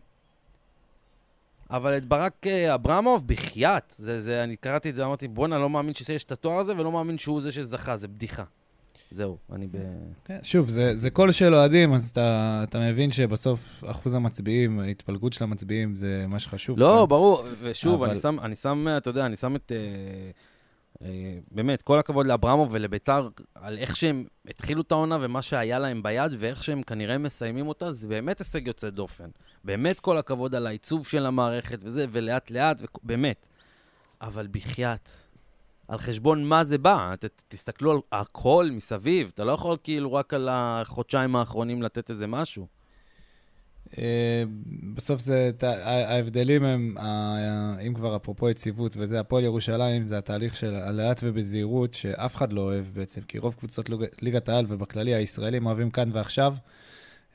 אבל 1.70 1.98
את 1.98 2.06
ברק 2.06 2.48
אה, 2.48 2.74
אברמוב, 2.76 3.28
בחייאת. 3.28 3.94
זה, 3.98 4.22
זה, 4.22 4.44
אני 4.44 4.56
קראתי 4.56 4.90
את 4.90 4.96
זה, 4.96 5.06
אמרתי, 5.06 5.28
בואנה, 5.28 5.58
לא 5.58 5.70
מאמין 5.70 5.94
שיש 5.94 6.24
את 6.24 6.32
התואר 6.32 6.60
הזה, 6.60 6.74
ולא 6.78 6.92
מאמין 6.92 7.18
שהוא 7.18 7.42
זה 7.42 7.52
שזכה, 7.52 7.98
זה 7.98 8.08
בדיחה. 8.08 8.44
זהו, 9.12 9.38
אני 9.52 9.68
ב... 9.68 9.78
כן, 10.26 10.40
שוב, 10.44 10.70
זה, 10.70 10.96
זה 10.96 11.10
קול 11.10 11.32
של 11.32 11.56
אוהדים, 11.56 11.94
אז 11.94 12.10
אתה, 12.10 12.60
אתה 12.70 12.80
מבין 12.80 13.12
שבסוף 13.12 13.84
אחוז 13.88 14.14
המצביעים, 14.14 14.80
ההתפלגות 14.80 15.34
של 15.34 15.44
המצביעים, 15.44 15.96
זה 15.96 16.26
מה 16.32 16.40
שחשוב. 16.40 16.80
לא, 16.80 16.98
כאן. 17.02 17.10
ברור, 17.10 17.44
ושוב, 17.62 17.94
אבל- 18.04 18.10
אני 18.12 18.20
שם, 18.20 18.40
אני 18.40 18.56
שם, 18.56 18.88
אתה 18.98 19.10
יודע, 19.10 19.26
אני 19.26 19.36
שם 19.36 19.56
את... 19.56 19.72
אה, 19.76 19.78
אה, 21.08 21.10
באמת, 21.52 21.82
כל 21.82 22.00
הכבוד 22.00 22.28
לאברמוב 22.28 22.70
ולביתר 22.72 23.30
על 23.56 23.78
איך 23.78 23.96
שהם 23.96 24.26
התחילו 24.50 24.82
את 24.82 24.92
העונה 24.92 25.18
ומה 25.22 25.42
שהיה 25.42 25.80
להם 25.80 26.04
ביד, 26.04 26.32
ואיך 26.40 26.64
שהם 26.64 26.84
כנראה 26.84 27.18
מסיימים 27.18 27.68
אותה, 27.68 27.92
זה 27.92 28.08
באמת 28.08 28.40
הישג 28.40 28.68
יוצא 28.68 28.90
דופן. 28.90 29.30
באמת 29.64 30.00
כל 30.00 30.18
הכבוד 30.18 30.56
על 30.56 30.68
העיצוב 30.68 31.08
של 31.08 31.26
המערכת 31.26 31.80
וזה, 31.82 32.06
ולאט 32.12 32.52
לאט, 32.52 32.78
וכ- 32.82 33.00
באמת. 33.04 33.46
אבל 34.22 34.48
בחייאת, 34.52 35.10
על 35.88 35.98
חשבון 35.98 36.44
מה 36.44 36.64
זה 36.64 36.78
בא? 36.78 37.14
ת, 37.20 37.26
תסתכלו 37.48 37.92
על 37.92 37.98
הכל 38.12 38.70
מסביב, 38.72 39.32
אתה 39.34 39.44
לא 39.44 39.52
יכול 39.52 39.78
כאילו 39.84 40.14
רק 40.14 40.34
על 40.34 40.50
החודשיים 40.52 41.36
האחרונים 41.36 41.82
לתת 41.82 42.10
איזה 42.10 42.28
משהו. 42.28 42.68
אה, 43.98 44.44
בסוף 44.94 45.22
זה, 45.22 45.52
ההבדלים 45.84 46.64
הם, 46.64 46.96
אם 47.88 47.94
כבר 47.94 48.16
אפרופו 48.16 48.50
יציבות 48.50 48.96
וזה, 49.00 49.20
הפועל 49.20 49.44
ירושלים 49.44 50.04
זה 50.04 50.18
התהליך 50.18 50.56
של 50.56 50.92
לאט 50.92 51.22
ובזהירות, 51.24 51.94
שאף 51.94 52.36
אחד 52.36 52.54
לא 52.54 52.62
אוהב 52.62 52.86
בעצם, 52.94 53.22
כי 53.22 53.38
רוב 53.40 53.54
קבוצות 53.54 53.90
ליג- 53.90 54.06
ליגת 54.22 54.50
העל 54.50 54.66
ובכללי 54.70 55.16
הישראלים 55.16 55.66
אוהבים 55.66 55.92
כאן 55.92 56.10
ועכשיו, 56.14 56.56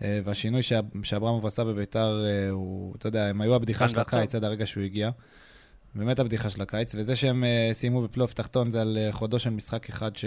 אה, 0.03 0.21
והשינוי 0.25 0.61
שאברמוב 1.03 1.47
עשה 1.47 1.65
בביתר, 1.65 2.25
אה, 2.25 2.51
הוא, 2.51 2.95
אתה 2.97 3.09
יודע, 3.09 3.27
הם 3.27 3.41
היו 3.41 3.55
הבדיחה 3.55 3.89
של. 3.89 3.99
הקיץ 4.01 4.35
עד 4.35 4.45
הרגע 4.45 4.67
שהוא 4.67 4.85
הגיע. 4.85 5.11
באמת 5.95 6.19
הבדיחה 6.19 6.51
של 6.51 6.63
הקיץ, 6.63 6.95
וזה 6.95 7.17
שהם 7.17 7.45
אה, 7.45 7.71
סיימו 7.73 8.03
בפלייאוף 8.03 8.35
תחתון 8.35 8.71
זה 8.71 8.81
על 8.81 8.99
אה, 9.01 9.13
חודו 9.13 9.39
של 9.39 9.51
משחק 9.51 9.89
אחד 9.89 10.17
ש... 10.17 10.25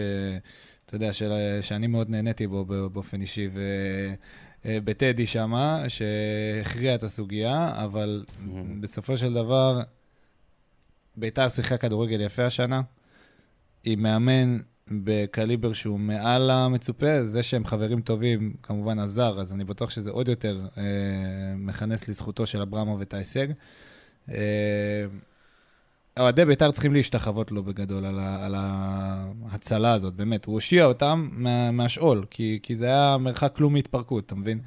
אתה 0.86 0.96
יודע, 0.96 1.14
של, 1.14 1.32
שאני 1.62 1.88
מאוד 1.88 2.10
נהניתי 2.10 2.48
בו 2.48 2.66
באופן 2.66 3.22
אישי, 3.22 3.50
ו... 3.54 3.62
אה, 4.66 4.78
בטדי 4.84 5.28
שמה, 5.28 5.84
שהכריע 5.88 6.96
את 6.96 7.04
הסוגיה, 7.04 7.72
אבל 7.76 8.26
בסופו 8.80 9.18
של 9.18 9.34
דבר, 9.34 9.82
ביתר 11.16 11.50
שיחקה 11.50 11.78
כדורגל 11.78 12.22
יפה 12.22 12.46
השנה, 12.46 12.82
עם 13.84 14.04
מאמן 14.04 14.58
בקליבר 14.92 15.74
שהוא 15.74 16.00
מעל 16.00 16.50
המצופה, 16.50 17.26
זה 17.26 17.44
שהם 17.44 17.66
חברים 17.66 18.02
טובים, 18.02 18.54
כמובן 18.64 19.00
עזר, 19.00 19.42
אז 19.42 19.54
אני 19.54 19.64
בטוח 19.64 19.90
שזה 19.90 20.12
עוד 20.12 20.28
יותר 20.28 20.62
אה, 20.78 20.84
מכנס 21.58 22.08
לזכותו 22.08 22.46
של 22.46 22.62
אברמוב 22.62 23.02
את 23.02 23.14
ההישג. 23.14 23.48
אה, 24.30 25.06
אוהדי 26.20 26.46
בית"ר 26.46 26.72
צריכים 26.72 26.94
להשתחוות 26.94 27.52
לו 27.52 27.64
בגדול 27.64 28.06
על, 28.06 28.20
ה, 28.20 28.46
על 28.46 28.56
ההצלה 28.58 29.94
הזאת, 29.94 30.14
באמת. 30.14 30.46
הוא 30.46 30.54
הושיע 30.54 30.86
אותם 30.86 31.30
מה, 31.32 31.72
מהשאול, 31.72 32.26
כי, 32.30 32.60
כי 32.64 32.76
זה 32.76 32.86
היה 32.86 33.18
מרחק 33.20 33.56
כלום 33.56 33.74
מהתפרקות, 33.74 34.26
אתה 34.26 34.36
מבין? 34.36 34.60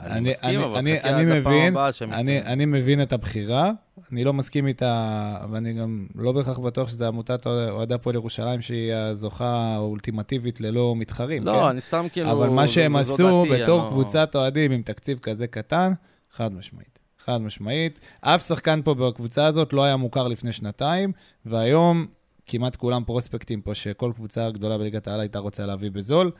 אני 0.00 0.30
מסכים, 0.30 0.48
אני- 0.60 0.64
אבל 0.64 0.76
אני- 0.78 0.98
חכה 0.98 1.08
אני 1.10 1.32
עד 1.32 1.38
מבין, 1.38 1.72
הבאה 1.72 1.92
שהם... 1.92 2.12
אני, 2.12 2.42
אני 2.42 2.64
מבין 2.66 3.02
את 3.02 3.12
הבחירה, 3.12 3.70
אני 4.12 4.24
לא 4.24 4.32
מסכים 4.32 4.66
איתה, 4.66 5.16
ואני 5.50 5.72
גם 5.72 6.06
לא 6.14 6.32
בהכרח 6.32 6.58
בטוח 6.58 6.88
שזו 6.88 7.06
עמותת 7.06 7.46
אוהדי 7.46 7.94
הפועל 7.94 8.16
ירושלים 8.16 8.60
שהיא 8.60 8.94
הזוכה 8.94 9.46
האולטימטיבית 9.74 10.60
ללא 10.60 10.94
מתחרים, 10.96 11.44
לא, 11.46 11.52
כן? 11.52 11.58
אני 11.58 11.80
סתם 11.80 12.06
כאילו... 12.12 12.30
אבל 12.32 12.48
מה 12.48 12.68
שהם 12.68 12.96
עשו 12.96 13.14
בתור 13.14 13.54
אני 13.54 13.60
לא- 13.60 13.86
קבוצת 13.90 14.36
אוהדים 14.36 14.72
עם 14.72 14.82
תקציב 14.82 15.18
כזה 15.18 15.46
קטן, 15.46 15.92
חד 16.32 16.52
משמעית. 16.52 16.98
חד 17.24 17.38
משמעית. 17.42 18.00
אף 18.20 18.46
שחקן 18.46 18.80
פה 18.84 18.94
בקבוצה 18.94 19.46
הזאת 19.46 19.72
לא 19.72 19.84
היה 19.84 19.96
מוכר 19.96 20.28
לפני 20.28 20.52
שנתיים, 20.52 21.12
והיום 21.46 22.06
כמעט 22.46 22.76
כולם 22.76 23.04
פרוספקטים 23.04 23.60
פה, 23.62 23.74
שכל 23.74 24.12
קבוצה 24.14 24.50
גדולה 24.50 24.78
בליגת 24.78 25.08
העל 25.08 25.20
הייתה 25.20 25.38
רוצה 25.38 25.66
להביא 25.66 25.90
בזול. 25.90 26.30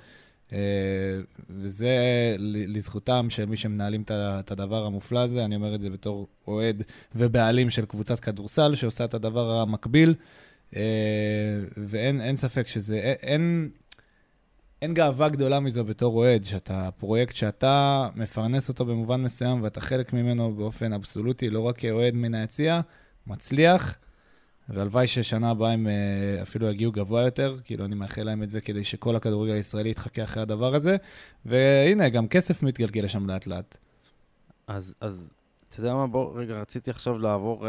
אה, 0.53 0.59
וזה 1.51 1.97
לזכותם 2.69 3.27
של 3.31 3.45
מי 3.47 3.57
שמנהלים 3.57 4.03
את 4.11 4.51
הדבר 4.51 4.87
המופלא 4.87 5.19
הזה, 5.19 5.45
אני 5.45 5.57
אומר 5.57 5.75
את 5.75 5.81
זה 5.81 5.91
בתור 5.91 6.27
אוהד 6.47 6.83
ובעלים 7.15 7.71
של 7.71 7.85
קבוצת 7.87 8.21
כדורסל 8.21 8.75
שעושה 8.75 9.05
את 9.05 9.15
הדבר 9.15 9.51
המקביל, 9.51 10.15
אה, 10.77 10.81
ואין 11.77 12.21
אין 12.21 12.37
ספק 12.37 12.69
שזה, 12.69 12.97
אין- 13.23 13.71
אין, 14.83 14.95
גאווה 14.95 15.29
גדולה 15.29 15.61
מזו 15.61 15.85
בתור 15.85 16.17
אוהד, 16.17 16.45
שאתה, 16.45 16.89
פרויקט 16.99 17.37
שאתה 17.37 18.09
מפרנס 18.15 18.69
אותו 18.69 18.85
במובן 18.85 19.23
מסוים 19.23 19.63
ואתה 19.63 19.81
חלק 19.81 20.13
ממנו 20.13 20.55
באופן 20.55 20.93
אבסולוטי, 20.93 21.51
לא 21.51 21.61
רק 21.61 21.79
כאוהד 21.79 22.15
מן 22.15 22.35
היציע, 22.35 22.81
מצליח, 23.27 23.95
והלוואי 24.69 25.07
ששנה 25.07 25.51
הבאה 25.51 25.73
הם 25.73 25.87
אה, 25.87 26.43
אפילו 26.43 26.71
יגיעו 26.71 26.93
גבוה 26.93 27.23
יותר, 27.23 27.57
כאילו 27.65 27.85
אני 27.85 27.95
מאחל 27.95 28.23
להם 28.23 28.43
את 28.43 28.51
זה 28.51 28.61
כדי 28.61 28.85
שכל 28.85 29.17
הכדורגל 29.17 29.53
הישראלי 29.53 29.91
יתחכה 29.91 30.25
אחרי 30.25 30.43
הדבר 30.43 30.75
הזה, 30.75 30.97
והנה, 31.45 32.09
גם 32.09 32.29
כסף 32.29 32.63
מתגלגל 32.63 33.05
לשם 33.05 33.27
לאט 33.27 33.47
לאט. 33.47 33.77
אז, 34.67 34.95
אז, 35.01 35.33
אתה 35.69 35.81
יודע 35.81 35.95
מה, 35.95 36.07
בוא, 36.07 36.41
רגע, 36.41 36.61
רציתי 36.61 36.91
עכשיו 36.91 37.19
לעבור 37.19 37.67
uh, 37.67 37.69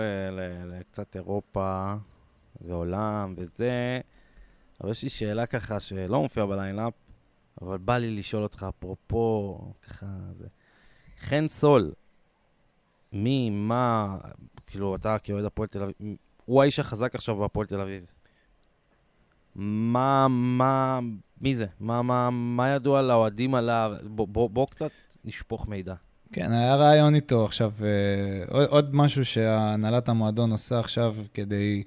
לקצת 0.66 1.16
אירופה 1.16 1.94
ועולם 2.62 3.34
וזה, 3.38 4.00
אבל 4.84 4.92
יש 4.92 5.04
לי 5.04 5.10
שאלה 5.10 5.46
ככה 5.46 5.80
שלא 5.80 6.22
מופיעה 6.22 6.46
בליינאפ, 6.46 6.94
אבל 7.62 7.78
בא 7.78 7.98
לי 7.98 8.12
לשאול 8.12 8.44
אותך, 8.44 8.66
אפרופו, 8.70 9.58
ככה, 9.82 10.06
זה... 10.38 10.48
חן 11.20 11.48
סול, 11.48 11.92
מי, 13.14 13.50
מה, 13.50 14.18
כאילו, 14.68 14.96
אתה 14.96 15.18
כאוהד 15.24 15.46
הפועל 15.46 15.68
תל 15.68 15.84
אביב, 15.84 15.96
הוא 16.46 16.62
האיש 16.62 16.80
החזק 16.80 17.16
עכשיו 17.16 17.36
בהפועל 17.36 17.68
תל 17.68 17.82
אביב. 17.82 18.06
מה, 19.56 20.28
מה, 20.30 21.00
מי 21.42 21.56
זה? 21.56 21.66
מה, 21.80 22.02
מה, 22.02 22.30
מה 22.30 22.70
ידוע 22.70 23.02
לאוהדים 23.02 23.56
עליו? 23.56 23.92
בוא, 24.04 24.28
בוא, 24.28 24.50
בוא 24.50 24.68
קצת 24.68 24.92
נשפוך 25.26 25.68
מידע. 25.68 25.94
כן, 26.34 26.52
היה 26.52 26.76
רעיון 26.76 27.16
איתו 27.16 27.46
עכשיו. 27.46 27.72
אה, 27.82 28.66
עוד 28.68 28.96
משהו 28.96 29.26
שהנהלת 29.26 30.10
המועדון 30.10 30.52
עושה 30.52 30.80
עכשיו 30.80 31.16
כדי 31.34 31.84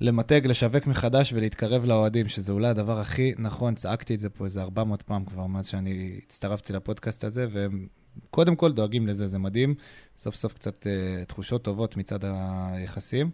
למתג, 0.00 0.46
לשווק 0.46 0.86
מחדש 0.86 1.32
ולהתקרב 1.32 1.84
לאוהדים, 1.84 2.28
שזה 2.28 2.52
אולי 2.52 2.68
הדבר 2.68 3.00
הכי 3.00 3.32
נכון, 3.38 3.74
צעקתי 3.74 4.14
את 4.14 4.20
זה 4.20 4.30
פה 4.30 4.44
איזה 4.44 4.62
400 4.62 5.02
פעם 5.02 5.24
כבר 5.24 5.46
מאז 5.46 5.66
שאני 5.66 6.20
הצטרפתי 6.26 6.72
לפודקאסט 6.72 7.24
הזה, 7.24 7.46
והם 7.50 7.86
קודם 8.30 8.56
כל 8.56 8.72
דואגים 8.72 9.06
לזה, 9.06 9.26
זה 9.26 9.38
מדהים. 9.38 9.74
סוף 10.18 10.34
סוף 10.34 10.52
קצת 10.52 10.86
uh, 10.86 11.24
תחושות 11.26 11.64
טובות 11.64 11.96
מצד 11.96 12.18
היחסים. 12.24 13.30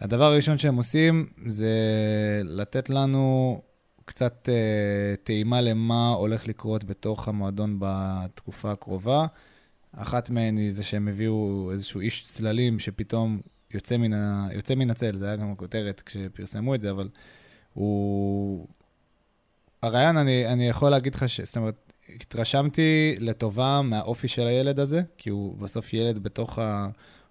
הדבר 0.00 0.24
הראשון 0.24 0.58
שהם 0.58 0.76
עושים 0.76 1.26
זה 1.46 1.70
לתת 2.44 2.90
לנו 2.90 3.60
קצת 4.04 4.48
uh, 4.48 5.16
טעימה 5.24 5.60
למה 5.60 6.08
הולך 6.08 6.48
לקרות 6.48 6.84
בתוך 6.84 7.28
המועדון 7.28 7.76
בתקופה 7.78 8.72
הקרובה. 8.72 9.26
אחת 9.96 10.30
מהן 10.30 10.56
היא 10.56 10.72
זה 10.72 10.82
שהם 10.82 11.08
הביאו 11.08 11.68
איזשהו 11.72 12.00
איש 12.00 12.24
צללים 12.24 12.78
שפתאום 12.78 13.40
יוצא 13.74 13.96
מן, 13.96 14.12
ה... 14.12 14.48
יוצא 14.52 14.74
מן 14.74 14.90
הצל, 14.90 15.16
זה 15.16 15.26
היה 15.26 15.36
גם 15.36 15.52
הכותרת 15.52 16.02
כשפרסמו 16.06 16.74
את 16.74 16.80
זה, 16.80 16.90
אבל 16.90 17.08
הוא... 17.74 18.66
הרעיון, 19.82 20.16
אני, 20.16 20.46
אני 20.46 20.68
יכול 20.68 20.90
להגיד 20.90 21.14
לך 21.14 21.28
ש... 21.28 21.40
זאת 21.40 21.56
אומרת, 21.56 21.92
התרשמתי 22.14 23.14
לטובה 23.18 23.80
מהאופי 23.82 24.28
של 24.28 24.46
הילד 24.46 24.80
הזה, 24.80 25.02
כי 25.18 25.30
הוא 25.30 25.58
בסוף 25.58 25.94
ילד 25.94 26.18
בתוך 26.18 26.58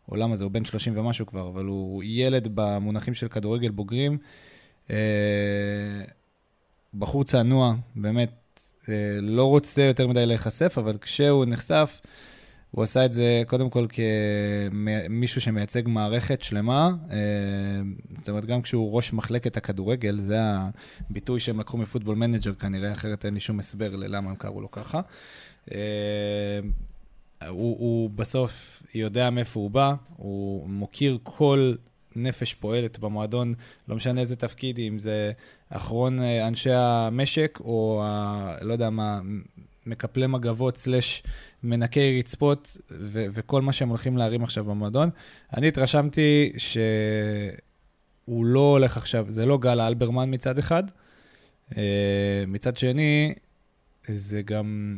העולם 0.08 0.32
הזה, 0.32 0.44
הוא 0.44 0.52
בן 0.52 0.66
30 0.66 0.98
ומשהו 0.98 1.26
כבר, 1.26 1.48
אבל 1.48 1.66
הוא 1.66 2.04
ילד 2.06 2.48
במונחים 2.54 3.14
של 3.14 3.28
כדורגל 3.28 3.70
בוגרים. 3.70 4.18
אה, 4.90 4.96
בחור 6.94 7.24
צנוע, 7.24 7.76
באמת, 7.96 8.60
אה, 8.90 8.94
לא 9.22 9.46
רוצה 9.46 9.82
יותר 9.82 10.08
מדי 10.08 10.26
להיחשף, 10.26 10.78
אבל 10.78 10.98
כשהוא 11.02 11.46
נחשף, 11.46 12.02
הוא 12.72 12.84
עשה 12.84 13.06
את 13.06 13.14
זה 13.14 13.44
קודם 13.48 13.70
כל 13.70 13.86
כמישהו 13.90 15.42
שמייצג 15.42 15.82
מערכת 15.86 16.42
שלמה. 16.42 16.92
אה, 17.12 17.18
זאת 18.18 18.30
אומרת, 18.30 18.46
גם 18.46 18.62
כשהוא 18.62 18.96
ראש 18.96 19.14
מחלקת 19.14 19.58
הכדורגל, 19.58 20.20
זה 20.20 20.40
הביטוי 21.10 21.40
שהם 21.40 21.60
לקחו 21.60 21.78
מ 21.78 21.82
Football 21.82 22.16
Manager 22.16 22.54
כנראה, 22.54 22.92
אחרת 22.92 23.26
אין 23.26 23.34
לי 23.34 23.40
שום 23.40 23.60
הסבר 23.60 23.96
ללמה 23.96 24.30
הם 24.30 24.36
קראו 24.36 24.62
לו 24.62 24.72
ככה. 24.72 25.02
אה, 25.72 26.60
הוא, 27.48 27.78
הוא 27.80 28.10
בסוף 28.10 28.84
יודע 28.96 29.30
מאיפה 29.30 29.60
הוא 29.60 29.72
בא, 29.72 29.94
הוא 30.18 30.70
מוקיר 30.70 31.18
כל 31.24 31.74
נפש 32.16 32.54
פועלת 32.54 33.00
במועדון, 33.00 33.54
לא 33.88 33.96
משנה 33.96 34.22
איזה 34.22 34.36
תפקיד, 34.36 34.80
אם 34.80 35.00
זה 35.00 35.32
אחרון 35.70 36.22
אה, 36.22 36.48
אנשי 36.48 36.72
המשק, 36.74 37.60
או 37.64 38.02
ה, 38.04 38.56
לא 38.62 38.74
יודע 38.74 38.90
מה, 38.90 39.20
מקפלי 39.86 40.28
מגבות 40.28 40.78
סלאש 40.78 41.24
מנקי 41.64 42.20
רצפות 42.20 42.78
ו- 42.92 43.26
וכל 43.32 43.62
מה 43.62 43.74
שהם 43.74 43.90
הולכים 43.90 44.18
להרים 44.18 44.44
עכשיו 44.44 44.64
במועדון. 44.64 45.10
אני 45.58 45.68
התרשמתי 45.68 46.54
שהוא 46.58 48.46
לא 48.46 48.60
הולך 48.72 48.98
עכשיו, 48.98 49.26
זה 49.30 49.46
לא 49.46 49.58
גל 49.58 49.82
אלברמן 49.82 50.34
מצד 50.34 50.60
אחד. 50.60 50.84
Uh, 51.72 51.76
מצד 52.48 52.78
שני, 52.78 53.34
זה 54.08 54.42
גם, 54.42 54.98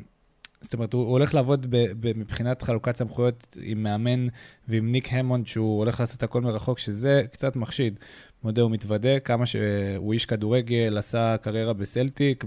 זאת 0.62 0.74
אומרת, 0.74 0.94
הוא 0.94 1.12
הולך 1.12 1.34
לעבוד 1.34 1.66
ב- 1.70 1.92
ב- 2.00 2.18
מבחינת 2.18 2.62
חלוקת 2.62 2.96
סמכויות 2.96 3.58
עם 3.62 3.84
מאמן 3.84 4.28
ועם 4.68 4.92
ניק 4.92 5.14
המונד, 5.14 5.48
שהוא 5.48 5.80
הולך 5.80 6.00
לעשות 6.00 6.24
הכל 6.24 6.42
מרחוק, 6.42 6.80
שזה 6.80 7.24
קצת 7.32 7.56
מחשיד. 7.56 8.00
מודה 8.44 8.66
ומתוודה, 8.66 9.20
כמה 9.20 9.46
שהוא 9.46 10.14
איש 10.14 10.26
כדורגל, 10.26 10.98
עשה 10.98 11.36
קריירה 11.42 11.74
בסלטיק, 11.74 12.46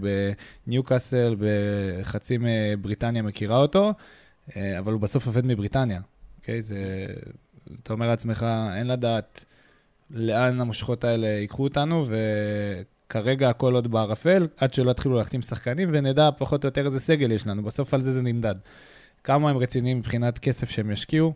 בניוקאסל, 0.67 1.37
בחצי 1.39 2.39
מבריטניה 2.41 3.23
מכירה 3.23 3.57
אותו, 3.57 3.93
אה, 4.57 4.79
אבל 4.79 4.93
הוא 4.93 5.01
בסוף 5.01 5.27
עובד 5.27 5.47
מבריטניה, 5.47 6.01
אוקיי? 6.39 6.63
זה, 6.63 7.07
אתה 7.83 7.93
אומר 7.93 8.07
לעצמך, 8.07 8.47
אין 8.77 8.87
לדעת 8.87 9.45
לאן 10.11 10.61
המושכות 10.61 11.05
האלה 11.05 11.27
ייקחו 11.27 11.65
אותנו, 11.65 12.07
וכרגע 13.07 13.51
הכל 13.51 13.75
עוד 13.75 13.89
בערפל, 13.89 14.47
עד 14.57 14.75
שלא 14.75 14.91
יתחילו 14.91 15.17
להחתים 15.17 15.43
שחקנים, 15.43 15.89
ונדע 15.93 16.31
פחות 16.39 16.65
או 16.65 16.67
יותר 16.67 16.87
איזה 16.87 17.01
סגל 17.01 17.33
יש 17.33 17.47
לנו, 17.47 17.63
בסוף 17.63 17.95
על 17.95 18.03
זה 18.03 18.13
זה 18.13 18.23
נמדד. 18.23 18.55
כמה 19.25 19.51
הם 19.51 19.57
רציניים 19.57 19.99
מבחינת 19.99 20.39
כסף 20.39 20.71
שהם 20.71 20.91
ישקיעו, 20.91 21.33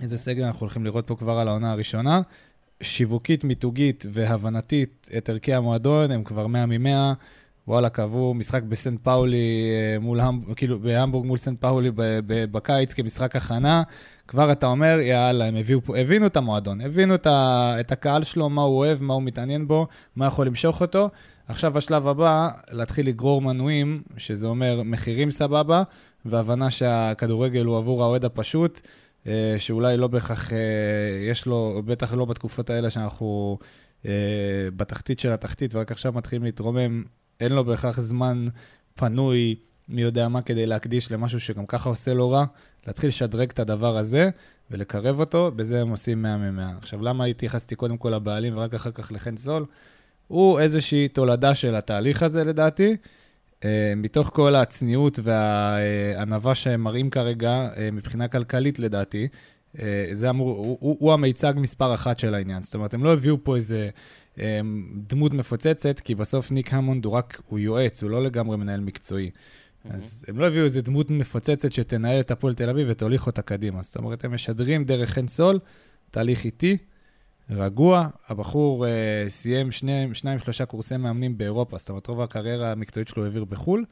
איזה 0.00 0.18
סגל 0.18 0.44
אנחנו 0.44 0.60
הולכים 0.60 0.84
לראות 0.84 1.06
פה 1.06 1.16
כבר 1.16 1.38
על 1.38 1.48
העונה 1.48 1.72
הראשונה. 1.72 2.20
שיווקית, 2.82 3.44
מיתוגית 3.44 4.06
והבנתית 4.12 5.10
את 5.16 5.28
ערכי 5.28 5.54
המועדון, 5.54 6.10
הם 6.10 6.24
כבר 6.24 6.46
100 6.46 6.66
מ-100. 6.66 7.14
וואלה, 7.68 7.88
קבעו 7.88 8.34
משחק 8.34 8.62
בסנט 8.62 9.00
פאולי, 9.02 9.70
אה, 9.94 9.98
מול, 9.98 10.20
כאילו 10.56 10.80
בהמבורג 10.80 11.26
מול 11.26 11.38
סנט 11.38 11.60
פאולי 11.60 11.90
בקיץ 12.26 12.92
כמשחק 12.94 13.36
הכנה. 13.36 13.82
כבר 14.28 14.52
אתה 14.52 14.66
אומר, 14.66 14.98
יאללה, 15.00 15.44
הם 15.44 15.56
הביאו, 15.56 15.80
הבינו 15.96 16.26
את 16.26 16.36
המועדון, 16.36 16.80
הבינו 16.80 17.14
את, 17.14 17.26
ה, 17.26 17.76
את 17.80 17.92
הקהל 17.92 18.24
שלו, 18.24 18.48
מה 18.48 18.62
הוא 18.62 18.78
אוהב, 18.78 19.02
מה 19.02 19.14
הוא 19.14 19.22
מתעניין 19.22 19.68
בו, 19.68 19.86
מה 20.16 20.26
יכול 20.26 20.46
למשוך 20.46 20.80
אותו. 20.80 21.10
עכשיו 21.48 21.78
השלב 21.78 22.08
הבא, 22.08 22.48
להתחיל 22.70 23.06
לגרור 23.06 23.40
מנויים, 23.40 24.02
שזה 24.16 24.46
אומר 24.46 24.82
מחירים 24.84 25.30
סבבה, 25.30 25.82
והבנה 26.24 26.70
שהכדורגל 26.70 27.64
הוא 27.64 27.76
עבור 27.76 28.02
האוהד 28.02 28.24
הפשוט. 28.24 28.80
אה, 29.26 29.54
שאולי 29.58 29.96
לא 29.96 30.06
בהכרח 30.06 30.52
אה, 30.52 30.58
יש 31.30 31.46
לו, 31.46 31.82
בטח 31.84 32.12
לא 32.12 32.24
בתקופות 32.24 32.70
האלה 32.70 32.90
שאנחנו 32.90 33.58
בתחתית 34.76 35.20
של 35.20 35.32
התחתית, 35.32 35.74
ורק 35.74 35.92
עכשיו 35.92 36.12
מתחילים 36.12 36.44
להתרומם, 36.44 37.02
אין 37.40 37.52
לו 37.52 37.64
בהכרח 37.64 38.00
זמן 38.00 38.46
פנוי, 38.94 39.54
מי 39.88 40.02
יודע 40.02 40.28
מה, 40.28 40.42
כדי 40.42 40.66
להקדיש 40.66 41.12
למשהו 41.12 41.40
שגם 41.40 41.66
ככה 41.66 41.88
עושה 41.88 42.14
לו 42.14 42.30
רע, 42.30 42.44
להתחיל 42.86 43.08
לשדרג 43.08 43.50
את 43.50 43.58
הדבר 43.58 43.96
הזה 43.96 44.30
ולקרב 44.70 45.20
אותו, 45.20 45.50
בזה 45.56 45.80
הם 45.80 45.88
עושים 45.88 46.22
100 46.22 46.36
מ-100. 46.36 46.78
עכשיו, 46.78 47.02
למה 47.02 47.24
התייחסתי 47.24 47.74
קודם 47.74 47.96
כל 47.96 48.10
לבעלים 48.10 48.56
ורק 48.56 48.74
אחר 48.74 48.90
כך 48.90 49.12
לחן 49.12 49.36
סול? 49.36 49.64
הוא 50.28 50.60
איזושהי 50.60 51.08
תולדה 51.08 51.54
של 51.54 51.74
התהליך 51.74 52.22
הזה, 52.22 52.44
לדעתי. 52.44 52.96
Uh, 53.60 53.64
מתוך 53.96 54.30
כל 54.34 54.54
הצניעות 54.54 55.18
והענווה 55.22 56.54
שהם 56.54 56.80
מראים 56.80 57.10
כרגע, 57.10 57.68
uh, 57.74 57.78
מבחינה 57.92 58.28
כלכלית 58.28 58.78
לדעתי, 58.78 59.28
uh, 59.76 59.80
זה 60.12 60.30
אמור, 60.30 60.50
הוא, 60.50 60.78
הוא, 60.80 60.96
הוא 61.00 61.12
המיצג 61.12 61.54
מספר 61.56 61.94
אחת 61.94 62.18
של 62.18 62.34
העניין. 62.34 62.62
זאת 62.62 62.74
אומרת, 62.74 62.94
הם 62.94 63.04
לא 63.04 63.12
הביאו 63.12 63.44
פה 63.44 63.56
איזה 63.56 63.88
דמות 65.06 65.34
מפוצצת, 65.34 66.00
כי 66.00 66.14
בסוף 66.14 66.50
ניק 66.50 66.74
המונד 66.74 67.04
הוא 67.04 67.12
רק, 67.12 67.42
הוא 67.48 67.58
יועץ, 67.58 68.02
הוא 68.02 68.10
לא 68.10 68.24
לגמרי 68.24 68.56
מנהל 68.56 68.80
מקצועי. 68.80 69.30
Mm-hmm. 69.30 69.94
אז 69.94 70.24
הם 70.28 70.38
לא 70.38 70.46
הביאו 70.46 70.64
איזה 70.64 70.82
דמות 70.82 71.10
מפוצצת 71.10 71.72
שתנהל 71.72 72.20
את 72.20 72.30
הפועל 72.30 72.54
תל 72.54 72.70
אביב 72.70 72.86
ותוליך 72.90 73.26
אותה 73.26 73.42
קדימה. 73.42 73.82
זאת 73.82 73.96
אומרת, 73.96 74.24
הם 74.24 74.34
משדרים 74.34 74.84
דרך 74.84 75.10
חן 75.10 75.28
סול, 75.28 75.58
תהליך 76.10 76.44
איטי. 76.44 76.76
רגוע. 77.50 78.08
הבחור 78.28 78.86
uh, 78.86 78.88
סיים 79.28 79.72
שני, 79.72 80.08
שניים, 80.12 80.38
שלושה 80.38 80.66
קורסי 80.66 80.96
מאמנים 80.96 81.38
באירופה, 81.38 81.78
זאת 81.78 81.88
אומרת, 81.88 82.06
רוב 82.06 82.20
הקריירה 82.20 82.72
המקצועית 82.72 83.08
שלו 83.08 83.24
העביר 83.24 83.44
בחו"ל, 83.44 83.84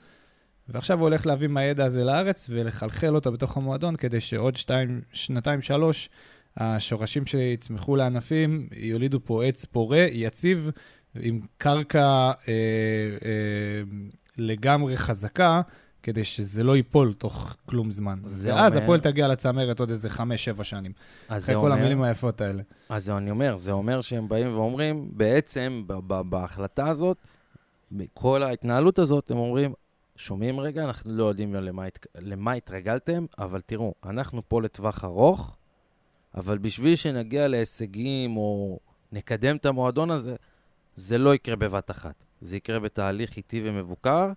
ועכשיו 0.69 0.99
הוא 0.99 1.05
הולך 1.05 1.27
להביא 1.27 1.49
מהידע 1.49 1.85
הזה 1.85 2.05
לארץ 2.05 2.47
ולחלחל 2.51 3.15
אותו 3.15 3.33
בתוך 3.33 3.57
המועדון, 3.57 3.97
כדי 3.97 4.21
שעוד 4.21 4.57
שתיים, 4.57 5.01
שנתיים, 5.13 5.63
שלוש, 5.63 6.11
השורשים 6.57 7.27
שיצמחו 7.27 7.97
לענפים 7.97 8.69
יולידו 8.73 9.21
פה 9.25 9.45
עץ 9.45 9.65
פורה, 9.65 10.07
יציב, 10.13 10.71
עם 11.21 11.41
קרקע 11.59 12.07
אה, 12.07 12.33
אה, 12.49 13.83
לגמרי 14.39 14.97
חזקה, 14.97 15.61
כדי 16.03 16.25
שזה 16.25 16.65
לא 16.65 16.77
ייפול 16.77 17.13
תוך 17.13 17.57
כלום 17.67 17.91
זמן. 17.91 18.19
ואז 18.25 18.73
אומר... 18.73 18.85
הפועל 18.85 19.01
תגיע 19.01 19.29
לצמרת 19.29 19.81
עוד 19.81 19.91
איזה 19.91 20.11
חמש-שבע 20.11 20.65
שנים. 20.65 20.93
אחרי 21.29 21.55
כל 21.55 21.61
אומר... 21.61 21.73
המילים 21.73 22.03
היפות 22.03 22.41
האלה. 22.41 22.63
אז 22.89 23.05
זה 23.05 23.17
אני 23.17 23.31
אומר, 23.31 23.57
זה 23.57 23.73
אומר 23.73 24.01
שהם 24.01 24.29
באים 24.29 24.55
ואומרים, 24.55 25.09
בעצם, 25.13 25.83
בהחלטה 26.07 26.89
הזאת, 26.89 27.17
בכל 27.93 28.43
ההתנהלות 28.43 28.99
הזאת, 28.99 29.31
הם 29.31 29.37
אומרים, 29.39 29.73
שומעים 30.17 30.61
רגע, 30.61 30.85
אנחנו 30.85 31.13
לא 31.13 31.25
יודעים 31.25 31.55
למה, 31.55 31.85
למה 32.19 32.53
התרגלתם, 32.53 33.27
אבל 33.39 33.61
תראו, 33.61 33.95
אנחנו 34.05 34.43
פה 34.49 34.63
לטווח 34.63 35.05
ארוך, 35.05 35.57
אבל 36.37 36.59
בשביל 36.59 36.97
שנגיע 36.97 37.49
להישגים 37.49 38.37
או 38.37 38.79
נקדם 39.13 39.57
את 39.57 39.67
המועדון 39.67 40.11
הזה, 40.11 40.37
זה 40.95 41.19
לא 41.19 41.35
יקרה 41.35 41.57
בבת 41.57 41.91
אחת. 41.91 42.25
זה 42.41 42.57
יקרה 42.57 42.81
בתהליך 42.81 43.37
איטי 43.37 43.63
ומבוקר, 43.65 44.33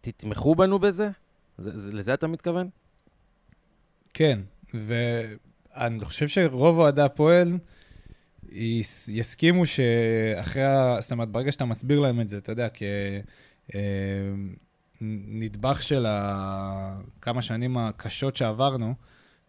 תתמכו 0.00 0.54
בנו 0.54 0.78
בזה? 0.78 1.10
זה, 1.58 1.78
זה, 1.78 1.92
לזה 1.92 2.14
אתה 2.14 2.26
מתכוון? 2.26 2.68
כן, 4.14 4.40
ואני 4.74 6.04
חושב 6.04 6.28
שרוב 6.28 6.78
אוהדי 6.78 7.02
הפועל 7.02 7.58
יסכימו 9.08 9.66
שאחרי, 9.66 10.64
ה... 10.64 10.96
זאת 11.00 11.12
אומרת, 11.12 11.28
ברגע 11.28 11.52
שאתה 11.52 11.64
מסביר 11.64 12.00
להם 12.00 12.20
את 12.20 12.28
זה, 12.28 12.38
אתה 12.38 12.52
יודע, 12.52 12.68
כנדבך 14.98 15.76
אה, 15.76 15.82
של 15.82 16.06
כמה 17.20 17.42
שנים 17.42 17.78
הקשות 17.78 18.36
שעברנו, 18.36 18.94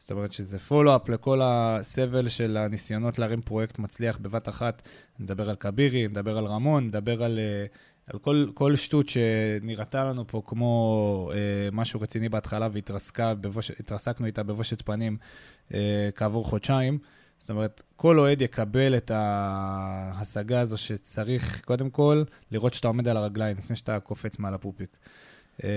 זאת 0.02 0.12
אומרת 0.12 0.32
שזה 0.32 0.60
פולו-אפ 0.60 1.10
לכל 1.10 1.40
הסבל 1.44 2.28
של 2.28 2.58
הניסיונות 2.58 3.20
להרים 3.20 3.42
פרויקט 3.42 3.80
מצליח 3.80 4.18
בבת 4.18 4.50
אחת. 4.50 4.82
נדבר 5.20 5.50
על 5.50 5.56
כבירי, 5.56 6.08
נדבר 6.08 6.38
על 6.38 6.46
רמון, 6.46 6.88
נדבר 6.88 7.24
על, 7.24 7.40
אה, 7.40 7.66
על 8.08 8.20
כל, 8.20 8.48
כל 8.54 8.76
שטות 8.76 9.10
שנראתה 9.10 10.04
לנו 10.04 10.28
פה 10.28 10.42
כמו 10.46 11.32
אה, 11.34 11.70
משהו 11.72 12.02
רציני 12.02 12.30
בהתחלה 12.30 12.68
והתרסקנו 12.72 14.26
איתה 14.26 14.44
בבושת 14.44 14.82
פנים 14.82 15.18
אה, 15.74 16.10
כעבור 16.16 16.46
חודשיים. 16.46 17.00
זאת 17.40 17.50
אומרת, 17.50 17.82
כל 17.96 18.20
אוהד 18.20 18.42
יקבל 18.42 18.98
את 18.98 19.12
ההשגה 19.14 20.62
הזו 20.62 20.78
שצריך, 20.78 21.66
קודם 21.66 21.90
כל, 21.90 22.24
לראות 22.52 22.74
שאתה 22.74 22.88
עומד 22.88 23.08
על 23.08 23.18
הרגליים 23.18 23.58
לפני 23.58 23.76
שאתה 23.76 24.00
קופץ 24.00 24.40
מעל 24.40 24.54
הפופיק. 24.54 24.98
אה, 25.64 25.70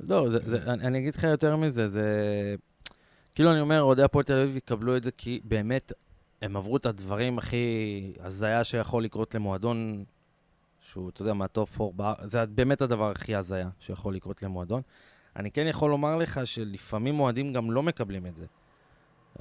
לא, 0.00 0.26
אני 0.68 0.98
אגיד 0.98 1.14
לך 1.14 1.22
יותר 1.22 1.56
מזה, 1.56 1.88
זה... 1.88 2.04
כאילו 3.36 3.52
אני 3.52 3.60
אומר, 3.60 3.82
אוהדי 3.82 4.02
הפועל 4.02 4.24
תל 4.24 4.32
אביב 4.32 4.56
יקבלו 4.56 4.96
את 4.96 5.02
זה 5.02 5.10
כי 5.10 5.40
באמת 5.44 5.92
הם 6.42 6.56
עברו 6.56 6.76
את 6.76 6.86
הדברים 6.86 7.38
הכי 7.38 8.12
הזיה 8.20 8.64
שיכול 8.64 9.04
לקרות 9.04 9.34
למועדון, 9.34 10.04
שהוא, 10.80 11.08
אתה 11.08 11.22
יודע, 11.22 11.32
מהטופ 11.32 11.80
4, 11.80 12.14
זה 12.24 12.46
באמת 12.46 12.80
הדבר 12.80 13.10
הכי 13.10 13.36
הזיה 13.36 13.68
שיכול 13.80 14.14
לקרות 14.14 14.42
למועדון. 14.42 14.82
אני 15.36 15.50
כן 15.50 15.66
יכול 15.66 15.90
לומר 15.90 16.16
לך 16.16 16.40
שלפעמים 16.44 17.20
אוהדים 17.20 17.52
גם 17.52 17.70
לא 17.70 17.82
מקבלים 17.82 18.26
את 18.26 18.36
זה. 18.36 18.46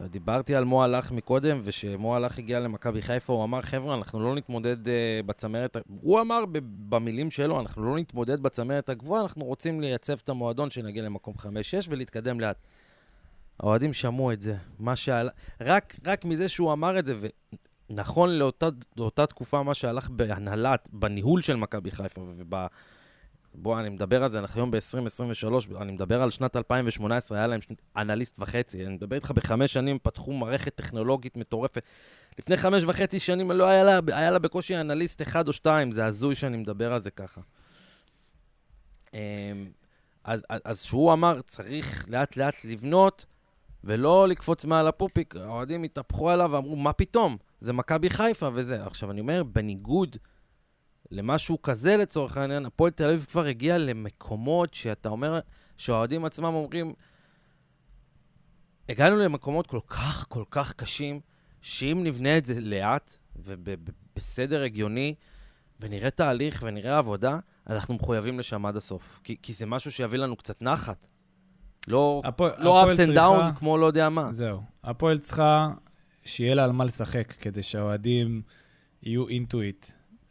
דיברתי 0.02 0.56
על 0.56 0.64
מו 0.64 0.84
הלך 0.84 1.12
מקודם, 1.12 1.62
ושמו 1.64 2.16
הלך 2.16 2.38
הגיע 2.38 2.60
למכבי 2.60 3.02
חיפה, 3.02 3.34
הוא 3.34 3.44
אמר, 3.44 3.62
חבר'ה, 3.62 3.96
אנחנו 3.96 4.20
לא 4.20 4.36
נתמודד 4.36 4.88
uh, 4.88 4.90
בצמרת... 5.26 5.78
הוא 6.02 6.22
אמר 6.22 6.44
במילים 6.90 7.32
שלו, 7.32 7.60
אנחנו 7.60 7.86
לא 7.86 7.98
נתמודד 7.98 8.42
בצמרת 8.42 8.90
הגבוהה, 8.90 9.24
אנחנו 9.24 9.46
רוצים 9.46 9.82
לייצב 9.82 10.18
את 10.24 10.30
המועדון, 10.30 10.70
שנגיע 10.70 11.04
למקום 11.04 11.34
5-6 11.38 11.46
ולהתקדם 11.90 12.40
לאט. 12.40 12.58
האוהדים 13.60 13.94
שמעו 13.94 14.32
את 14.32 14.42
זה. 14.42 14.56
מה 14.80 14.96
שעלה... 14.96 15.32
רק, 15.62 15.96
רק 16.06 16.26
מזה 16.26 16.50
שהוא 16.50 16.74
אמר 16.74 17.00
את 17.00 17.06
זה, 17.06 17.16
ונכון 17.90 18.30
לאותה, 18.30 18.70
לאותה 18.98 19.26
תקופה, 19.26 19.64
מה 19.64 19.74
שהלך 19.74 20.10
בהנהלת, 20.10 20.90
בניהול 20.92 21.42
של 21.42 21.56
מכבי 21.56 21.92
חיפה 21.92 22.22
וב... 22.22 22.54
בוא, 23.58 23.80
אני 23.80 23.90
מדבר 23.90 24.24
על 24.24 24.30
זה, 24.30 24.40
אנחנו 24.40 24.62
היום 24.62 24.72
ב-2023, 24.72 25.82
אני 25.82 25.92
מדבר 25.92 26.22
על 26.22 26.32
שנת 26.32 26.56
2018, 26.56 27.38
היה 27.38 27.48
להם 27.48 27.60
אנליסט 27.98 28.36
וחצי. 28.40 28.86
אני 28.86 28.94
מדבר 28.94 29.16
איתך, 29.16 29.32
בחמש 29.32 29.74
שנים 29.74 30.00
פתחו 30.00 30.34
מערכת 30.34 30.76
טכנולוגית 30.76 31.38
מטורפת. 31.38 31.84
לפני 32.40 32.58
חמש 32.58 32.84
וחצי 32.84 33.20
שנים 33.20 33.52
לא 33.52 33.68
היה 33.68 33.84
לה, 33.84 34.00
היה 34.08 34.32
לה 34.32 34.40
בקושי 34.40 34.78
אנליסט 34.78 35.22
אחד 35.22 35.48
או 35.48 35.54
שתיים, 35.54 35.92
זה 35.92 36.06
הזוי 36.06 36.36
שאני 36.36 36.58
מדבר 36.58 36.94
על 36.94 37.02
זה 37.02 37.12
ככה. 37.12 37.42
אמ, 39.14 39.20
אז, 40.24 40.44
אז 40.66 40.84
שהוא 40.84 41.14
אמר, 41.14 41.42
צריך 41.42 42.06
לאט 42.10 42.38
לאט 42.38 42.56
לבנות, 42.66 43.26
ולא 43.86 44.28
לקפוץ 44.28 44.66
מעל 44.66 44.88
הפופיק, 44.88 45.36
האוהדים 45.36 45.84
התהפכו 45.84 46.30
עליו 46.30 46.50
ואמרו, 46.52 46.76
מה 46.76 46.94
פתאום? 46.94 47.38
זה 47.62 47.74
מכבי 47.74 48.10
חיפה 48.10 48.50
וזה. 48.54 48.86
עכשיו, 48.86 49.12
אני 49.12 49.22
אומר, 49.22 49.44
בניגוד 49.44 50.18
למשהו 51.12 51.62
כזה 51.62 51.98
לצורך 51.98 52.38
העניין, 52.38 52.66
הפועל 52.66 52.92
תל 52.92 53.10
אביב 53.10 53.26
כבר 53.32 53.46
הגיע 53.46 53.78
למקומות 53.78 54.74
שאתה 54.74 55.10
אומר, 55.10 55.40
שהאוהדים 55.78 56.26
עצמם 56.26 56.46
אומרים, 56.54 56.94
הגענו 58.90 59.16
למקומות 59.16 59.68
כל 59.68 59.80
כך 59.88 60.26
כל 60.30 60.44
כך 60.50 60.74
קשים, 60.74 61.20
שאם 61.62 62.02
נבנה 62.04 62.38
את 62.38 62.46
זה 62.46 62.62
לאט 62.62 63.18
ובסדר 63.36 64.64
הגיוני, 64.64 65.16
ונראה 65.80 66.10
תהליך 66.10 66.64
ונראה 66.68 66.98
עבודה, 66.98 67.40
אנחנו 67.68 67.94
מחויבים 67.94 68.40
לשם 68.40 68.66
עד 68.66 68.76
הסוף. 68.76 69.20
כי, 69.24 69.36
כי 69.42 69.54
זה 69.54 69.66
משהו 69.66 69.92
שיביא 69.92 70.20
לנו 70.20 70.36
קצת 70.36 70.62
נחת. 70.62 71.08
לא, 71.88 72.22
הפוע, 72.26 72.50
לא 72.58 72.86
ups 72.86 72.94
and 72.94 73.16
down 73.16 73.60
כמו 73.60 73.78
לא 73.78 73.86
יודע 73.86 74.10
מה. 74.10 74.34
זהו. 74.34 74.62
הפועל 74.84 75.18
צריכה 75.18 75.70
שיהיה 76.26 76.56
לה 76.56 76.64
על 76.64 76.72
מה 76.72 76.86
לשחק, 76.86 77.34
כדי 77.42 77.64
שהאוהדים 77.64 78.42
יהיו 79.04 79.28
אינטואיט. 79.28 79.86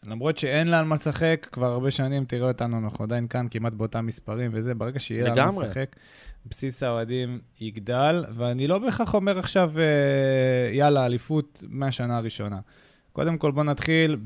למרות 0.06 0.38
שאין 0.38 0.68
לה 0.68 0.78
על 0.78 0.84
מה 0.84 0.94
לשחק, 0.94 1.48
כבר 1.52 1.72
הרבה 1.72 1.90
שנים 1.90 2.24
תראה 2.24 2.48
אותנו, 2.48 2.78
אנחנו 2.78 3.04
עדיין 3.04 3.28
כאן 3.28 3.46
כמעט 3.50 3.74
באותם 3.74 4.06
מספרים 4.06 4.50
וזה, 4.54 4.74
ברגע 4.74 5.00
שיהיה 5.00 5.24
לה 5.24 5.44
על 5.44 5.50
מה 5.50 5.64
לשחק, 5.64 5.96
בסיס 6.46 6.82
האוהדים 6.82 7.38
יגדל, 7.60 8.24
ואני 8.36 8.66
לא 8.66 8.78
בהכרח 8.78 9.14
אומר 9.14 9.38
עכשיו, 9.38 9.72
אה, 9.78 10.74
יאללה, 10.74 11.06
אליפות 11.06 11.64
מהשנה 11.68 12.16
הראשונה. 12.16 12.58
קודם 13.12 13.38
כל, 13.38 13.50
בוא 13.50 13.64
נתחיל 13.64 14.16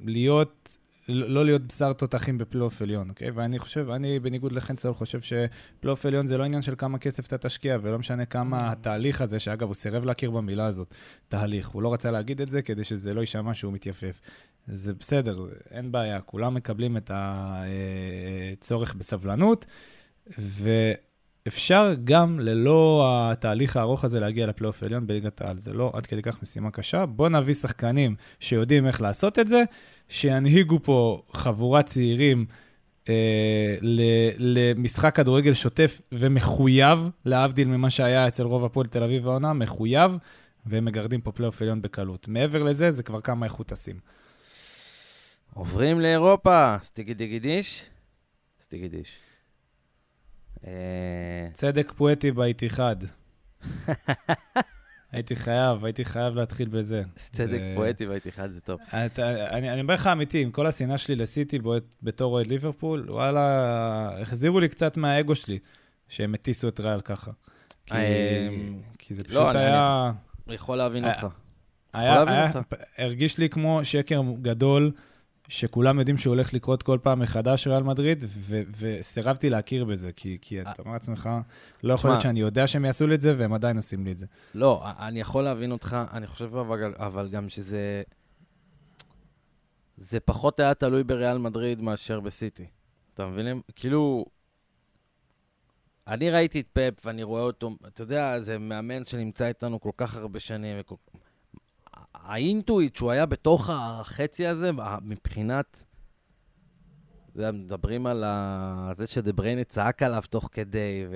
בלהיות, 0.00 0.78
לא 1.08 1.44
להיות 1.44 1.62
בשר 1.62 1.92
תותחים 1.92 2.38
בפלייאוף 2.38 2.82
עליון, 2.82 3.10
אוקיי? 3.10 3.30
ואני 3.30 3.58
חושב, 3.58 3.90
אני 3.90 4.18
בניגוד 4.18 4.52
לחן 4.52 4.76
סול 4.76 4.94
חושב 4.94 5.20
שפלייאוף 5.20 6.06
עליון 6.06 6.26
זה 6.26 6.38
לא 6.38 6.44
עניין 6.44 6.62
של 6.62 6.74
כמה 6.78 6.98
כסף 6.98 7.26
אתה 7.26 7.38
תשקיע, 7.38 7.78
ולא 7.82 7.98
משנה 7.98 8.24
כמה 8.24 8.72
התהליך 8.72 9.20
הזה, 9.20 9.38
שאגב, 9.38 9.66
הוא 9.66 9.74
סירב 9.74 10.04
להכיר 10.04 10.30
במילה 10.30 10.66
הזאת, 10.66 10.94
תהליך. 11.28 11.68
הוא 11.68 11.82
לא 11.82 11.92
רצה 11.92 12.10
להגיד 12.10 12.40
את 12.40 12.48
זה 12.48 12.62
כדי 12.62 12.84
שזה 12.84 13.14
לא 13.14 13.20
יישמע 13.20 13.54
שהוא 13.54 13.72
מתייפף. 13.72 14.20
זה 14.66 14.94
בסדר, 14.94 15.36
אין 15.70 15.92
בעיה, 15.92 16.20
כולם 16.20 16.54
מקבלים 16.54 16.96
את 16.96 17.10
הצורך 17.14 18.94
בסבלנות, 18.94 19.66
ואפשר 20.38 21.94
גם 22.04 22.40
ללא 22.40 23.04
התהליך 23.08 23.76
הארוך 23.76 24.04
הזה 24.04 24.20
להגיע 24.20 24.46
לפלייאוף 24.46 24.82
עליון 24.82 25.06
בליגת 25.06 25.40
העל. 25.40 25.58
זה 25.58 25.72
לא 25.72 25.92
עד 25.94 26.06
כדי 26.06 26.22
כך 26.22 26.42
משימה 26.42 26.70
קשה. 26.70 27.06
בואו 27.06 27.28
נביא 27.28 27.54
שחקנים 27.54 28.16
שיודעים 28.40 28.86
איך 28.86 29.00
לעשות 29.00 29.38
את 29.38 29.48
זה, 29.48 29.62
שינהיגו 30.08 30.78
פה 30.82 31.22
חבורת 31.32 31.86
צעירים. 31.86 32.46
אה, 33.08 33.76
למשחק 34.38 35.16
כדורגל 35.16 35.54
שוטף 35.54 36.00
ומחויב, 36.12 36.98
להבדיל 37.24 37.68
ממה 37.68 37.90
שהיה 37.90 38.28
אצל 38.28 38.42
רוב 38.42 38.64
הפועל 38.64 38.86
תל 38.86 39.02
אביב 39.02 39.28
העונה, 39.28 39.52
מחויב, 39.52 40.16
והם 40.66 40.84
מגרדים 40.84 41.20
פה 41.20 41.32
פלייאוף 41.32 41.62
עליון 41.62 41.82
בקלות. 41.82 42.28
מעבר 42.28 42.62
לזה, 42.62 42.90
זה 42.90 43.02
כבר 43.02 43.20
כמה 43.20 43.46
איכות 43.46 43.66
טסים. 43.66 43.98
עוברים 45.54 46.00
לאירופה, 46.00 46.74
סטיגי 46.82 47.14
דיגי 47.14 47.38
דיש, 47.38 47.84
סטיגי 48.60 48.88
דיש. 48.88 49.18
אה, 50.66 51.48
צדק 51.52 51.92
פואטי 51.96 52.30
באיתיחד. 52.30 52.96
הייתי 55.16 55.36
חייב, 55.36 55.84
הייתי 55.84 56.04
חייב 56.04 56.34
להתחיל 56.34 56.68
בזה. 56.68 57.02
צדק 57.16 57.60
פואטי 57.74 58.06
באיתיחד 58.06 58.50
זה 58.50 58.60
טוב. 58.60 58.80
אני 59.18 59.80
אומר 59.80 59.94
לך 59.94 60.06
אמיתי, 60.06 60.42
עם 60.42 60.50
כל 60.50 60.66
השנאה 60.66 60.98
שלי 60.98 61.16
לסיטי 61.16 61.58
בתור 62.02 62.32
אוהד 62.32 62.46
ליברפול, 62.46 63.06
וואלה, 63.10 64.20
החזירו 64.20 64.60
לי 64.60 64.68
קצת 64.68 64.96
מהאגו 64.96 65.34
שלי, 65.34 65.58
שהם 66.08 66.34
הטיסו 66.34 66.68
את 66.68 66.80
ריאל 66.80 67.00
ככה. 67.00 67.30
כי 67.86 67.94
אה, 67.94 68.48
זה 69.10 69.22
לא, 69.28 69.28
פשוט 69.28 69.56
היה... 69.56 70.12
אני 70.46 70.54
יכול 70.54 70.78
להבין 70.78 71.04
אותך. 71.04 71.26
הרגיש 72.98 73.38
לי 73.38 73.48
כמו 73.48 73.80
שקר 73.82 74.22
גדול. 74.42 74.92
שכולם 75.48 75.98
יודעים 75.98 76.18
שהוא 76.18 76.34
הולך 76.34 76.54
לקרות 76.54 76.82
כל 76.82 76.98
פעם 77.02 77.20
מחדש 77.20 77.66
ריאל 77.66 77.82
מדריד, 77.82 78.24
ו- 78.28 78.62
וסירבתי 78.78 79.50
להכיר 79.50 79.84
בזה, 79.84 80.12
כי, 80.12 80.38
כי 80.40 80.60
אתה 80.60 80.72
אומר 80.78 80.92
לעצמך, 80.92 81.28
לא 81.82 81.94
יכול 81.94 82.10
להיות 82.10 82.20
שאני 82.20 82.40
יודע 82.40 82.66
שהם 82.66 82.84
יעשו 82.84 83.06
לי 83.06 83.14
את 83.14 83.20
זה, 83.20 83.34
והם 83.38 83.52
עדיין 83.52 83.76
עושים 83.76 84.04
לי 84.04 84.12
את 84.12 84.18
זה. 84.18 84.26
לא, 84.54 84.84
אני 84.98 85.20
יכול 85.20 85.44
להבין 85.44 85.72
אותך, 85.72 85.96
אני 86.12 86.26
חושב 86.26 86.56
אבל, 86.56 86.94
אבל 86.96 87.28
גם 87.28 87.48
שזה... 87.48 88.02
זה 89.96 90.20
פחות 90.20 90.60
היה 90.60 90.74
תלוי 90.74 91.04
בריאל 91.04 91.38
מדריד 91.38 91.80
מאשר 91.80 92.20
בסיטי. 92.20 92.66
אתה 93.14 93.26
מבין? 93.26 93.60
כאילו... 93.76 94.24
אני 96.08 96.30
ראיתי 96.30 96.60
את 96.60 96.66
פפ 96.72 97.06
ואני 97.06 97.22
רואה 97.22 97.42
אותו, 97.42 97.70
אתה 97.86 98.02
יודע, 98.02 98.40
זה 98.40 98.58
מאמן 98.58 99.04
שנמצא 99.04 99.46
איתנו 99.46 99.80
כל 99.80 99.90
כך 99.96 100.16
הרבה 100.16 100.40
שנים, 100.40 100.76
וכל... 100.80 100.94
האינטואיט 102.22 102.96
שהוא 102.96 103.10
היה 103.10 103.26
בתוך 103.26 103.70
החצי 103.72 104.46
הזה, 104.46 104.70
מבחינת... 105.02 105.84
מדברים 107.34 108.06
על 108.06 108.24
ה... 108.24 108.92
זה 108.96 109.06
שדבריינה 109.06 109.64
צעק 109.64 110.02
עליו 110.02 110.22
תוך 110.30 110.48
כדי, 110.52 111.06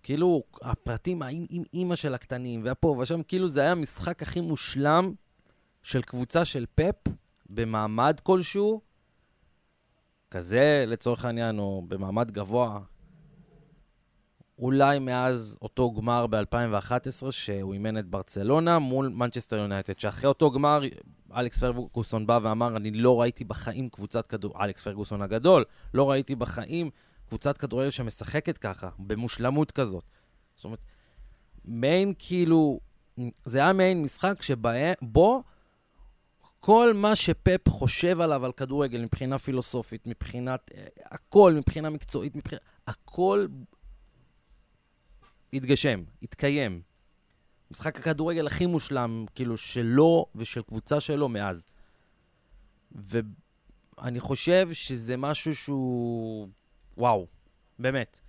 וכאילו, 0.00 0.42
הפרטים 0.62 1.22
עם, 1.22 1.46
עם 1.50 1.62
אימא 1.74 1.94
של 1.94 2.14
הקטנים, 2.14 2.64
והפה 2.64 2.96
ושם, 2.98 3.22
כאילו 3.22 3.48
זה 3.48 3.60
היה 3.60 3.72
המשחק 3.72 4.22
הכי 4.22 4.40
מושלם 4.40 5.14
של 5.82 6.02
קבוצה 6.02 6.44
של 6.44 6.66
פפ, 6.74 7.12
במעמד 7.50 8.20
כלשהו, 8.22 8.80
כזה 10.30 10.84
לצורך 10.86 11.24
העניין, 11.24 11.58
או 11.58 11.82
במעמד 11.88 12.30
גבוה, 12.30 12.80
אולי 14.62 14.98
מאז 14.98 15.58
אותו 15.62 15.92
גמר 15.92 16.26
ב-2011, 16.26 17.30
שהוא 17.30 17.72
אימן 17.72 17.98
את 17.98 18.06
ברצלונה 18.06 18.78
מול 18.78 19.08
מנצ'סטר 19.08 19.56
יונייטד, 19.56 19.98
שאחרי 19.98 20.28
אותו 20.28 20.50
גמר, 20.50 20.80
אלכס 21.36 21.60
פרגוסון 21.60 22.26
בא 22.26 22.38
ואמר, 22.42 22.76
אני 22.76 22.90
לא 22.90 23.20
ראיתי 23.20 23.44
בחיים 23.44 23.88
קבוצת 23.88 24.26
כדור... 24.26 24.64
אלכס 24.64 24.82
פרגוסון 24.82 25.22
הגדול, 25.22 25.64
לא 25.94 26.10
ראיתי 26.10 26.34
בחיים 26.34 26.90
קבוצת 27.28 27.58
כדורגל 27.58 27.90
שמשחקת 27.90 28.58
ככה, 28.58 28.88
במושלמות 28.98 29.70
כזאת. 29.70 30.04
זאת 30.54 30.64
אומרת, 30.64 30.80
מיין 31.64 32.12
כאילו, 32.18 32.80
זה 33.44 33.58
היה 33.58 33.72
מיין 33.72 34.02
משחק 34.02 34.42
שבו 34.42 35.42
כל 36.60 36.92
מה 36.94 37.16
שפפ 37.16 37.68
חושב 37.68 38.20
עליו 38.20 38.44
על 38.44 38.52
כדורגל 38.52 39.02
מבחינה 39.02 39.38
פילוסופית, 39.38 40.06
מבחינת, 40.06 40.70
אה, 40.74 40.86
הכל, 41.10 41.54
מבחינה 41.56 41.90
מקצועית, 41.90 42.36
מבחינה, 42.36 42.60
הכל 42.86 43.46
התגשם, 45.52 46.02
התקיים. 46.22 46.82
משחק 47.70 47.98
הכדורגל 47.98 48.46
הכי 48.46 48.66
מושלם, 48.66 49.24
כאילו, 49.34 49.56
שלו 49.56 50.26
ושל 50.34 50.62
קבוצה 50.62 51.00
שלו 51.00 51.28
מאז. 51.28 51.66
ואני 52.92 54.20
חושב 54.20 54.68
שזה 54.72 55.16
משהו 55.16 55.54
שהוא... 55.54 56.48
וואו, 56.96 57.26
באמת. 57.78 58.20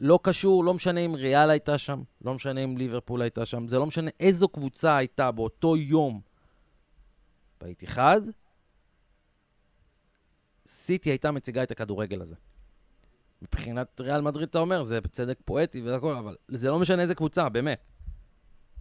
לא 0.00 0.18
קשור, 0.22 0.64
לא 0.64 0.74
משנה 0.74 1.00
אם 1.00 1.14
ריאל 1.14 1.50
הייתה 1.50 1.78
שם, 1.78 2.02
לא 2.24 2.34
משנה 2.34 2.64
אם 2.64 2.78
ליברפול 2.78 3.22
הייתה 3.22 3.46
שם, 3.46 3.68
זה 3.68 3.78
לא 3.78 3.86
משנה 3.86 4.10
איזו 4.20 4.48
קבוצה 4.48 4.96
הייתה 4.96 5.30
באותו 5.30 5.76
יום 5.76 6.20
באיתיחד, 7.60 8.20
סיטי 10.66 11.10
הייתה 11.10 11.30
מציגה 11.30 11.62
את 11.62 11.70
הכדורגל 11.70 12.20
הזה. 12.20 12.34
מבחינת 13.42 14.00
ריאל 14.00 14.20
מדריד, 14.20 14.48
אתה 14.48 14.58
אומר, 14.58 14.82
זה 14.82 14.98
צדק 15.12 15.38
פואטי 15.44 15.82
והכל, 15.82 16.14
אבל 16.14 16.36
זה 16.48 16.70
לא 16.70 16.78
משנה 16.78 17.02
איזה 17.02 17.14
קבוצה, 17.14 17.48
באמת. 17.48 17.80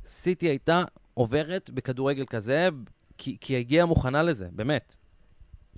סיטי 0.06 0.46
הייתה 0.46 0.84
עוברת 1.14 1.70
בכדורגל 1.70 2.26
כזה, 2.26 2.70
כי, 3.18 3.38
כי 3.42 3.58
הגיעה 3.58 3.86
מוכנה 3.86 4.24
לזה, 4.24 4.48
באמת. 4.52 4.96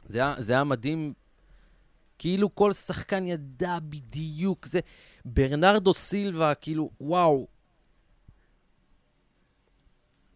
זה 0.08 0.18
היה, 0.18 0.36
זה 0.38 0.54
היה 0.54 0.64
מדהים, 0.64 1.14
כאילו 2.18 2.56
כל 2.56 2.74
שחקן 2.74 3.28
ידע 3.28 3.78
בדיוק, 3.90 4.66
זה... 4.66 4.80
ברנרדו 5.26 5.94
סילבה, 5.94 6.56
כאילו, 6.56 6.92
וואו. 7.02 7.48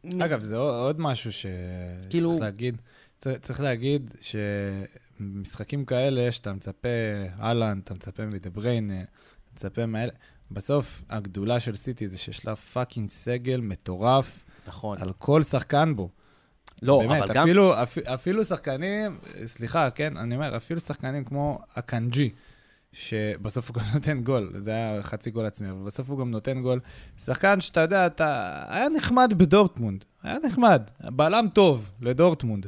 אגב, 0.05 0.41
זה 0.41 0.57
עוד 0.57 0.99
משהו 0.99 1.31
שצריך 1.31 2.09
כאילו... 2.09 2.39
להגיד. 2.39 2.81
צריך 3.41 3.59
להגיד 3.59 4.13
שמשחקים 4.22 5.86
כאלה, 5.86 6.32
שאתה 6.32 6.53
מצפה, 6.53 6.89
אהלן, 7.39 7.80
אתה 7.84 7.93
מצפה 7.93 8.26
מדה 8.26 8.45
בריינה, 8.45 8.91
אתה 8.91 9.51
מצפה 9.53 9.86
מאלה, 9.86 10.11
בסוף 10.51 11.01
הגדולה 11.09 11.59
של 11.59 11.76
סיטי 11.76 12.07
זה 12.07 12.17
שיש 12.17 12.45
לה 12.45 12.55
fucking 12.55 13.09
סגל 13.09 13.61
מטורף. 13.61 14.45
נכון. 14.67 14.97
על 15.01 15.13
כל 15.13 15.43
שחקן 15.43 15.95
בו. 15.95 16.09
לא, 16.82 16.99
באמת, 16.99 17.22
אבל 17.22 17.41
אפילו, 17.41 17.74
גם... 17.76 17.82
אפילו, 17.84 18.13
אפילו 18.13 18.45
שחקנים, 18.45 19.17
סליחה, 19.45 19.89
כן, 19.89 20.17
אני 20.17 20.36
אומר, 20.36 20.57
אפילו 20.57 20.80
שחקנים 20.80 21.26
כמו 21.26 21.59
הקנג'י, 21.76 22.30
שבסוף 22.93 23.70
הוא 23.70 23.76
גם 23.76 23.84
נותן 23.93 24.22
גול, 24.22 24.51
זה 24.57 24.72
היה 24.72 25.03
חצי 25.03 25.32
גול 25.32 25.45
עצמי, 25.45 25.70
אבל 25.70 25.84
בסוף 25.86 26.09
הוא 26.09 26.20
גם 26.20 26.32
נותן 26.32 26.61
גול. 26.61 26.80
שחקן 27.17 27.61
שאתה 27.61 27.80
יודע, 27.80 28.05
אתה... 28.05 28.63
היה 28.70 28.89
נחמד 28.89 29.34
בדורטמונד, 29.38 30.05
היה 30.24 30.38
נחמד, 30.43 30.82
בלם 31.01 31.47
טוב 31.53 31.89
לדורטמונד. 32.01 32.67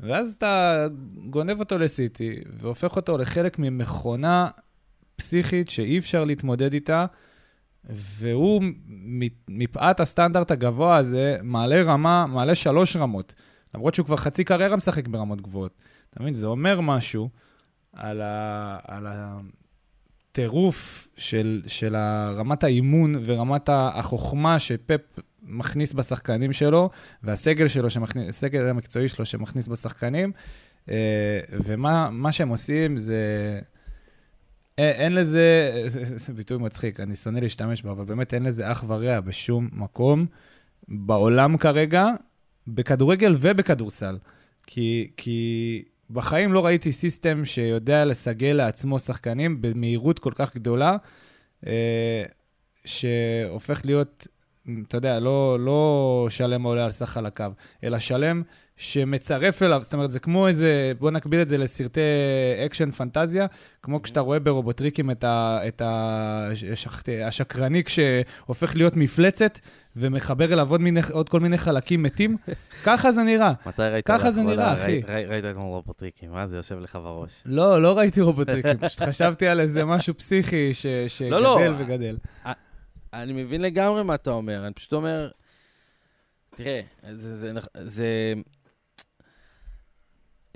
ואז 0.00 0.34
אתה 0.38 0.86
גונב 1.30 1.60
אותו 1.60 1.78
לסיטי, 1.78 2.34
והופך 2.60 2.96
אותו 2.96 3.18
לחלק 3.18 3.58
ממכונה 3.58 4.48
פסיכית 5.16 5.70
שאי 5.70 5.98
אפשר 5.98 6.24
להתמודד 6.24 6.72
איתה, 6.72 7.06
והוא, 7.84 8.62
מפאת 9.48 10.00
הסטנדרט 10.00 10.50
הגבוה 10.50 10.96
הזה, 10.96 11.36
מעלה 11.42 11.82
רמה, 11.82 12.26
מעלה 12.26 12.54
שלוש 12.54 12.96
רמות. 12.96 13.34
למרות 13.74 13.94
שהוא 13.94 14.06
כבר 14.06 14.16
חצי 14.16 14.44
קריירה 14.44 14.76
משחק 14.76 15.08
ברמות 15.08 15.40
גבוהות. 15.40 15.72
אתה 16.10 16.22
מבין? 16.22 16.34
זה 16.34 16.46
אומר 16.46 16.80
משהו 16.80 17.28
על, 17.92 18.20
ה, 18.20 18.78
על 18.84 19.06
הטירוף 20.32 21.08
של, 21.16 21.62
של 21.66 21.96
רמת 22.36 22.64
האימון 22.64 23.14
ורמת 23.24 23.68
החוכמה 23.72 24.58
שפפ 24.58 25.18
מכניס 25.48 25.92
בשחקנים 25.92 26.52
שלו, 26.52 26.90
והסגל 27.22 27.68
שלו, 27.68 27.90
שמכניס, 27.90 28.28
הסגל 28.28 28.66
המקצועי 28.66 29.08
שלו 29.08 29.24
שמכניס 29.24 29.68
בשחקנים, 29.68 30.32
אה, 30.90 31.40
ומה 31.50 32.32
שהם 32.32 32.48
עושים 32.48 32.96
זה... 32.96 33.60
אין 34.78 35.14
לזה, 35.14 35.72
זה 36.24 36.32
ביטוי 36.32 36.58
מצחיק, 36.58 37.00
אני 37.00 37.16
שונא 37.16 37.38
להשתמש 37.38 37.82
בו, 37.82 37.90
אבל 37.90 38.04
באמת 38.04 38.34
אין 38.34 38.42
לזה 38.42 38.72
אח 38.72 38.84
ורע 38.88 39.20
בשום 39.20 39.68
מקום 39.72 40.26
בעולם 40.88 41.56
כרגע, 41.56 42.06
בכדורגל 42.66 43.36
ובכדורסל. 43.38 44.18
כי, 44.66 45.10
כי 45.16 45.82
בחיים 46.10 46.52
לא 46.52 46.66
ראיתי 46.66 46.92
סיסטם 46.92 47.44
שיודע 47.44 48.04
לסגל 48.04 48.52
לעצמו 48.52 48.98
שחקנים 48.98 49.62
במהירות 49.62 50.18
כל 50.18 50.32
כך 50.34 50.54
גדולה, 50.54 50.96
אה, 51.66 52.22
שהופך 52.84 53.80
להיות, 53.84 54.26
אתה 54.88 54.96
יודע, 54.96 55.20
לא, 55.20 55.56
לא 55.60 56.26
שלם 56.30 56.62
עולה 56.62 56.84
על 56.84 56.90
סך 56.90 57.08
חלקיו, 57.08 57.52
אלא 57.84 57.98
שלם 57.98 58.42
שמצרף 58.78 59.62
אליו, 59.62 59.80
זאת 59.82 59.94
אומרת, 59.94 60.10
זה 60.10 60.20
כמו 60.20 60.48
איזה, 60.48 60.92
בוא 60.98 61.10
נקביל 61.10 61.42
את 61.42 61.48
זה 61.48 61.58
לסרטי 61.58 62.00
אקשן 62.66 62.90
פנטזיה, 62.90 63.46
כמו 63.82 64.02
כשאתה 64.02 64.20
רואה 64.20 64.38
ברובוטריקים 64.38 65.10
את, 65.10 65.24
ה, 65.24 65.60
את 65.68 65.80
ה, 65.80 66.48
השקרניק 67.24 67.88
שהופך 67.88 68.76
להיות 68.76 68.96
מפלצת 68.96 69.58
ומחבר 69.96 70.52
אליו 70.52 70.70
עוד, 70.70 70.80
מיני, 70.80 71.00
עוד 71.12 71.28
כל 71.28 71.40
מיני 71.40 71.58
חלקים 71.58 72.02
מתים, 72.02 72.36
ככה 72.86 73.12
זה 73.12 73.22
נראה. 73.22 73.52
מתי 73.66 73.82
ראית? 73.82 74.06
ככה 74.06 74.30
זה 74.30 74.42
נראה, 74.42 74.72
אחי. 74.72 75.00
ראית 75.28 75.44
את 75.44 75.56
רובוטריקים, 75.56 76.30
מה 76.32 76.46
זה 76.46 76.56
יושב 76.56 76.78
לך 76.80 76.98
בראש? 77.02 77.42
לא, 77.46 77.82
לא 77.82 77.98
ראיתי 77.98 78.20
רובוטריקים, 78.20 78.76
פשוט 78.80 79.02
חשבתי 79.02 79.48
על 79.48 79.60
איזה 79.60 79.84
משהו 79.84 80.14
פסיכי 80.14 80.70
שגדל 81.08 81.30
לא, 81.30 81.42
לא. 81.42 81.58
וגדל. 81.78 82.16
אני 83.12 83.32
מבין 83.32 83.60
לגמרי 83.60 84.02
מה 84.02 84.14
אתה 84.14 84.30
אומר, 84.30 84.66
אני 84.66 84.74
פשוט 84.74 84.92
אומר, 84.92 85.30
תראה, 86.50 86.80
זה, 87.12 87.36
זה, 87.36 87.52
זה, 87.74 88.34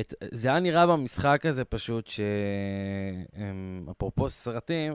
את, 0.01 0.15
זה 0.33 0.49
היה 0.49 0.61
נראה 0.61 0.87
במשחק 0.87 1.47
הזה 1.47 1.65
פשוט, 1.65 2.11
שאפרופו 3.87 4.31
סרטים, 4.31 4.93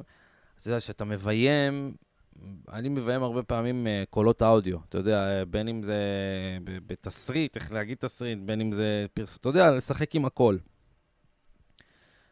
אתה 0.60 0.68
יודע, 0.68 0.80
שאתה 0.80 1.05
מביים, 1.05 1.95
אני 2.72 2.89
מביים 2.89 3.24
הרבה 3.24 3.43
פעמים 3.43 3.88
uh, 3.88 3.89
קולות 4.10 4.41
אודיו, 4.41 4.78
אתה 4.89 4.97
יודע, 4.97 5.43
בין 5.49 5.68
אם 5.68 5.84
זה 5.84 6.01
בתסריט, 6.66 7.55
איך 7.55 7.72
להגיד 7.74 7.97
תסריט, 7.97 8.39
בין 8.45 8.62
אם 8.62 8.72
זה 8.72 9.05
פרס... 9.14 9.38
אתה 9.38 9.49
יודע, 9.49 9.72
לשחק 9.72 10.16
עם 10.16 10.26
הכל. 10.26 10.58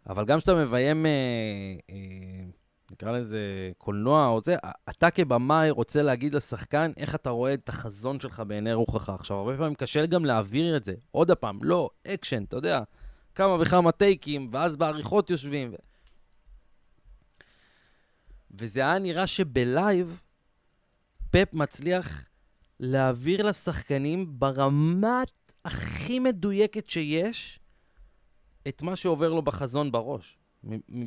אבל 0.10 0.26
גם 0.26 0.38
כשאתה 0.38 0.54
מביים... 0.56 1.06
Uh, 1.06 1.10
uh, 1.92 2.65
נקרא 2.92 3.12
לזה 3.12 3.72
קולנוע 3.78 4.28
או 4.28 4.42
זה, 4.44 4.56
אתה 4.90 5.12
כבמאי 5.12 5.70
רוצה 5.70 6.02
להגיד 6.02 6.34
לשחקן 6.34 6.92
איך 6.98 7.16
אתה 7.16 7.30
רואה 7.30 7.54
את 7.54 7.70
החזון 7.70 8.20
שלך 8.20 8.44
בעיני 8.48 8.74
רוחך. 8.74 9.10
עכשיו, 9.10 9.38
הרבה 9.38 9.58
פעמים 9.58 9.76
קשה 9.76 10.06
גם 10.06 10.26
להעביר 10.26 10.78
את 10.78 10.84
זה. 10.84 10.94
עוד 11.12 11.32
פעם, 11.32 11.60
לא, 11.62 11.90
אקשן, 12.08 12.44
אתה 12.44 12.58
יודע, 12.58 12.84
כמה 13.36 13.58
וכמה 13.62 13.92
טייקים, 13.92 14.50
ואז 14.52 14.76
בעריכות 14.76 15.30
יושבים. 15.30 15.74
ו... 15.74 15.76
וזה 18.52 18.80
היה 18.80 19.00
נראה 19.00 19.28
שבלייב, 19.28 20.22
פפ 21.32 21.54
מצליח 21.54 22.30
להעביר 22.80 23.46
לשחקנים 23.46 24.40
ברמת 24.40 25.32
הכי 25.66 26.20
מדויקת 26.20 26.90
שיש 26.90 27.60
את 28.68 28.82
מה 28.82 28.96
שעובר 28.96 29.34
לו 29.34 29.42
בחזון 29.42 29.92
בראש. 29.92 30.38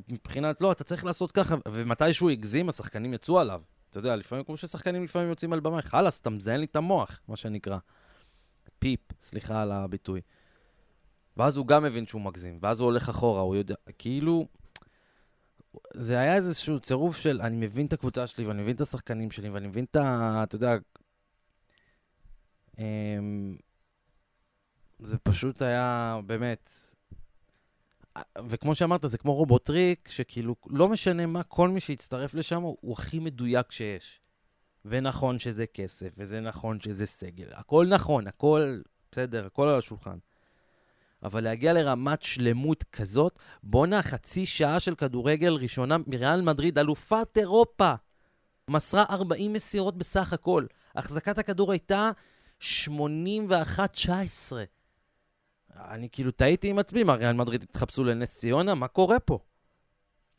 מבחינת, 0.09 0.61
לא, 0.61 0.73
אתה 0.73 0.85
צריך 0.85 1.05
לעשות 1.05 1.33
ככה, 1.33 1.55
ומתי 1.69 2.13
שהוא 2.13 2.31
הגזים, 2.31 2.69
השחקנים 2.69 3.15
יצאו 3.15 3.39
עליו. 3.39 3.63
אתה 3.91 3.99
יודע, 3.99 4.17
לפעמים, 4.17 4.45
כמו 4.45 4.57
ששחקנים 4.57 5.05
לפעמים 5.05 5.29
יוצאים 5.29 5.53
על 5.53 5.61
במה, 5.61 5.83
חלאס, 5.83 6.21
אתה 6.21 6.31
מזיין 6.31 6.61
לי 6.61 6.67
את 6.67 6.77
המוח, 6.77 7.21
מה 7.29 7.37
שנקרא. 7.37 7.79
פיפ, 8.79 9.01
סליחה 9.23 9.63
על 9.63 9.73
הביטוי. 9.73 10.21
ואז 11.37 11.57
הוא 11.57 11.67
גם 11.67 11.83
מבין 11.83 12.07
שהוא 12.07 12.23
מגזים, 12.23 12.59
ואז 12.63 12.81
הוא 12.81 12.87
הולך 12.87 13.09
אחורה, 13.09 13.41
הוא 13.41 13.57
יודע, 13.57 13.75
כאילו, 13.99 14.47
זה 15.95 16.19
היה 16.19 16.37
איזשהו 16.37 16.81
צירוף 16.81 17.17
של, 17.17 17.41
אני 17.43 17.57
מבין 17.57 17.87
את 17.87 17.93
הקבוצה 17.93 18.27
שלי, 18.27 18.45
ואני 18.45 18.63
מבין 18.63 18.77
את 18.77 18.81
השחקנים 18.81 19.31
שלי, 19.31 19.49
ואני 19.49 19.67
מבין 19.67 19.85
את 19.85 19.97
ה... 19.97 20.41
אתה 20.43 20.57
יודע... 20.57 20.77
אמ, 22.79 23.57
זה 25.01 25.19
פשוט 25.19 25.63
היה, 25.63 26.19
באמת, 26.27 26.71
וכמו 28.49 28.75
שאמרת, 28.75 29.05
זה 29.07 29.19
כמו 29.19 29.35
רובוטריק, 29.35 30.09
שכאילו, 30.09 30.55
לא 30.67 30.89
משנה 30.89 31.27
מה, 31.27 31.43
כל 31.43 31.69
מי 31.69 31.81
שיצטרף 31.81 32.35
לשם 32.35 32.63
הוא 32.63 32.93
הכי 32.93 33.19
מדויק 33.19 33.73
שיש. 33.73 34.21
ונכון 34.85 35.39
שזה 35.39 35.67
כסף, 35.67 36.09
וזה 36.17 36.41
נכון 36.41 36.81
שזה 36.81 37.07
סגל. 37.07 37.49
הכל 37.53 37.87
נכון, 37.89 38.27
הכל 38.27 38.81
בסדר, 39.13 39.47
הכל 39.47 39.69
על 39.69 39.79
השולחן. 39.79 40.19
אבל 41.23 41.45
להגיע 41.45 41.73
לרמת 41.73 42.23
שלמות 42.23 42.85
כזאת, 42.85 43.39
בואנה, 43.63 44.03
חצי 44.03 44.47
שעה 44.47 44.81
של 44.81 44.95
כדורגל 44.95 45.53
ראשונה 45.53 45.97
מריאל 46.07 46.43
מדריד, 46.43 46.79
אלופת 46.79 47.39
אירופה. 47.39 47.93
מסרה 48.71 49.05
40 49.11 49.53
מסירות 49.53 49.97
בסך 49.99 50.33
הכל. 50.33 50.67
החזקת 50.95 51.39
הכדור 51.39 51.73
הייתה 51.73 52.11
81-19. 52.61 52.65
אני 55.91 56.09
כאילו 56.13 56.31
טעיתי 56.31 56.71
עם 56.71 56.79
עצמי, 56.79 57.03
מה, 57.03 57.15
ריאל 57.15 57.33
מדריד 57.33 57.63
התחפשו 57.63 58.05
לנס 58.05 58.39
ציונה? 58.39 58.75
מה 58.75 58.89
קורה 58.89 59.19
פה? 59.19 59.39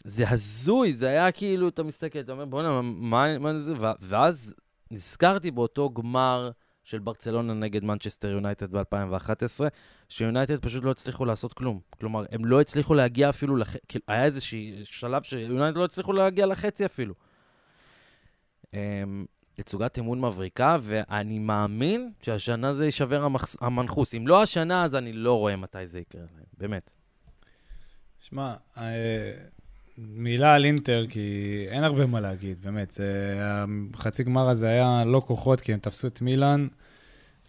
זה 0.03 0.29
הזוי, 0.29 0.93
זה 0.93 1.07
היה 1.07 1.31
כאילו, 1.31 1.67
אתה 1.67 1.83
מסתכל, 1.83 2.19
אתה 2.19 2.31
אומר, 2.31 2.45
בוא'נה, 2.45 2.81
מה, 2.81 3.39
מה 3.39 3.57
זה? 3.57 3.73
ואז 4.01 4.55
נזכרתי 4.91 5.51
באותו 5.51 5.89
גמר 5.89 6.51
של 6.83 6.99
ברצלונה 6.99 7.53
נגד 7.53 7.83
מנצ'סטר 7.83 8.29
יונייטד 8.29 8.75
ב-2011, 8.75 9.61
שיונייטד 10.09 10.59
פשוט 10.59 10.83
לא 10.83 10.91
הצליחו 10.91 11.25
לעשות 11.25 11.53
כלום. 11.53 11.79
כלומר, 11.99 12.25
הם 12.31 12.45
לא 12.45 12.61
הצליחו 12.61 12.93
להגיע 12.93 13.29
אפילו 13.29 13.55
לח... 13.55 13.75
כאילו, 13.87 14.05
היה 14.07 14.25
איזה 14.25 14.41
שלב 14.83 15.23
שיונייטד 15.23 15.77
לא 15.77 15.85
הצליחו 15.85 16.13
להגיע 16.13 16.45
לחצי 16.45 16.85
אפילו. 16.85 17.13
תצוגת 19.61 19.99
אמון 19.99 20.21
מבריקה, 20.21 20.77
ואני 20.81 21.39
מאמין 21.39 22.11
שהשנה 22.21 22.73
זה 22.73 22.85
יישבר 22.85 23.23
המחס... 23.23 23.57
המנחוס. 23.61 24.15
אם 24.15 24.27
לא 24.27 24.43
השנה, 24.43 24.83
אז 24.83 24.95
אני 24.95 25.13
לא 25.13 25.37
רואה 25.37 25.55
מתי 25.55 25.87
זה 25.87 25.99
יקרה 25.99 26.21
להם, 26.21 26.45
באמת. 26.57 26.91
שמע, 28.19 28.53
אה, 28.77 28.83
מילה 29.97 30.55
על 30.55 30.65
אינטר, 30.65 31.05
כי 31.09 31.65
אין 31.69 31.83
הרבה 31.83 32.05
מה 32.05 32.19
להגיד, 32.19 32.57
באמת. 32.61 32.97
החצי 33.93 34.23
גמר 34.23 34.49
הזה 34.49 34.67
היה 34.67 35.03
לא 35.05 35.21
כוחות, 35.25 35.61
כי 35.61 35.73
הם 35.73 35.79
תפסו 35.79 36.07
את 36.07 36.21
מילאן. 36.21 36.67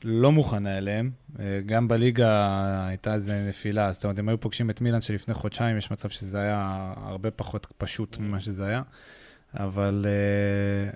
לא 0.05 0.33
מוכנה 0.33 0.79
אליהם. 0.79 1.11
אה, 1.41 1.61
גם 1.67 1.89
בליגה 1.89 2.87
הייתה 2.87 3.15
איזו 3.15 3.33
נפילה, 3.49 3.93
זאת 3.93 4.05
אומרת, 4.05 4.19
הם 4.19 4.29
היו 4.29 4.41
פוגשים 4.41 4.71
את 4.71 4.81
מילאן 4.81 5.01
שלפני 5.01 5.35
חודשיים, 5.35 5.77
יש 5.77 5.91
מצב 5.91 6.09
שזה 6.09 6.41
היה 6.41 6.93
הרבה 6.97 7.31
פחות 7.31 7.67
פשוט 7.79 8.19
ממה 8.19 8.41
שזה 8.41 8.67
היה. 8.67 8.83
אבל 9.55 10.07
אה, 10.09 10.91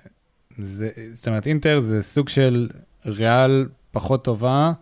זה, 0.57 0.89
זאת 1.11 1.27
אומרת, 1.27 1.47
אינטר 1.47 1.79
זה 1.79 2.01
סוג 2.01 2.29
של 2.29 2.69
ריאל 3.05 3.67
פחות 3.91 4.23
טובה, 4.23 4.73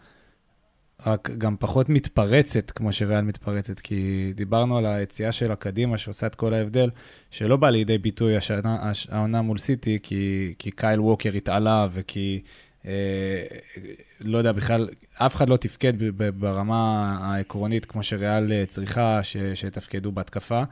רק 1.05 1.29
גם 1.37 1.55
פחות 1.59 1.89
מתפרצת 1.89 2.71
כמו 2.71 2.93
שריאל 2.93 3.21
מתפרצת, 3.21 3.79
כי 3.79 4.31
דיברנו 4.35 4.77
על 4.77 4.85
היציאה 4.85 5.31
שלה 5.31 5.55
קדימה, 5.55 5.97
שעושה 5.97 6.27
את 6.27 6.35
כל 6.35 6.53
ההבדל, 6.53 6.89
שלא 7.31 7.57
בא 7.57 7.69
לידי 7.69 7.97
ביטוי 7.97 8.37
השנה, 8.37 8.91
העונה 9.09 9.41
מול 9.41 9.57
סיטי, 9.57 9.99
כי, 10.03 10.53
כי 10.59 10.71
קייל 10.71 10.99
ווקר 11.01 11.33
התעלה 11.33 11.87
וכי 11.93 12.41
אה, 12.85 12.91
לא 14.19 14.37
יודע, 14.37 14.51
בכלל, 14.51 14.89
אף 15.17 15.35
אחד 15.35 15.49
לא 15.49 15.57
תפקד 15.57 15.93
ברמה 16.39 17.13
העקרונית 17.21 17.85
כמו 17.85 18.03
שריאל 18.03 18.51
אה, 18.51 18.65
צריכה 18.67 19.19
שתפקדו 19.53 20.11
בהתקפה. 20.11 20.63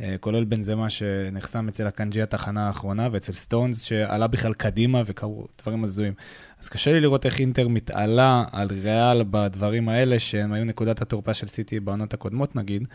אה, 0.00 0.16
כולל 0.20 0.44
בנזמה 0.44 0.90
שנחסם 0.90 1.68
אצל 1.68 1.86
הקנג'י 1.86 2.22
התחנה 2.22 2.66
האחרונה, 2.66 3.08
ואצל 3.12 3.32
סטונס 3.32 3.82
שעלה 3.82 4.26
בכלל 4.26 4.54
קדימה 4.54 5.02
וקרו 5.06 5.46
דברים 5.62 5.84
הזויים. 5.84 6.14
אז 6.60 6.68
קשה 6.68 6.92
לי 6.92 7.00
לראות 7.00 7.26
איך 7.26 7.40
אינטר 7.40 7.68
מתעלה 7.68 8.44
על 8.52 8.68
ריאל 8.82 9.24
בדברים 9.30 9.88
האלה, 9.88 10.18
שהם 10.18 10.52
היו 10.52 10.64
נקודת 10.64 11.02
התורפה 11.02 11.34
של 11.34 11.48
סיטי 11.48 11.80
בעונות 11.80 12.14
הקודמות 12.14 12.56
נגיד. 12.56 12.88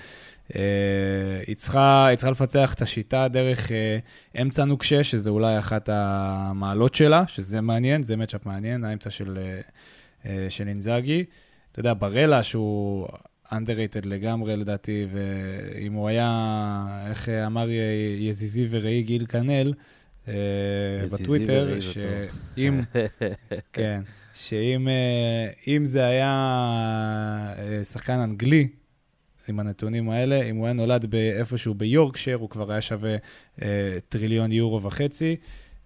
אה, 0.55 0.61
היא 1.47 1.55
צריכה, 1.55 2.05
היא 2.07 2.15
צריכה 2.15 2.31
לפצח 2.31 2.73
את 2.73 2.81
השיטה 2.81 3.27
דרך 3.27 3.71
אה, 3.71 3.97
אמצע 4.41 4.65
נוקשה, 4.65 5.03
שזה 5.03 5.29
אולי 5.29 5.59
אחת 5.59 5.89
המעלות 5.91 6.95
שלה, 6.95 7.23
שזה 7.27 7.61
מעניין, 7.61 8.03
זה 8.03 8.17
מצ'אפ 8.17 8.45
מעניין, 8.45 8.83
האמצע 8.83 9.09
של, 9.09 9.39
של 10.49 10.67
אינזאגי. 10.67 11.25
אתה 11.71 11.79
יודע, 11.79 11.93
ברלה, 11.99 12.43
שהוא 12.43 13.07
underrated 13.51 14.07
לגמרי 14.07 14.55
לדעתי, 14.55 15.05
ואם 15.11 15.93
הוא 15.93 16.07
היה, 16.07 17.05
איך 17.09 17.29
אמר 17.29 17.67
יזיזי 18.19 18.67
וראי 18.69 19.03
גיל 19.03 19.25
כנל, 19.25 19.73
אה, 20.27 20.33
בטוויטר, 21.13 21.79
שאם, 21.79 22.79
כן, 23.73 24.01
שאם 24.33 24.87
אה, 25.67 25.77
זה 25.83 26.05
היה 26.05 26.33
אה, 27.57 27.83
שחקן 27.83 28.19
אנגלי, 28.19 28.67
עם 29.47 29.59
הנתונים 29.59 30.09
האלה, 30.09 30.43
אם 30.43 30.55
הוא 30.55 30.65
היה 30.65 30.73
נולד 30.73 31.05
באיפשהו 31.05 31.73
ביורקשייר, 31.73 32.37
הוא 32.37 32.49
כבר 32.49 32.71
היה 32.71 32.81
שווה 32.81 33.15
טריליון 34.09 34.51
יורו 34.51 34.83
וחצי, 34.83 35.35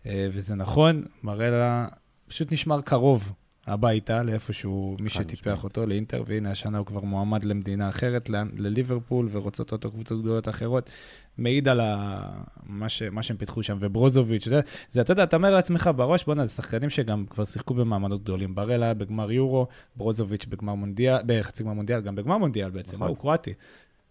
וזה 0.05 0.55
נכון, 0.55 1.05
מראה 1.24 1.49
לה, 1.49 1.88
פשוט 2.28 2.51
נשמר 2.51 2.82
קרוב 2.82 3.32
הביתה, 3.68 4.24
לאיפשהו, 4.24 4.97
מי 4.99 5.09
שטיפח 5.09 5.64
אותו, 5.64 5.86
לאינטר, 5.86 6.24
והנה 6.28 6.51
השנה 6.51 6.78
הוא 6.78 6.86
כבר 6.86 7.01
מועמד 7.01 7.43
למדינה 7.43 7.89
אחרת, 7.89 8.30
לליברפול, 8.57 9.30
ורוצות 9.32 9.72
אותו 9.72 9.91
קבוצות 9.91 10.22
גדולות 10.22 10.49
אחרות. 10.49 10.89
מעיד 11.38 11.68
על 11.68 11.80
ה... 11.80 12.22
מה, 12.64 12.89
ש... 12.89 13.01
מה 13.03 13.24
שהם 13.24 13.38
פיתחו 13.38 13.64
שם, 13.64 13.78
וברוזוביץ', 13.80 14.47
זה, 14.47 14.61
זה, 14.89 15.01
אתה 15.01 15.11
יודע, 15.11 15.24
אתה 15.24 15.36
אומר 15.36 15.49
לעצמך 15.49 15.89
בראש, 15.95 16.24
בוא'נה, 16.24 16.45
זה 16.45 16.53
שחקנים 16.53 16.89
שגם 16.89 17.26
כבר 17.30 17.45
שיחקו 17.45 17.74
במעמדות 17.74 18.24
גדולים. 18.24 18.55
בראל 18.55 18.84
היה 18.84 18.93
בגמר 18.93 19.32
יורו, 19.32 19.68
ברוזוביץ' 19.95 20.45
בגמר 20.45 20.74
מונדיאל, 20.74 21.18
בחצי 21.26 21.64
גמר 21.64 21.74
מונדיאל, 21.74 22.01
גם 22.01 22.16
בגמר 22.16 22.38
מונדיאל 22.38 22.70
בעצם, 22.70 22.95
נכון. 22.95 23.07
הוא 23.07 23.18
קרואטי. 23.18 23.53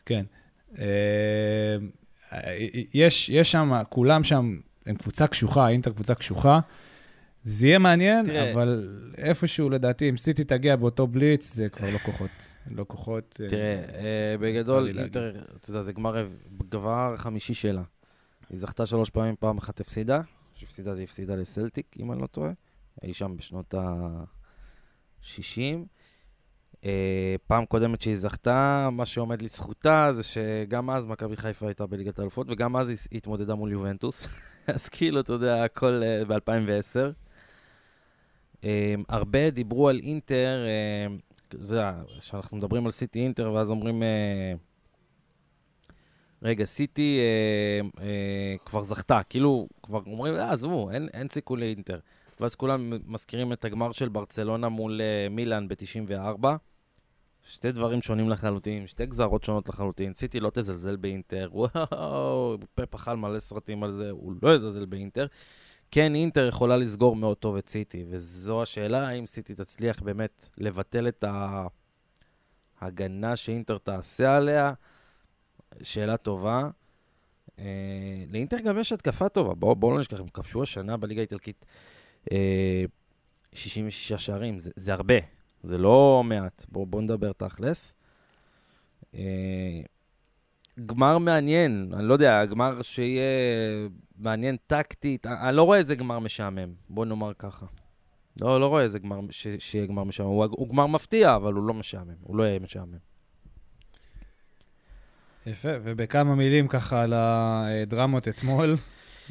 כן. 0.06 0.24
אה, 0.78 1.76
יש, 2.94 3.28
יש 3.28 3.52
שם, 3.52 3.72
כולם 3.88 4.24
שם, 4.24 4.58
הם 4.86 4.96
קבוצה 4.96 5.26
קשוחה, 5.26 5.68
אינטר 5.68 5.90
קבוצה 5.90 6.14
קשוחה. 6.14 6.60
זה 7.44 7.66
יהיה 7.66 7.78
מעניין, 7.78 8.24
תראה, 8.24 8.52
אבל 8.52 8.88
איפשהו, 9.18 9.70
לדעתי, 9.70 10.08
אם 10.08 10.16
סיטי 10.16 10.44
תגיע 10.44 10.76
באותו 10.76 11.06
בליץ, 11.06 11.54
זה 11.54 11.68
כבר 11.68 11.90
לא 11.90 11.98
כוחות. 11.98 12.30
לא 12.70 12.84
כוחות. 12.88 13.40
אה, 13.42 13.48
תראה, 13.48 13.82
אה, 13.94 14.36
בגדול, 14.40 14.98
אינטר, 14.98 15.44
אתה 15.56 15.70
יודע, 15.70 15.82
זה 15.82 15.92
גמר, 15.92 16.28
גמר 16.68 17.14
חמישי 17.16 17.54
שלה. 17.54 17.82
היא 18.50 18.58
זכתה 18.58 18.86
שלוש 18.86 19.10
פעמים, 19.10 19.34
פעם 19.38 19.58
אחת 19.58 19.80
הפסידה. 19.80 20.20
שהפסידה 20.54 20.94
זה 20.94 21.02
הפסידה 21.02 21.36
לסלטיק, 21.36 21.96
אם 22.00 22.12
אני 22.12 22.22
לא 22.22 22.26
טועה. 22.26 22.50
אי 23.02 23.14
שם 23.14 23.36
בשנות 23.36 23.74
ה-60. 23.74 25.60
אה, 26.84 27.34
פעם 27.46 27.64
קודמת 27.66 28.00
שהיא 28.00 28.16
זכתה, 28.16 28.88
מה 28.92 29.06
שעומד 29.06 29.42
לזכותה 29.42 30.08
זה 30.12 30.22
שגם 30.22 30.90
אז 30.90 31.06
מכבי 31.06 31.36
חיפה 31.36 31.66
הייתה 31.66 31.86
בליגת 31.86 32.18
האלופות, 32.18 32.46
וגם 32.50 32.76
אז 32.76 32.88
היא 32.88 32.98
התמודדה 33.12 33.54
מול 33.54 33.72
יובנטוס. 33.72 34.28
אז 34.74 34.88
כאילו, 34.88 35.20
אתה 35.20 35.32
יודע, 35.32 35.64
הכל 35.64 36.02
ב-2010. 36.28 37.31
Um, 38.62 38.64
הרבה 39.08 39.50
דיברו 39.50 39.88
על 39.88 40.00
אינטר, 40.02 40.64
uh, 41.50 41.56
יודע, 41.60 41.92
כשאנחנו 42.20 42.56
מדברים 42.56 42.86
על 42.86 42.92
סיטי 42.92 43.20
אינטר, 43.20 43.52
ואז 43.52 43.70
אומרים, 43.70 44.02
uh, 44.02 44.58
רגע, 46.42 46.64
סיטי 46.64 47.20
uh, 47.20 47.96
uh, 47.96 48.02
כבר 48.64 48.82
זכתה, 48.82 49.20
כאילו, 49.22 49.68
כבר 49.82 50.00
אומרים, 50.06 50.34
אה, 50.34 50.52
עזבו, 50.52 50.90
אין, 50.90 51.08
אין 51.14 51.28
סיכוי 51.28 51.60
לאינטר. 51.60 51.98
ואז 52.40 52.54
כולם 52.54 52.92
מזכירים 53.06 53.52
את 53.52 53.64
הגמר 53.64 53.92
של 53.92 54.08
ברצלונה 54.08 54.68
מול 54.68 55.00
מילאן 55.30 55.68
ב-94. 55.68 56.46
שתי 57.46 57.72
דברים 57.72 58.02
שונים 58.02 58.28
לחלוטין, 58.28 58.86
שתי 58.86 59.06
גזרות 59.06 59.44
שונות 59.44 59.68
לחלוטין. 59.68 60.14
סיטי 60.14 60.40
לא 60.40 60.50
תזלזל 60.54 60.96
באינטר, 60.96 61.48
וואו, 61.54 62.58
פפ 62.74 62.94
אכל 62.94 63.16
מלא 63.16 63.38
סרטים 63.38 63.82
על 63.82 63.92
זה, 63.92 64.10
הוא 64.10 64.34
לא 64.42 64.54
יזלזל 64.54 64.84
באינטר. 64.84 65.26
כן, 65.94 66.14
אינטר 66.14 66.48
יכולה 66.48 66.76
לסגור 66.76 67.16
מאוד 67.16 67.36
טוב 67.36 67.56
את 67.56 67.68
סיטי, 67.68 68.04
וזו 68.08 68.62
השאלה, 68.62 69.08
האם 69.08 69.26
סיטי 69.26 69.54
תצליח 69.54 70.02
באמת 70.02 70.48
לבטל 70.58 71.08
את 71.08 71.24
ההגנה 72.80 73.36
שאינטר 73.36 73.78
תעשה 73.78 74.36
עליה. 74.36 74.72
שאלה 75.82 76.16
טובה. 76.16 76.68
אה, 77.58 77.64
לאינטר 78.28 78.58
גם 78.58 78.78
יש 78.78 78.92
התקפה 78.92 79.28
טובה, 79.28 79.54
בואו 79.54 79.76
בוא 79.76 79.92
לא 79.92 80.00
נשכח, 80.00 80.20
הם 80.20 80.28
כבשו 80.28 80.62
השנה 80.62 80.96
בליגה 80.96 81.20
האיטלקית 81.20 81.66
אה, 82.32 82.84
66 83.52 84.12
שערים, 84.12 84.58
זה, 84.58 84.70
זה 84.76 84.92
הרבה, 84.92 85.14
זה 85.62 85.78
לא 85.78 86.22
מעט. 86.24 86.64
בואו 86.68 86.86
בוא 86.86 87.02
נדבר 87.02 87.32
תכלס. 87.32 87.94
אה, 89.14 89.20
גמר 90.86 91.18
מעניין, 91.18 91.92
אני 91.94 92.04
לא 92.04 92.12
יודע, 92.12 92.44
גמר 92.44 92.82
שיהיה 92.82 93.22
מעניין 94.18 94.56
טקטית, 94.66 95.26
אני 95.26 95.56
לא 95.56 95.62
רואה 95.62 95.78
איזה 95.78 95.94
גמר 95.94 96.18
משעמם, 96.18 96.72
בוא 96.88 97.04
נאמר 97.04 97.32
ככה. 97.38 97.66
לא, 98.40 98.60
לא 98.60 98.66
רואה 98.66 98.82
איזה 98.82 98.98
גמר, 98.98 99.20
ש, 99.30 99.46
שיהיה 99.58 99.86
גמר 99.86 100.04
משעמם. 100.04 100.28
הוא, 100.28 100.46
הוא 100.50 100.68
גמר 100.68 100.86
מפתיע, 100.86 101.36
אבל 101.36 101.52
הוא 101.52 101.64
לא 101.64 101.74
משעמם, 101.74 102.14
הוא 102.22 102.36
לא 102.36 102.42
יהיה 102.42 102.58
משעמם. 102.58 102.98
יפה, 105.46 105.68
ובכמה 105.82 106.34
מילים 106.34 106.68
ככה 106.68 107.02
על 107.02 107.12
הדרמות 107.16 108.28
אתמול. 108.28 108.76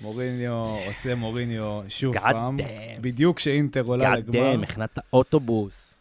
מוריניו 0.01 0.65
עושה 0.87 1.15
מוריניו 1.15 1.81
שוב 1.87 2.15
God 2.15 2.19
פעם. 2.19 2.59
Damn. 2.59 3.01
בדיוק 3.01 3.37
כשאינטר 3.37 3.81
עולה 3.81 4.15
לגמר. 4.15 4.53
God 4.53 4.59
damn, 4.59 4.63
הכנת 4.63 4.97
האוטובוס. 4.97 5.93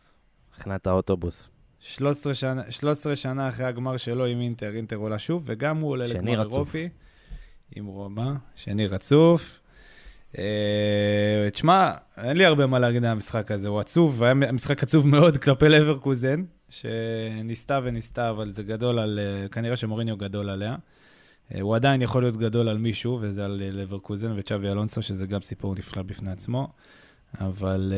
הכנת 0.56 0.86
האוטובוס. 0.86 1.48
13 1.80 2.34
שנה, 2.34 2.62
13 2.70 3.16
שנה 3.16 3.48
אחרי 3.48 3.64
הגמר 3.66 3.96
שלו 3.96 4.26
עם 4.26 4.40
אינטר, 4.40 4.74
אינטר 4.74 4.96
עולה 4.96 5.18
שוב, 5.18 5.42
וגם 5.46 5.76
הוא 5.76 5.90
עולה 5.90 6.04
לגמר 6.04 6.40
רצוף. 6.40 6.54
אירופי. 6.54 6.88
עם 7.76 7.86
רומא, 7.86 8.32
שני 8.56 8.86
רצוף. 8.86 9.60
אה, 10.38 11.48
תשמע, 11.52 11.92
אין 12.16 12.36
לי 12.36 12.44
הרבה 12.44 12.66
מה 12.66 12.78
להגיד 12.78 13.04
על 13.04 13.10
המשחק 13.10 13.50
הזה, 13.50 13.68
הוא 13.68 13.80
עצוב, 13.80 14.22
היה 14.22 14.34
משחק 14.34 14.82
עצוב 14.82 15.06
מאוד 15.06 15.36
כלפי 15.36 15.68
לברקוזן, 15.68 16.44
שניסתה 16.68 17.80
וניסתה, 17.84 18.30
אבל 18.30 18.50
זה 18.50 18.62
גדול 18.62 18.98
על, 18.98 19.20
אה, 19.22 19.48
כנראה 19.48 19.76
שמוריניו 19.76 20.16
גדול 20.16 20.50
עליה. 20.50 20.76
אה, 21.54 21.60
הוא 21.60 21.76
עדיין 21.76 22.02
יכול 22.02 22.22
להיות 22.22 22.36
גדול 22.36 22.68
על 22.68 22.78
מישהו, 22.78 23.18
וזה 23.22 23.44
על 23.44 23.62
לברקוזן 23.64 24.32
וצ'אבי 24.36 24.68
אלונסו, 24.68 25.02
שזה 25.02 25.26
גם 25.26 25.42
סיפור 25.42 25.74
נפלא 25.74 26.02
בפני 26.02 26.32
עצמו. 26.32 26.68
אבל 27.40 27.92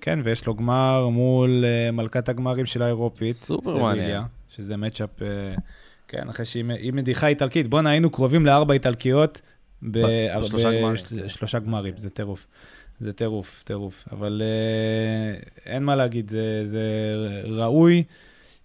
כן, 0.00 0.18
ויש 0.22 0.46
לו 0.46 0.54
גמר 0.54 1.08
מול 1.08 1.64
מלכת 1.92 2.28
הגמרים 2.28 2.66
של 2.66 2.82
האירופית. 2.82 3.36
סופר 3.36 3.76
מעניין. 3.76 4.22
שזה 4.48 4.76
מצ'אפ, 4.76 5.10
כן, 6.08 6.28
אחרי 6.28 6.44
שהיא 6.44 6.92
מדיחה 6.92 7.26
איטלקית. 7.26 7.66
בואנה, 7.66 7.90
היינו 7.90 8.10
קרובים 8.10 8.46
לארבע 8.46 8.74
איטלקיות 8.74 9.40
בשלושה 9.82 10.72
גמרים. 10.72 10.96
שלושה 11.28 11.58
גמרים, 11.58 11.94
זה 11.96 12.10
טירוף. 12.10 12.46
זה 13.00 13.12
טירוף, 13.12 13.62
טירוף. 13.66 14.04
אבל 14.12 14.42
אין 15.66 15.82
מה 15.82 15.96
להגיד, 15.96 16.30
זה, 16.30 16.62
זה 16.64 16.82
ראוי. 17.44 18.04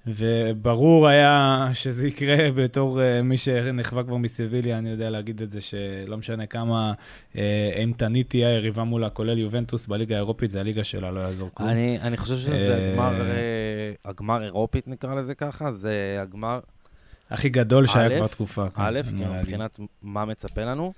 וברור 0.08 1.08
היה 1.08 1.70
שזה 1.74 2.08
יקרה 2.08 2.52
בתור 2.52 3.00
uh, 3.00 3.24
מי 3.24 3.38
שנחווה 3.38 4.04
כבר 4.04 4.18
מסביליה, 4.18 4.78
אני 4.78 4.90
יודע 4.90 5.10
להגיד 5.10 5.42
את 5.42 5.50
זה, 5.50 5.62
שלא 5.62 6.18
משנה 6.18 6.46
כמה 6.46 6.94
uh, 6.94 7.38
אימתנית 7.76 8.30
תהיה 8.30 8.48
היריבה 8.48 8.84
מולה, 8.84 9.10
כולל 9.10 9.38
יובנטוס 9.38 9.88
בליגה 9.88 10.16
האירופית, 10.16 10.50
זה 10.52 10.60
הליגה 10.60 10.84
שלה, 10.84 11.12
לא 11.12 11.20
יעזור 11.20 11.50
כלום. 11.54 11.70
אני, 11.70 12.00
אני 12.02 12.18
חושב 12.18 12.36
שזה 12.36 12.92
הגמר, 12.92 13.22
uh, 13.22 14.10
הגמר 14.10 14.44
אירופית, 14.44 14.88
נקרא 14.88 15.16
לזה 15.16 15.36
ככה, 15.36 15.72
זה 15.72 16.18
הגמר... 16.22 16.60
הכי 17.30 17.50
גדול 17.50 17.86
שהיה 17.86 18.18
כבר 18.18 18.28
תקופה. 18.28 18.66
א', 18.76 19.00
כן, 19.20 19.40
מבחינת 19.40 19.80
מה 20.02 20.26
מצפה 20.26 20.62
לנו, 20.62 20.94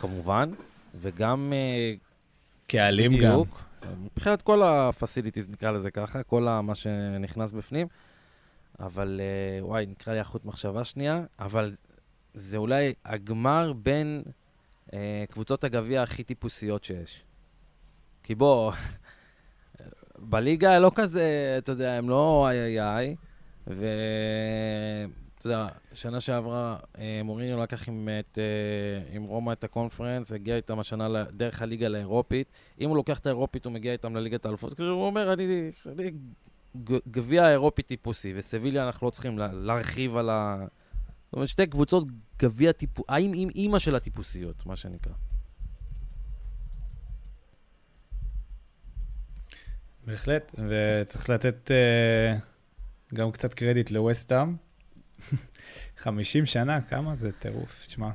כמובן, 0.00 0.50
וגם... 1.00 1.52
קהלים 2.66 3.16
גם. 3.16 3.40
מבחינת 4.04 4.42
כל 4.42 4.62
ה-facilities, 4.62 5.52
נקרא 5.52 5.70
לזה 5.70 5.90
ככה, 5.90 6.22
כל 6.22 6.42
מה 6.62 6.74
שנכנס 6.74 7.52
בפנים. 7.52 7.86
אבל 8.80 9.20
uh, 9.20 9.64
וואי, 9.64 9.86
נקרא 9.86 10.12
לי 10.12 10.20
החוט 10.20 10.44
מחשבה 10.44 10.84
שנייה, 10.84 11.24
אבל 11.38 11.76
זה 12.34 12.56
אולי 12.56 12.92
הגמר 13.04 13.72
בין 13.72 14.22
uh, 14.88 14.92
קבוצות 15.30 15.64
הגביע 15.64 16.02
הכי 16.02 16.24
טיפוסיות 16.24 16.84
שיש. 16.84 17.24
כי 18.22 18.34
בוא, 18.34 18.72
בליגה 20.30 20.78
לא 20.78 20.92
כזה, 20.94 21.54
אתה 21.58 21.72
יודע, 21.72 21.92
הם 21.92 22.10
לא 22.10 22.48
איי 22.48 22.60
איי 22.60 22.80
איי, 22.80 23.16
ואתה 23.66 25.46
יודע, 25.46 25.66
שנה 25.92 26.20
שעברה 26.20 26.76
אה, 26.98 27.20
מוריניו 27.24 27.62
לקח 27.62 27.88
עם, 27.88 28.08
את, 28.20 28.38
עם 29.12 29.22
רומא 29.22 29.52
את 29.52 29.64
הקונפרנס, 29.64 30.32
הגיע 30.32 30.56
איתם 30.56 30.78
השנה 30.78 31.24
דרך 31.24 31.62
הליגה 31.62 31.88
לאירופית. 31.88 32.52
אם 32.80 32.88
הוא 32.88 32.96
לוקח 32.96 33.18
את 33.18 33.26
האירופית, 33.26 33.64
הוא 33.64 33.72
מגיע 33.72 33.92
איתם 33.92 34.16
לליגת 34.16 34.46
האלופות. 34.46 34.80
הוא 34.80 35.06
אומר, 35.06 35.32
אני, 35.32 35.70
אני 35.86 36.10
גביע 37.10 37.50
אירופי 37.50 37.82
טיפוסי, 37.82 38.32
וסביליה 38.36 38.86
אנחנו 38.86 39.06
לא 39.06 39.10
צריכים 39.10 39.38
להרחיב 39.38 40.16
על 40.16 40.30
ה... 40.30 40.66
זאת 41.24 41.32
אומרת, 41.32 41.48
שתי 41.48 41.66
קבוצות 41.66 42.04
גביע 42.38 42.72
טיפוסי, 42.72 43.06
האם 43.08 43.32
עם 43.34 43.48
אימא 43.48 43.78
של 43.78 43.94
הטיפוסיות, 43.94 44.66
מה 44.66 44.76
שנקרא. 44.76 45.12
בהחלט, 50.06 50.54
וצריך 50.68 51.30
לתת 51.30 51.70
uh, 51.70 53.14
גם 53.14 53.30
קצת 53.32 53.54
קרדיט 53.54 53.90
לווסטאם. 53.90 54.56
50 55.96 56.46
שנה, 56.46 56.80
כמה 56.80 57.16
זה 57.16 57.32
טירוף, 57.32 57.84
תשמע. 57.86 58.10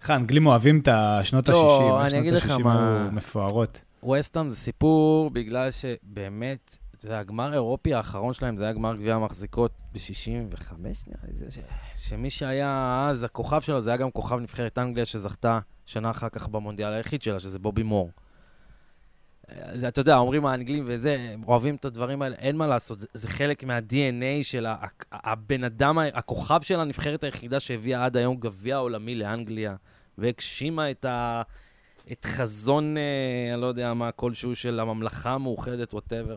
איך 0.00 0.10
האנגלים 0.10 0.46
אוהבים 0.46 0.80
את 0.80 0.88
השנות 0.88 1.48
ה-60, 1.48 1.54
לא, 1.54 2.06
אני 2.06 2.18
אגיד 2.18 2.32
לך 2.32 2.50
מה... 2.50 2.58
שנות 2.58 2.66
ה-60 2.66 3.02
היו 3.02 3.12
מפוארות. 3.12 3.82
ווסטאם 4.02 4.50
זה 4.50 4.56
סיפור 4.56 5.30
בגלל 5.30 5.70
שבאמת 5.70 6.78
יודע, 7.04 7.18
הגמר 7.18 7.50
האירופי 7.50 7.94
האחרון 7.94 8.32
שלהם 8.32 8.56
זה 8.56 8.64
היה 8.64 8.72
גמר 8.72 8.96
גביע 8.96 9.14
המחזיקות 9.14 9.80
ב-65, 9.92 10.72
נראה 10.80 11.20
לי, 11.28 11.34
זה 11.34 11.50
ש... 11.50 11.58
שמי 11.94 12.30
שהיה 12.30 13.06
אז 13.10 13.24
הכוכב 13.24 13.60
שלו, 13.60 13.80
זה 13.80 13.90
היה 13.90 13.96
גם 13.96 14.10
כוכב 14.10 14.38
נבחרת 14.38 14.78
אנגליה 14.78 15.04
שזכתה 15.04 15.58
שנה 15.86 16.10
אחר 16.10 16.28
כך 16.28 16.48
במונדיאל 16.48 16.92
היחיד 16.92 17.22
שלה, 17.22 17.40
שזה 17.40 17.58
בובי 17.58 17.82
מור. 17.82 18.10
זה, 19.74 19.88
אתה 19.88 20.00
יודע, 20.00 20.16
אומרים 20.16 20.46
האנגלים 20.46 20.84
וזה, 20.86 21.16
הם 21.32 21.44
אוהבים 21.46 21.74
את 21.74 21.84
הדברים 21.84 22.22
האלה, 22.22 22.36
אין 22.36 22.56
מה 22.56 22.66
לעשות, 22.66 23.00
זה, 23.00 23.06
זה 23.14 23.28
חלק 23.28 23.64
מה-DNA 23.64 24.42
של 24.42 24.66
הבן 25.12 25.64
אדם, 25.64 25.98
הכוכב 25.98 26.60
של 26.62 26.80
הנבחרת 26.80 27.24
היחידה 27.24 27.60
שהביאה 27.60 28.04
עד 28.04 28.16
היום 28.16 28.36
גביע 28.36 28.76
עולמי 28.76 29.14
לאנגליה, 29.14 29.74
והגשימה 30.18 30.90
את, 30.90 31.04
ה, 31.04 31.42
את 32.12 32.24
חזון, 32.24 32.96
אה, 32.96 33.52
אני 33.52 33.60
לא 33.60 33.66
יודע 33.66 33.94
מה, 33.94 34.12
כלשהו 34.12 34.54
של 34.54 34.80
הממלכה 34.80 35.30
המאוחדת, 35.30 35.94
ווטאבר. 35.94 36.36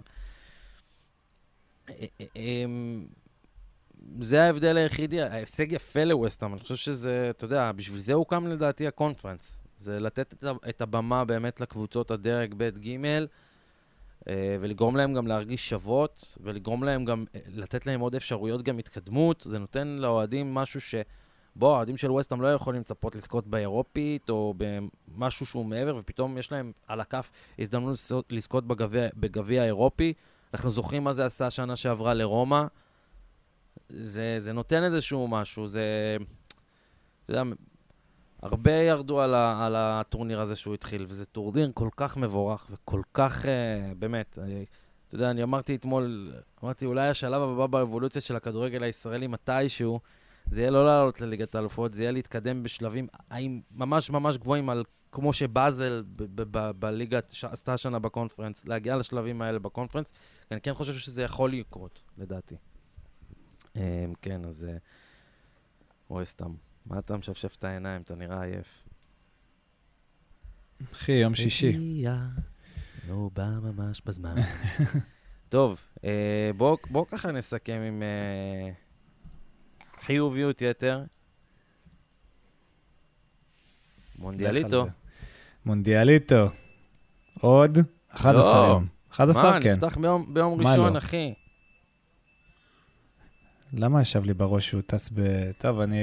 אמ, 2.36 3.06
זה 4.22 4.44
ההבדל 4.44 4.78
היחידי, 4.78 5.22
ההישג 5.22 5.72
יפה 5.72 6.04
לווסטהאם, 6.04 6.54
אני 6.54 6.60
חושב 6.62 6.76
שזה, 6.76 7.28
אתה 7.30 7.46
יודע, 7.46 7.72
בשביל 7.72 8.00
זה 8.00 8.14
הוקם 8.14 8.48
לדעתי 8.48 8.88
הקונפרנס. 8.88 9.62
זה 9.78 10.00
לתת 10.00 10.44
את 10.70 10.82
הבמה 10.82 11.26
באמת 11.26 11.62
לקבוצות 11.62 12.12
הדרג 12.12 12.54
ב' 12.58 12.70
ג' 12.70 13.06
אה, 14.28 14.58
ולגרום 14.60 14.96
להם 14.96 15.14
גם 15.14 15.28
להרגיש 15.28 15.70
שוות, 15.70 16.38
ולגרום 16.42 16.84
להם 16.84 17.06
גם, 17.06 17.26
אה, 17.36 17.40
לתת 17.48 17.86
להם 17.86 18.00
עוד 18.00 18.16
אפשרויות 18.16 18.64
גם 18.64 18.78
התקדמות. 18.78 19.42
זה 19.50 19.60
נותן 19.60 19.88
לאוהדים 19.88 20.54
משהו 20.54 20.82
ש... 20.82 20.96
בוא, 21.56 21.74
האוהדים 21.74 21.98
של 21.98 22.12
ווסטהאם 22.12 22.42
לא 22.42 22.48
יכולים 22.48 22.82
לצפות 22.82 23.16
לזכות 23.16 23.48
באירופית 23.48 24.30
או 24.30 24.54
במשהו 24.58 25.46
שהוא 25.46 25.66
מעבר, 25.66 25.96
ופתאום 25.96 26.38
יש 26.38 26.52
להם 26.52 26.72
על 26.88 27.02
הכף 27.02 27.32
הזדמנות 27.60 27.98
לזכות 28.30 28.64
בגביע 29.16 29.62
האירופי. 29.62 30.14
אנחנו 30.54 30.70
זוכרים 30.70 31.04
מה 31.04 31.14
זה 31.14 31.26
עשה 31.26 31.50
שנה 31.50 31.76
שעברה 31.76 32.14
לרומא. 32.14 32.64
זה, 33.90 34.36
זה 34.40 34.54
נותן 34.54 34.84
איזשהו 34.84 35.28
משהו, 35.28 35.68
זה... 35.68 36.18
אתה 37.24 37.32
יודע, 37.32 37.44
הרבה 38.42 38.72
ירדו 38.72 39.22
על, 39.22 39.34
ה, 39.36 39.66
על 39.66 39.76
הטורניר 39.76 40.42
הזה 40.42 40.56
שהוא 40.56 40.74
התחיל, 40.74 41.06
וזה 41.08 41.26
טורניר 41.26 41.72
כל 41.74 41.90
כך 41.98 42.18
מבורך 42.18 42.68
וכל 42.72 43.02
כך, 43.14 43.46
uh, 43.46 43.48
באמת, 44.00 44.40
אני, 44.42 44.66
אתה 45.08 45.16
יודע, 45.16 45.32
אני 45.32 45.44
אמרתי 45.44 45.76
אתמול, 45.76 46.34
אמרתי, 46.64 46.86
אולי 46.86 47.08
השלב 47.08 47.42
הבא 47.42 47.68
באבולוציה 47.68 48.22
של 48.22 48.36
הכדורגל 48.36 48.84
הישראלי 48.84 49.28
מתישהו, 49.28 50.00
זה 50.52 50.62
יהיה 50.62 50.72
לא 50.72 50.86
לעלות 50.86 51.22
לליגת 51.22 51.56
האלופות, 51.56 51.94
זה 51.94 52.04
יהיה 52.04 52.12
להתקדם 52.12 52.64
בשלבים 52.64 53.08
האם 53.30 53.62
ממש 53.72 54.10
ממש 54.10 54.38
גבוהים 54.38 54.70
על 54.70 54.84
כמו 55.12 55.34
שבאזל 55.34 56.04
בליגה 56.80 57.20
עשתה 57.42 57.74
השנה 57.74 58.00
בקונפרנס, 58.00 58.68
להגיע 58.68 58.98
לשלבים 58.98 59.42
האלה 59.42 59.60
בקונפרנס, 59.60 60.14
אני 60.52 60.62
כן 60.62 60.74
חושב 60.74 60.94
שזה 60.94 61.24
יכול 61.24 61.52
לקרות, 61.52 62.04
לדעתי. 62.18 62.56
אמ, 63.76 63.82
כן, 64.22 64.46
אז... 64.46 64.68
רואה 66.10 66.26
סתם. 66.26 66.54
מה 66.86 67.00
אתה 67.00 67.18
משפשף 67.18 67.56
את 67.56 67.64
העיניים? 67.64 68.02
אתה 68.02 68.16
נראה 68.16 68.44
עייף. 68.44 68.84
אחי, 70.94 71.12
יום 71.12 71.36
שישי. 71.36 72.04
לא 73.08 73.30
בא 73.34 73.50
ממש 73.62 74.02
בזמן. 74.06 74.36
טוב, 75.50 75.82
אה, 76.04 76.52
בואו 76.58 77.08
ככה 77.08 77.32
נסכם 77.32 77.82
עם 77.88 78.04
אה, 78.04 78.72
חיוביות 80.02 80.62
יתר. 80.62 81.04
מונדיאליטו. 84.18 84.86
מונדיאליטו. 85.66 86.50
עוד 87.40 87.78
11 88.10 88.54
לא. 88.54 88.68
יום. 88.68 88.88
11 89.12 89.44
מה, 89.44 89.62
כן. 89.62 89.70
מה, 89.70 89.76
נפתח 89.76 89.98
ביום, 89.98 90.34
ביום 90.34 90.60
ראשון, 90.60 90.94
לא? 90.94 90.98
אחי. 90.98 91.34
למה 93.74 94.02
ישב 94.02 94.24
לי 94.24 94.34
בראש 94.34 94.68
שהוא 94.68 94.82
טס 94.86 95.10
ב... 95.14 95.22
טוב, 95.58 95.80
אני... 95.80 95.98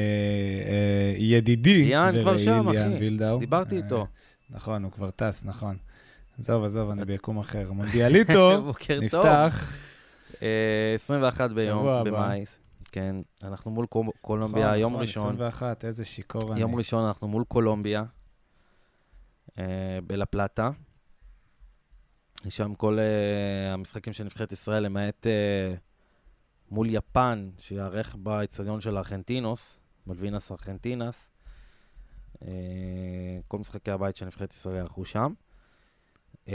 אה, 0.66 1.14
ידידי. 1.18 1.84
ליאן 1.84 2.14
כבר 2.22 2.38
שם, 2.38 2.68
אחי. 2.68 2.98
וילדאו. 3.00 3.38
דיברתי 3.38 3.76
אה, 3.76 3.82
איתו. 3.82 4.06
נכון, 4.50 4.84
הוא 4.84 4.92
כבר 4.92 5.10
טס, 5.10 5.44
נכון. 5.44 5.76
עזוב, 6.38 6.64
עזוב, 6.64 6.90
אני 6.90 7.04
ביקום 7.04 7.38
אחר. 7.38 7.72
מונדיאליטו 7.72 8.72
נפתח. 9.02 9.72
21 10.94 11.40
אה, 11.40 11.54
ביום, 11.54 12.04
במאי. 12.04 12.44
כן, 12.92 13.16
אנחנו 13.42 13.70
מול 13.70 13.86
קולומביה, 14.20 14.66
נכון, 14.66 14.78
יום 14.78 14.92
נכון, 14.92 15.02
ראשון. 15.02 15.34
21, 15.34 15.84
איזה 15.84 16.04
שיכור 16.04 16.52
אני. 16.52 16.60
יום 16.60 16.74
ראשון 16.74 17.04
אנחנו 17.04 17.28
מול 17.28 17.44
קולומביה. 17.48 18.04
אה, 19.58 19.98
בלה-פלטה. 20.06 20.70
שם 22.48 22.74
כל 22.74 22.98
uh, 22.98 23.74
המשחקים 23.74 24.12
של 24.12 24.24
נבחרת 24.24 24.52
ישראל, 24.52 24.82
למעט 24.82 25.26
uh, 25.26 25.78
מול 26.70 26.88
יפן, 26.90 27.50
שיארך 27.58 28.14
באצטדיון 28.14 28.80
של 28.80 28.96
ארכנטינוס, 28.96 29.78
מלווינס 30.06 30.52
ארכנטינס. 30.52 31.30
Uh, 32.34 32.38
כל 33.48 33.58
משחקי 33.58 33.90
הבית 33.90 34.16
של 34.16 34.26
נבחרת 34.26 34.52
ישראל 34.52 34.76
יארכו 34.76 35.04
שם. 35.04 35.32
Uh, 36.46 36.50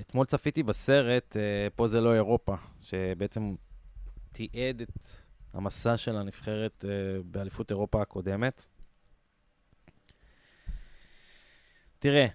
אתמול 0.00 0.26
צפיתי 0.26 0.62
בסרט, 0.62 1.36
uh, 1.36 1.72
פה 1.76 1.86
זה 1.86 2.00
לא 2.00 2.14
אירופה, 2.14 2.54
שבעצם 2.80 3.54
תיעד 4.32 4.80
את 4.80 5.06
המסע 5.52 5.96
של 5.96 6.16
הנבחרת 6.16 6.84
uh, 6.84 7.22
באליפות 7.24 7.70
אירופה 7.70 8.02
הקודמת. 8.02 8.66
תראה, 12.04 12.26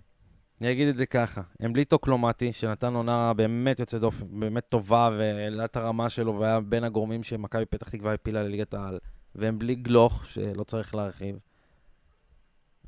אני 0.62 0.72
אגיד 0.72 0.88
את 0.88 0.98
זה 0.98 1.06
ככה, 1.06 1.42
הם 1.60 1.74
בלי 1.74 1.86
טוקלומטי, 1.86 2.54
שנתן 2.54 2.94
עונה 2.94 3.34
באמת 3.34 3.80
יוצאת 3.80 4.02
דופן, 4.02 4.40
באמת 4.40 4.68
טובה, 4.68 5.10
והעלה 5.18 5.66
את 5.66 5.76
הרמה 5.76 6.10
שלו, 6.10 6.40
והיה 6.40 6.60
בין 6.60 6.84
הגורמים 6.84 7.24
שמכבי 7.24 7.66
פתח 7.66 7.90
תקווה 7.90 8.14
הפילה 8.14 8.44
לליגת 8.44 8.74
העל. 8.74 9.00
והם 9.36 9.60
בלי 9.60 9.76
גלוך, 9.76 10.26
שלא 10.28 10.64
צריך 10.64 10.96
להרחיב. 10.96 11.40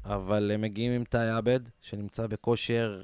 אבל 0.05 0.51
הם 0.51 0.61
מגיעים 0.61 0.91
עם 0.91 1.03
תאי 1.03 1.29
עבד, 1.29 1.59
שנמצא 1.82 2.27
בכושר 2.27 3.01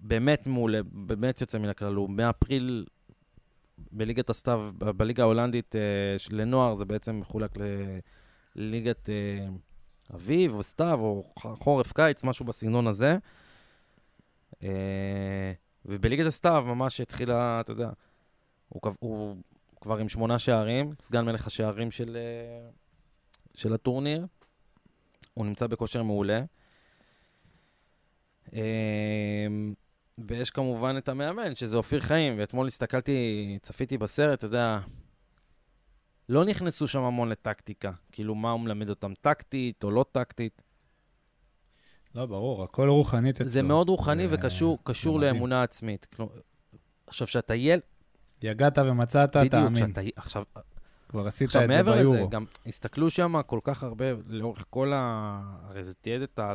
באמת 0.00 0.46
מעולה, 0.46 0.80
באמת 0.82 1.40
יוצא 1.40 1.58
מן 1.58 1.68
הכלל. 1.68 1.94
הוא 1.94 2.10
מאפריל 2.10 2.86
בליגת 3.92 4.30
הסתיו, 4.30 4.70
בליגה 4.78 5.22
ההולנדית 5.22 5.76
אה, 5.76 6.16
לנוער, 6.30 6.74
זה 6.74 6.84
בעצם 6.84 7.20
מחולק 7.20 7.50
לליגת... 8.56 9.08
אביב 10.14 10.54
או 10.54 10.62
סתיו 10.62 11.00
או 11.00 11.32
חורף 11.38 11.92
קיץ, 11.92 12.24
משהו 12.24 12.44
בסגנון 12.44 12.86
הזה. 12.86 13.16
אה, 14.62 15.52
ובליגת 15.84 16.26
הסתיו 16.26 16.64
ממש 16.66 17.00
התחילה, 17.00 17.60
אתה 17.60 17.72
יודע, 17.72 17.90
הוא, 18.68 18.82
כב- 18.82 18.96
הוא 18.98 19.36
כבר 19.80 19.98
עם 19.98 20.08
שמונה 20.08 20.38
שערים, 20.38 20.92
סגן 21.00 21.24
מלך 21.24 21.46
השערים 21.46 21.90
של, 21.90 22.16
אה, 22.16 22.68
של 23.54 23.74
הטורניר. 23.74 24.26
הוא 25.34 25.46
נמצא 25.46 25.66
בכושר 25.66 26.02
מעולה. 26.02 26.40
אה, 28.54 29.46
ויש 30.18 30.50
כמובן 30.50 30.94
את 30.98 31.08
המאמן, 31.08 31.54
שזה 31.54 31.76
אופיר 31.76 32.00
חיים, 32.00 32.34
ואתמול 32.38 32.66
הסתכלתי, 32.66 33.58
צפיתי 33.62 33.98
בסרט, 33.98 34.38
אתה 34.38 34.46
יודע, 34.46 34.78
לא 36.28 36.44
נכנסו 36.44 36.88
שם 36.88 37.02
המון 37.02 37.28
לטקטיקה. 37.28 37.92
כאילו, 38.12 38.34
מה 38.34 38.50
הוא 38.50 38.60
מלמד 38.60 38.90
אותם, 38.90 39.12
טקטית 39.20 39.84
או 39.84 39.90
לא 39.90 40.04
טקטית. 40.12 40.62
לא, 42.14 42.26
ברור, 42.26 42.62
הכל 42.64 42.88
רוחנית 42.88 43.36
אצלו. 43.36 43.48
זה 43.48 43.62
מאוד 43.62 43.88
רוחני 43.88 44.28
זה- 44.28 44.34
וקשור. 44.38 44.78
לאמונה 45.20 45.62
עצמית. 45.62 46.16
עכשיו, 47.06 47.26
שאתה 47.26 47.54
ילד, 47.54 47.82
יגעת 48.42 48.78
ומצאת, 48.78 49.36
בדיוק, 49.36 49.50
תאמין. 49.52 49.74
שאתה, 49.74 50.00
עכשיו, 50.16 50.42
כבר 51.08 51.26
עשית 51.26 51.46
עכשיו 51.48 51.62
את 51.62 51.68
זה 51.68 51.76
מעבר 51.76 51.94
לזה, 51.94 52.00
ביורו. 52.02 52.30
גם 52.30 52.44
הסתכלו 52.66 53.10
שם 53.10 53.42
כל 53.46 53.60
כך 53.62 53.82
הרבה, 53.84 54.04
לאורך 54.26 54.64
כל 54.70 54.92
ה... 54.92 55.40
הרי 55.64 55.84
זה 55.84 55.94
תיעד 55.94 56.22
את, 56.22 56.38
ה... 56.38 56.54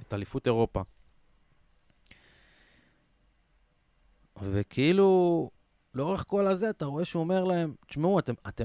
את 0.00 0.14
אליפות 0.14 0.46
אירופה. 0.46 0.82
וכאילו, 4.42 5.50
לאורך 5.94 6.24
כל 6.28 6.46
הזה, 6.46 6.70
אתה 6.70 6.84
רואה 6.84 7.04
שהוא 7.04 7.20
אומר 7.20 7.44
להם, 7.44 7.74
תשמעו, 7.86 8.18
אתם, 8.18 8.34
אתם, 8.48 8.64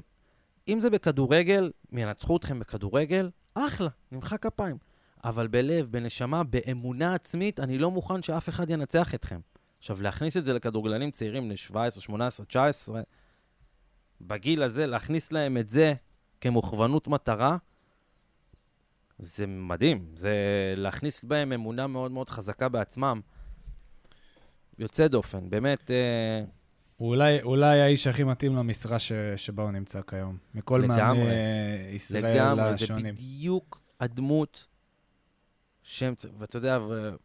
אם 0.67 0.79
זה 0.79 0.89
בכדורגל, 0.89 1.71
ינצחו 1.91 2.37
אתכם 2.37 2.59
בכדורגל, 2.59 3.29
אחלה, 3.53 3.89
נמחא 4.11 4.37
כפיים. 4.37 4.77
אבל 5.23 5.47
בלב, 5.47 5.91
בנשמה, 5.91 6.43
באמונה 6.43 7.13
עצמית, 7.13 7.59
אני 7.59 7.77
לא 7.77 7.91
מוכן 7.91 8.21
שאף 8.21 8.49
אחד 8.49 8.69
ינצח 8.69 9.15
אתכם. 9.15 9.39
עכשיו, 9.77 10.01
להכניס 10.01 10.37
את 10.37 10.45
זה 10.45 10.53
לכדורגלנים 10.53 11.11
צעירים, 11.11 11.43
בני 11.43 11.57
17, 11.57 12.01
18, 12.01 12.45
19, 12.45 13.01
בגיל 14.21 14.63
הזה, 14.63 14.85
להכניס 14.85 15.31
להם 15.31 15.57
את 15.57 15.69
זה 15.69 15.93
כמוכוונות 16.41 17.07
מטרה, 17.07 17.57
זה 19.19 19.47
מדהים. 19.47 20.11
זה 20.15 20.33
להכניס 20.77 21.23
בהם 21.23 21.51
אמונה 21.51 21.87
מאוד 21.87 22.11
מאוד 22.11 22.29
חזקה 22.29 22.69
בעצמם. 22.69 23.21
יוצא 24.77 25.07
דופן, 25.07 25.49
באמת, 25.49 25.91
אה, 25.91 26.43
הוא 26.99 27.09
אולי, 27.09 27.41
אולי 27.41 27.81
האיש 27.81 28.07
הכי 28.07 28.23
מתאים 28.23 28.55
למשרה 28.55 28.99
ש, 28.99 29.11
שבה 29.35 29.63
הוא 29.63 29.71
נמצא 29.71 30.01
כיום. 30.01 30.37
מכל. 30.53 30.81
מאמני 30.81 31.21
ישראל 31.91 32.35
לגמרי, 32.35 32.77
זה 32.77 32.83
השונים. 32.83 33.15
בדיוק 33.15 33.81
הדמות 33.99 34.67
שהם... 35.83 36.15
צ- 36.15 36.25
ואתה 36.37 36.57
יודע, 36.57 36.79
ו... 36.89 37.15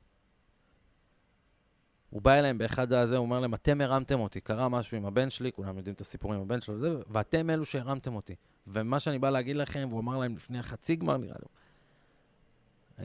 הוא 2.11 2.23
בא 2.23 2.33
אליהם 2.35 2.59
באחד 2.59 2.93
הזה, 2.93 3.17
הוא 3.17 3.25
אומר 3.25 3.41
להם, 3.41 3.55
אתם 3.55 3.81
הרמתם 3.81 4.21
אותי, 4.21 4.41
קרה 4.41 4.69
משהו 4.69 4.97
עם 4.97 5.07
הבן 5.07 5.31
שלי, 5.31 5.53
כולם 5.53 5.77
יודעים 5.77 5.95
את 5.95 6.01
הסיפור 6.01 6.35
עם 6.35 6.41
הבן 6.41 6.61
שלו, 6.61 6.75
וזה, 6.75 6.95
ואתם 7.09 7.51
אלו 7.51 7.65
שהרמתם 7.65 8.15
אותי. 8.15 8.35
ומה 8.67 9.01
שאני 9.01 9.19
בא 9.19 9.31
להגיד 9.31 9.57
לכם, 9.57 9.87
והוא 9.89 10.01
אמר 10.01 10.19
להם 10.19 10.37
לפני 10.37 10.59
החצי 10.59 10.97
גמר, 10.97 11.17
נראה 11.17 11.37
לי, 11.39 11.47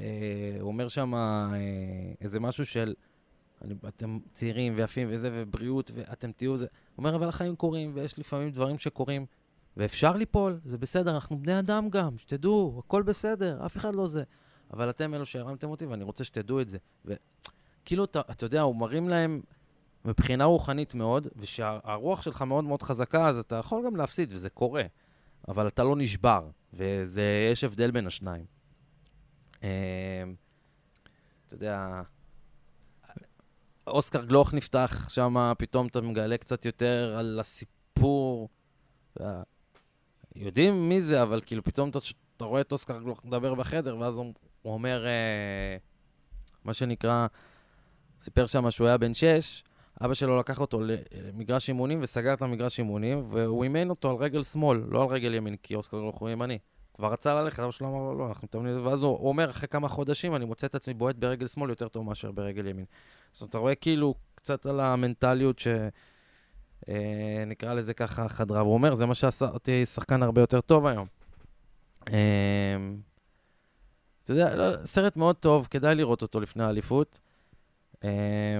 אה, 0.01 0.57
הוא 0.59 0.67
אומר 0.67 0.87
שם 0.87 1.15
אה, 1.15 1.49
איזה 2.21 2.39
משהו 2.39 2.65
של, 2.65 2.93
אני, 3.61 3.73
אתם 3.87 4.19
צעירים 4.33 4.73
ויפים 4.75 5.07
וזה, 5.11 5.29
ובריאות, 5.33 5.91
ואתם 5.95 6.31
תהיו 6.31 6.57
זה. 6.57 6.65
הוא 6.65 7.05
אומר, 7.05 7.15
אבל 7.15 7.29
החיים 7.29 7.55
קורים, 7.55 7.91
ויש 7.95 8.19
לפעמים 8.19 8.49
דברים 8.49 8.79
שקורים, 8.79 9.25
ואפשר 9.77 10.15
ליפול, 10.15 10.59
זה 10.65 10.77
בסדר, 10.77 11.11
אנחנו 11.11 11.39
בני 11.41 11.59
אדם 11.59 11.89
גם, 11.89 12.17
שתדעו, 12.17 12.81
הכל 12.85 13.03
בסדר, 13.03 13.65
אף 13.65 13.77
אחד 13.77 13.95
לא 13.95 14.07
זה. 14.07 14.23
אבל 14.73 14.89
אתם 14.89 15.13
אלו 15.13 15.25
שהרמתם 15.25 15.69
אותי, 15.69 15.85
ואני 15.85 16.03
רוצה 16.03 16.23
שתדעו 16.23 16.61
את 16.61 16.69
זה. 16.69 16.77
וכאילו, 17.05 18.03
אתה, 18.03 18.21
אתה 18.31 18.45
יודע, 18.45 18.61
הוא 18.61 18.75
מרים 18.75 19.09
להם 19.09 19.41
מבחינה 20.05 20.43
רוחנית 20.43 20.95
מאוד, 20.95 21.27
ושהרוח 21.35 22.21
שלך 22.21 22.41
מאוד 22.41 22.63
מאוד 22.63 22.81
חזקה, 22.81 23.27
אז 23.27 23.37
אתה 23.37 23.55
יכול 23.55 23.85
גם 23.85 23.95
להפסיד, 23.95 24.29
וזה 24.31 24.49
קורה. 24.49 24.83
אבל 25.47 25.67
אתה 25.67 25.83
לא 25.83 25.95
נשבר, 25.95 26.49
ויש 26.73 27.63
הבדל 27.63 27.91
בין 27.91 28.07
השניים. 28.07 28.45
אמ, 29.63 29.69
אתה 31.47 31.55
יודע, 31.55 32.01
אוסקר 33.89 34.23
גלוך 34.23 34.53
נפתח 34.53 35.09
שם, 35.09 35.53
פתאום 35.57 35.87
אתה 35.87 36.01
מגלה 36.01 36.37
קצת 36.37 36.65
יותר 36.65 37.15
על 37.17 37.39
הסיפור. 37.39 38.49
יודע, 39.19 39.41
יודעים 40.35 40.89
מי 40.89 41.01
זה, 41.01 41.21
אבל 41.21 41.41
כאילו 41.45 41.63
פתאום 41.63 41.89
אתה, 41.89 41.99
אתה 42.37 42.45
רואה 42.45 42.61
את 42.61 42.71
אוסקר 42.71 42.99
גלוך 42.99 43.25
מדבר 43.25 43.55
בחדר, 43.55 43.97
ואז 43.97 44.17
הוא, 44.17 44.33
הוא 44.61 44.73
אומר, 44.73 45.05
אה, 45.05 45.77
מה 46.63 46.73
שנקרא, 46.73 47.27
סיפר 48.19 48.45
שם 48.45 48.71
שהוא 48.71 48.87
היה 48.87 48.97
בן 48.97 49.13
שש, 49.13 49.63
אבא 50.01 50.13
שלו 50.13 50.39
לקח 50.39 50.59
אותו 50.59 50.81
למגרש 51.11 51.67
אימונים 51.67 51.99
וסגר 52.01 52.33
את 52.33 52.41
המגרש 52.41 52.79
אימונים, 52.79 53.27
והוא 53.29 53.63
אימן 53.63 53.89
אותו 53.89 54.09
על 54.09 54.15
רגל 54.15 54.43
שמאל, 54.43 54.83
לא 54.87 55.03
על 55.03 55.07
רגל 55.07 55.33
ימין, 55.33 55.55
כי 55.55 55.75
אוסקר 55.75 55.97
גלוך 55.97 56.17
הוא 56.17 56.29
ימני. 56.29 56.57
כבר 56.99 57.11
רצה 57.11 57.41
ללכת, 57.41 57.59
אבא 57.59 57.71
שלו 57.71 57.87
אמר 57.87 57.97
לו, 57.97 58.17
לא, 58.17 58.27
אנחנו 58.27 58.45
מתאמנים, 58.45 58.85
ואז 58.85 59.03
הוא, 59.03 59.29
אומר, 59.29 59.49
אחרי 59.49 59.67
כמה 59.67 59.87
חודשים 59.87 60.35
אני 60.35 60.45
מוצא 60.45 60.67
את 60.67 60.75
עצמי 60.75 60.93
בועט 60.93 61.15
ברגל 61.15 61.47
שמאל 61.47 61.69
יותר 61.69 61.87
טוב 61.87 62.05
מאשר 62.05 62.31
ברגל 62.31 62.67
ימין. 62.67 62.85
זאת 63.31 63.41
אומרת, 63.41 63.49
אתה 63.49 63.57
רואה 63.57 63.75
כאילו 63.75 64.15
קצת 64.35 64.65
על 64.65 64.79
המנטליות 64.79 65.59
ש... 65.59 65.67
אה, 66.89 67.43
נקרא 67.47 67.73
לזה 67.73 67.93
ככה 67.93 68.27
חדרה, 68.27 68.63
והוא 68.63 68.73
אומר, 68.73 68.95
זה 68.95 69.05
מה 69.05 69.15
שעשה 69.15 69.49
אותי 69.49 69.85
שחקן 69.85 70.23
הרבה 70.23 70.41
יותר 70.41 70.61
טוב 70.61 70.85
היום. 70.85 71.07
אה, 72.09 72.77
אתה 74.23 74.31
יודע, 74.31 74.55
לא, 74.55 74.85
סרט 74.85 75.15
מאוד 75.15 75.35
טוב, 75.35 75.67
כדאי 75.71 75.95
לראות 75.95 76.21
אותו 76.21 76.39
לפני 76.39 76.63
האליפות. 76.63 77.19
אה, 78.03 78.59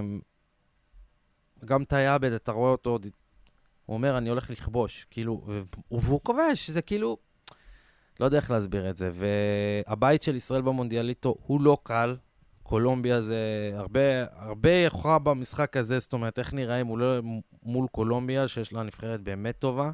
גם 1.64 1.84
תאי 1.84 2.06
עבד, 2.06 2.32
אתה 2.32 2.52
רואה 2.52 2.70
אותו, 2.70 2.98
הוא 3.86 3.94
אומר, 3.94 4.18
אני 4.18 4.28
הולך 4.28 4.50
לכבוש, 4.50 5.06
כאילו, 5.10 5.46
והוא 5.90 6.20
כובש, 6.22 6.70
זה 6.70 6.82
כאילו, 6.82 7.16
לא 8.20 8.24
יודע 8.24 8.36
איך 8.36 8.50
להסביר 8.50 8.90
את 8.90 8.96
זה. 8.96 9.10
והבית 9.12 10.22
של 10.22 10.36
ישראל 10.36 10.62
במונדיאליטו 10.62 11.34
הוא 11.46 11.60
לא 11.60 11.78
קל, 11.82 12.16
קולומביה 12.62 13.20
זה 13.20 13.70
הרבה, 13.74 14.00
הרבה 14.32 14.72
יוכרע 14.72 15.18
במשחק 15.18 15.76
הזה, 15.76 15.98
זאת 15.98 16.12
אומרת, 16.12 16.38
איך 16.38 16.54
נראה 16.54 16.84
מול, 16.84 17.22
מול 17.62 17.88
קולומביה, 17.88 18.48
שיש 18.48 18.72
לה 18.72 18.82
נבחרת 18.82 19.20
באמת 19.20 19.58
טובה. 19.58 19.90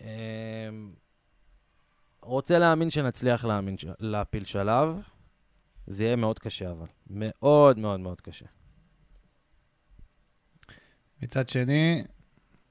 אמ, 0.00 0.06
רוצה 2.22 2.58
להאמין 2.58 2.90
שנצליח 2.90 3.44
להאמין, 3.44 3.76
להפיל 3.98 4.44
שלב. 4.44 5.00
זה 5.86 6.04
יהיה 6.04 6.16
מאוד 6.16 6.38
קשה, 6.38 6.70
אבל. 6.70 6.86
מאוד 7.06 7.78
מאוד 7.78 8.00
מאוד 8.00 8.20
קשה. 8.20 8.46
מצד 11.22 11.48
שני, 11.48 12.04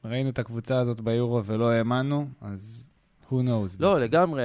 ראינו 0.06 0.30
את 0.30 0.40
הקבוצה 0.40 0.80
הזאת 0.80 1.02
ביורו 1.02 1.46
ולא 1.46 1.72
האמנו, 1.72 2.28
אז 2.42 2.94
who 3.30 3.34
knows. 3.34 3.78
לא, 3.80 3.94
בעצם. 3.94 4.04
לגמרי, 4.04 4.44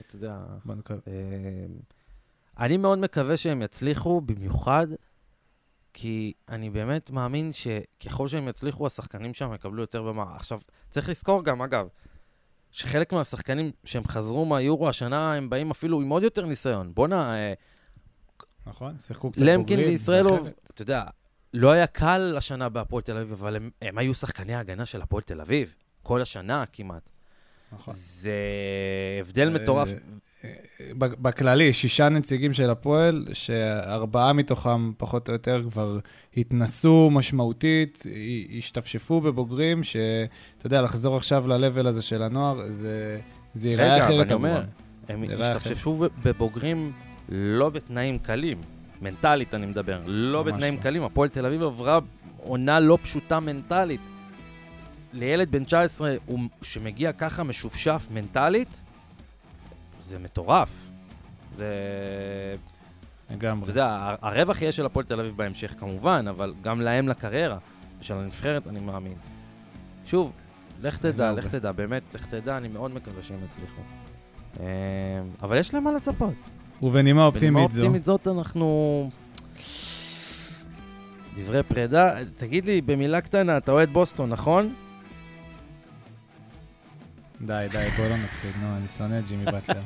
אתה 0.00 0.16
יודע, 0.16 0.38
נקווה. 0.66 0.98
אמ, 1.06 1.12
אני 2.58 2.76
מאוד 2.76 2.98
מקווה 2.98 3.36
שהם 3.36 3.62
יצליחו, 3.62 4.20
במיוחד 4.20 4.86
כי 5.94 6.32
אני 6.48 6.70
באמת 6.70 7.10
מאמין 7.10 7.52
שככל 7.52 8.28
שהם 8.28 8.48
יצליחו, 8.48 8.86
השחקנים 8.86 9.34
שם 9.34 9.54
יקבלו 9.54 9.82
יותר 9.82 10.02
במה. 10.02 10.36
עכשיו, 10.36 10.60
צריך 10.90 11.08
לזכור 11.08 11.44
גם, 11.44 11.62
אגב, 11.62 11.88
שחלק 12.70 13.12
מהשחקנים 13.12 13.70
שהם 13.84 14.04
חזרו 14.04 14.44
מהיורו 14.44 14.88
השנה, 14.88 15.34
הם 15.34 15.50
באים 15.50 15.70
אפילו 15.70 16.00
עם 16.00 16.08
עוד 16.08 16.22
יותר 16.22 16.46
ניסיון. 16.46 16.94
בואנה, 16.94 17.34
אה, 17.34 17.52
נכון? 18.66 18.98
שיחקו 18.98 19.30
קצת 19.30 19.40
למקין 19.40 19.76
בוגרים, 19.76 19.88
וישראלוב, 19.88 20.32
זה 20.32 20.40
אחרת. 20.40 20.70
אתה 20.74 20.82
יודע, 20.82 21.04
לא 21.54 21.72
היה 21.72 21.86
קל 21.86 22.34
השנה 22.36 22.68
בהפועל 22.68 23.02
תל 23.02 23.16
אביב, 23.16 23.32
אבל 23.32 23.56
הם, 23.56 23.70
הם 23.82 23.98
היו 23.98 24.14
שחקני 24.14 24.54
ההגנה 24.54 24.86
של 24.86 25.02
הפועל 25.02 25.22
תל 25.22 25.40
אביב, 25.40 25.74
כל 26.02 26.22
השנה 26.22 26.64
כמעט. 26.72 27.13
נכון. 27.74 27.94
זה 27.96 28.32
הבדל 29.20 29.50
מטורף. 29.50 29.88
אה, 30.44 30.50
ב- 30.98 31.22
בכללי, 31.22 31.72
שישה 31.72 32.08
נציגים 32.08 32.52
של 32.52 32.70
הפועל, 32.70 33.26
שארבעה 33.32 34.32
מתוכם, 34.32 34.92
פחות 34.96 35.28
או 35.28 35.32
יותר, 35.32 35.62
כבר 35.70 35.98
התנסו 36.36 37.10
משמעותית, 37.12 38.02
השתפשפו 38.58 39.20
בבוגרים, 39.20 39.82
שאתה 39.82 40.66
יודע, 40.66 40.82
לחזור 40.82 41.16
עכשיו 41.16 41.48
ל-level 41.48 41.88
הזה 41.88 42.02
של 42.02 42.22
הנוער, 42.22 42.62
זה, 42.70 43.20
זה 43.54 43.68
ייראה 43.68 43.94
רגע, 43.94 43.96
אבל 43.96 44.14
אחרת 44.14 44.26
אני 44.26 44.34
אומר. 44.34 44.62
הם 45.08 45.24
אחרת. 45.24 45.56
השתפשפו 45.56 46.04
בבוגרים 46.24 46.92
לא 47.28 47.70
בתנאים 47.70 48.18
קלים, 48.18 48.58
מנטלית 49.02 49.54
אני 49.54 49.66
מדבר, 49.66 50.00
לא 50.06 50.42
בתנאים 50.42 50.74
לא. 50.74 50.80
קלים. 50.80 51.02
הפועל 51.02 51.28
תל 51.28 51.46
אביב 51.46 51.62
עברה 51.62 51.98
עונה 52.36 52.80
לא 52.80 52.98
פשוטה 53.02 53.40
מנטלית. 53.40 54.00
לילד 55.14 55.50
בן 55.50 55.64
19 55.64 56.14
הוא- 56.26 56.38
שמגיע 56.62 57.12
ככה 57.12 57.42
משופשף 57.42 58.06
מנטלית, 58.10 58.80
זה 60.00 60.18
מטורף. 60.18 60.68
זה... 61.56 61.66
לגמרי. 63.30 63.62
אתה 63.62 63.70
יודע, 63.70 64.16
הרווח 64.22 64.62
יהיה 64.62 64.72
של 64.72 64.86
הפועל 64.86 65.06
תל 65.06 65.20
אביב 65.20 65.36
בהמשך 65.36 65.74
כמובן, 65.78 66.24
אבל 66.28 66.54
גם 66.62 66.80
להם 66.80 67.08
לקריירה, 67.08 67.58
ושל 68.00 68.14
הנבחרת 68.14 68.66
אני 68.66 68.80
מאמין. 68.80 69.14
שוב, 70.06 70.32
לך 70.82 70.98
תדע. 70.98 71.32
לך 71.32 71.46
תדע, 71.48 71.72
באמת, 71.72 72.14
לך 72.14 72.26
תדע, 72.26 72.56
אני 72.56 72.68
מאוד 72.68 72.90
מקווה 72.90 73.22
שהם 73.22 73.44
יצליחו. 73.44 73.82
אה, 74.60 74.66
אבל 75.42 75.56
יש 75.56 75.74
להם 75.74 75.84
מה 75.84 75.92
לצפות. 75.92 76.34
ובנימה 76.82 76.96
בנימה 77.02 77.26
אופטימית 77.26 77.72
זו, 77.72 77.80
אופטימית 77.80 78.04
זאת 78.04 78.28
אנחנו... 78.28 79.10
דברי 81.36 81.62
פרידה. 81.62 82.14
תגיד 82.36 82.66
לי, 82.66 82.80
במילה 82.80 83.20
קטנה, 83.20 83.56
אתה 83.56 83.72
אוהד 83.72 83.90
בוסטון, 83.90 84.30
נכון? 84.30 84.74
די, 87.46 87.66
די, 87.70 87.88
בוא 87.96 88.04
לא 88.08 88.16
נתחיל, 88.16 88.50
נו, 88.60 88.76
אני 88.76 88.88
שונא 88.88 89.18
את 89.18 89.28
ג'ימי 89.28 89.44
באטלר. 89.44 89.82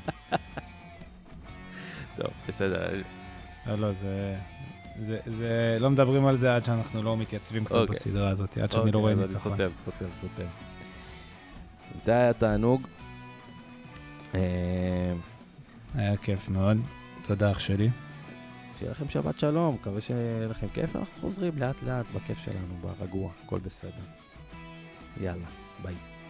טוב, 2.16 2.30
בסדר. 2.48 3.02
לא, 3.66 3.74
לא, 3.74 3.92
זה... 3.92 4.36
זה, 5.02 5.18
זה, 5.26 5.76
לא 5.80 5.90
מדברים 5.90 6.26
על 6.26 6.36
זה 6.36 6.56
עד 6.56 6.64
שאנחנו 6.64 7.02
לא 7.02 7.16
מתייצבים 7.16 7.64
קצת 7.64 7.74
אוקיי. 7.74 7.96
בסדרה 7.96 8.28
הזאת, 8.28 8.58
עד 8.58 8.72
שאני 8.72 8.90
לא 8.90 8.98
רואה 8.98 9.12
אוקיי, 9.12 9.24
אז 9.24 9.32
ניצחון. 9.32 9.52
סותם, 9.52 9.70
סותם, 9.84 10.06
סותם. 10.20 10.48
זה 12.04 12.12
היה 12.12 12.32
תענוג. 12.32 12.86
אה, 14.34 15.12
היה 15.94 16.16
כיף 16.16 16.48
מאוד. 16.48 16.76
תודה 17.22 17.50
אח 17.50 17.58
שלי. 17.58 17.90
שיהיה 18.78 18.90
לכם 18.90 19.08
שבת 19.08 19.38
שלום, 19.38 19.74
מקווה 19.74 20.00
שיהיה 20.00 20.48
לכם 20.48 20.66
כיף, 20.68 20.96
אנחנו 20.96 21.20
חוזרים 21.20 21.58
לאט 21.58 21.82
לאט 21.82 22.06
בכיף 22.14 22.38
שלנו, 22.38 22.74
ברגוע, 22.80 23.30
הכל 23.44 23.58
בסדר. 23.58 23.90
יאללה, 25.20 25.46
ביי. 25.82 26.17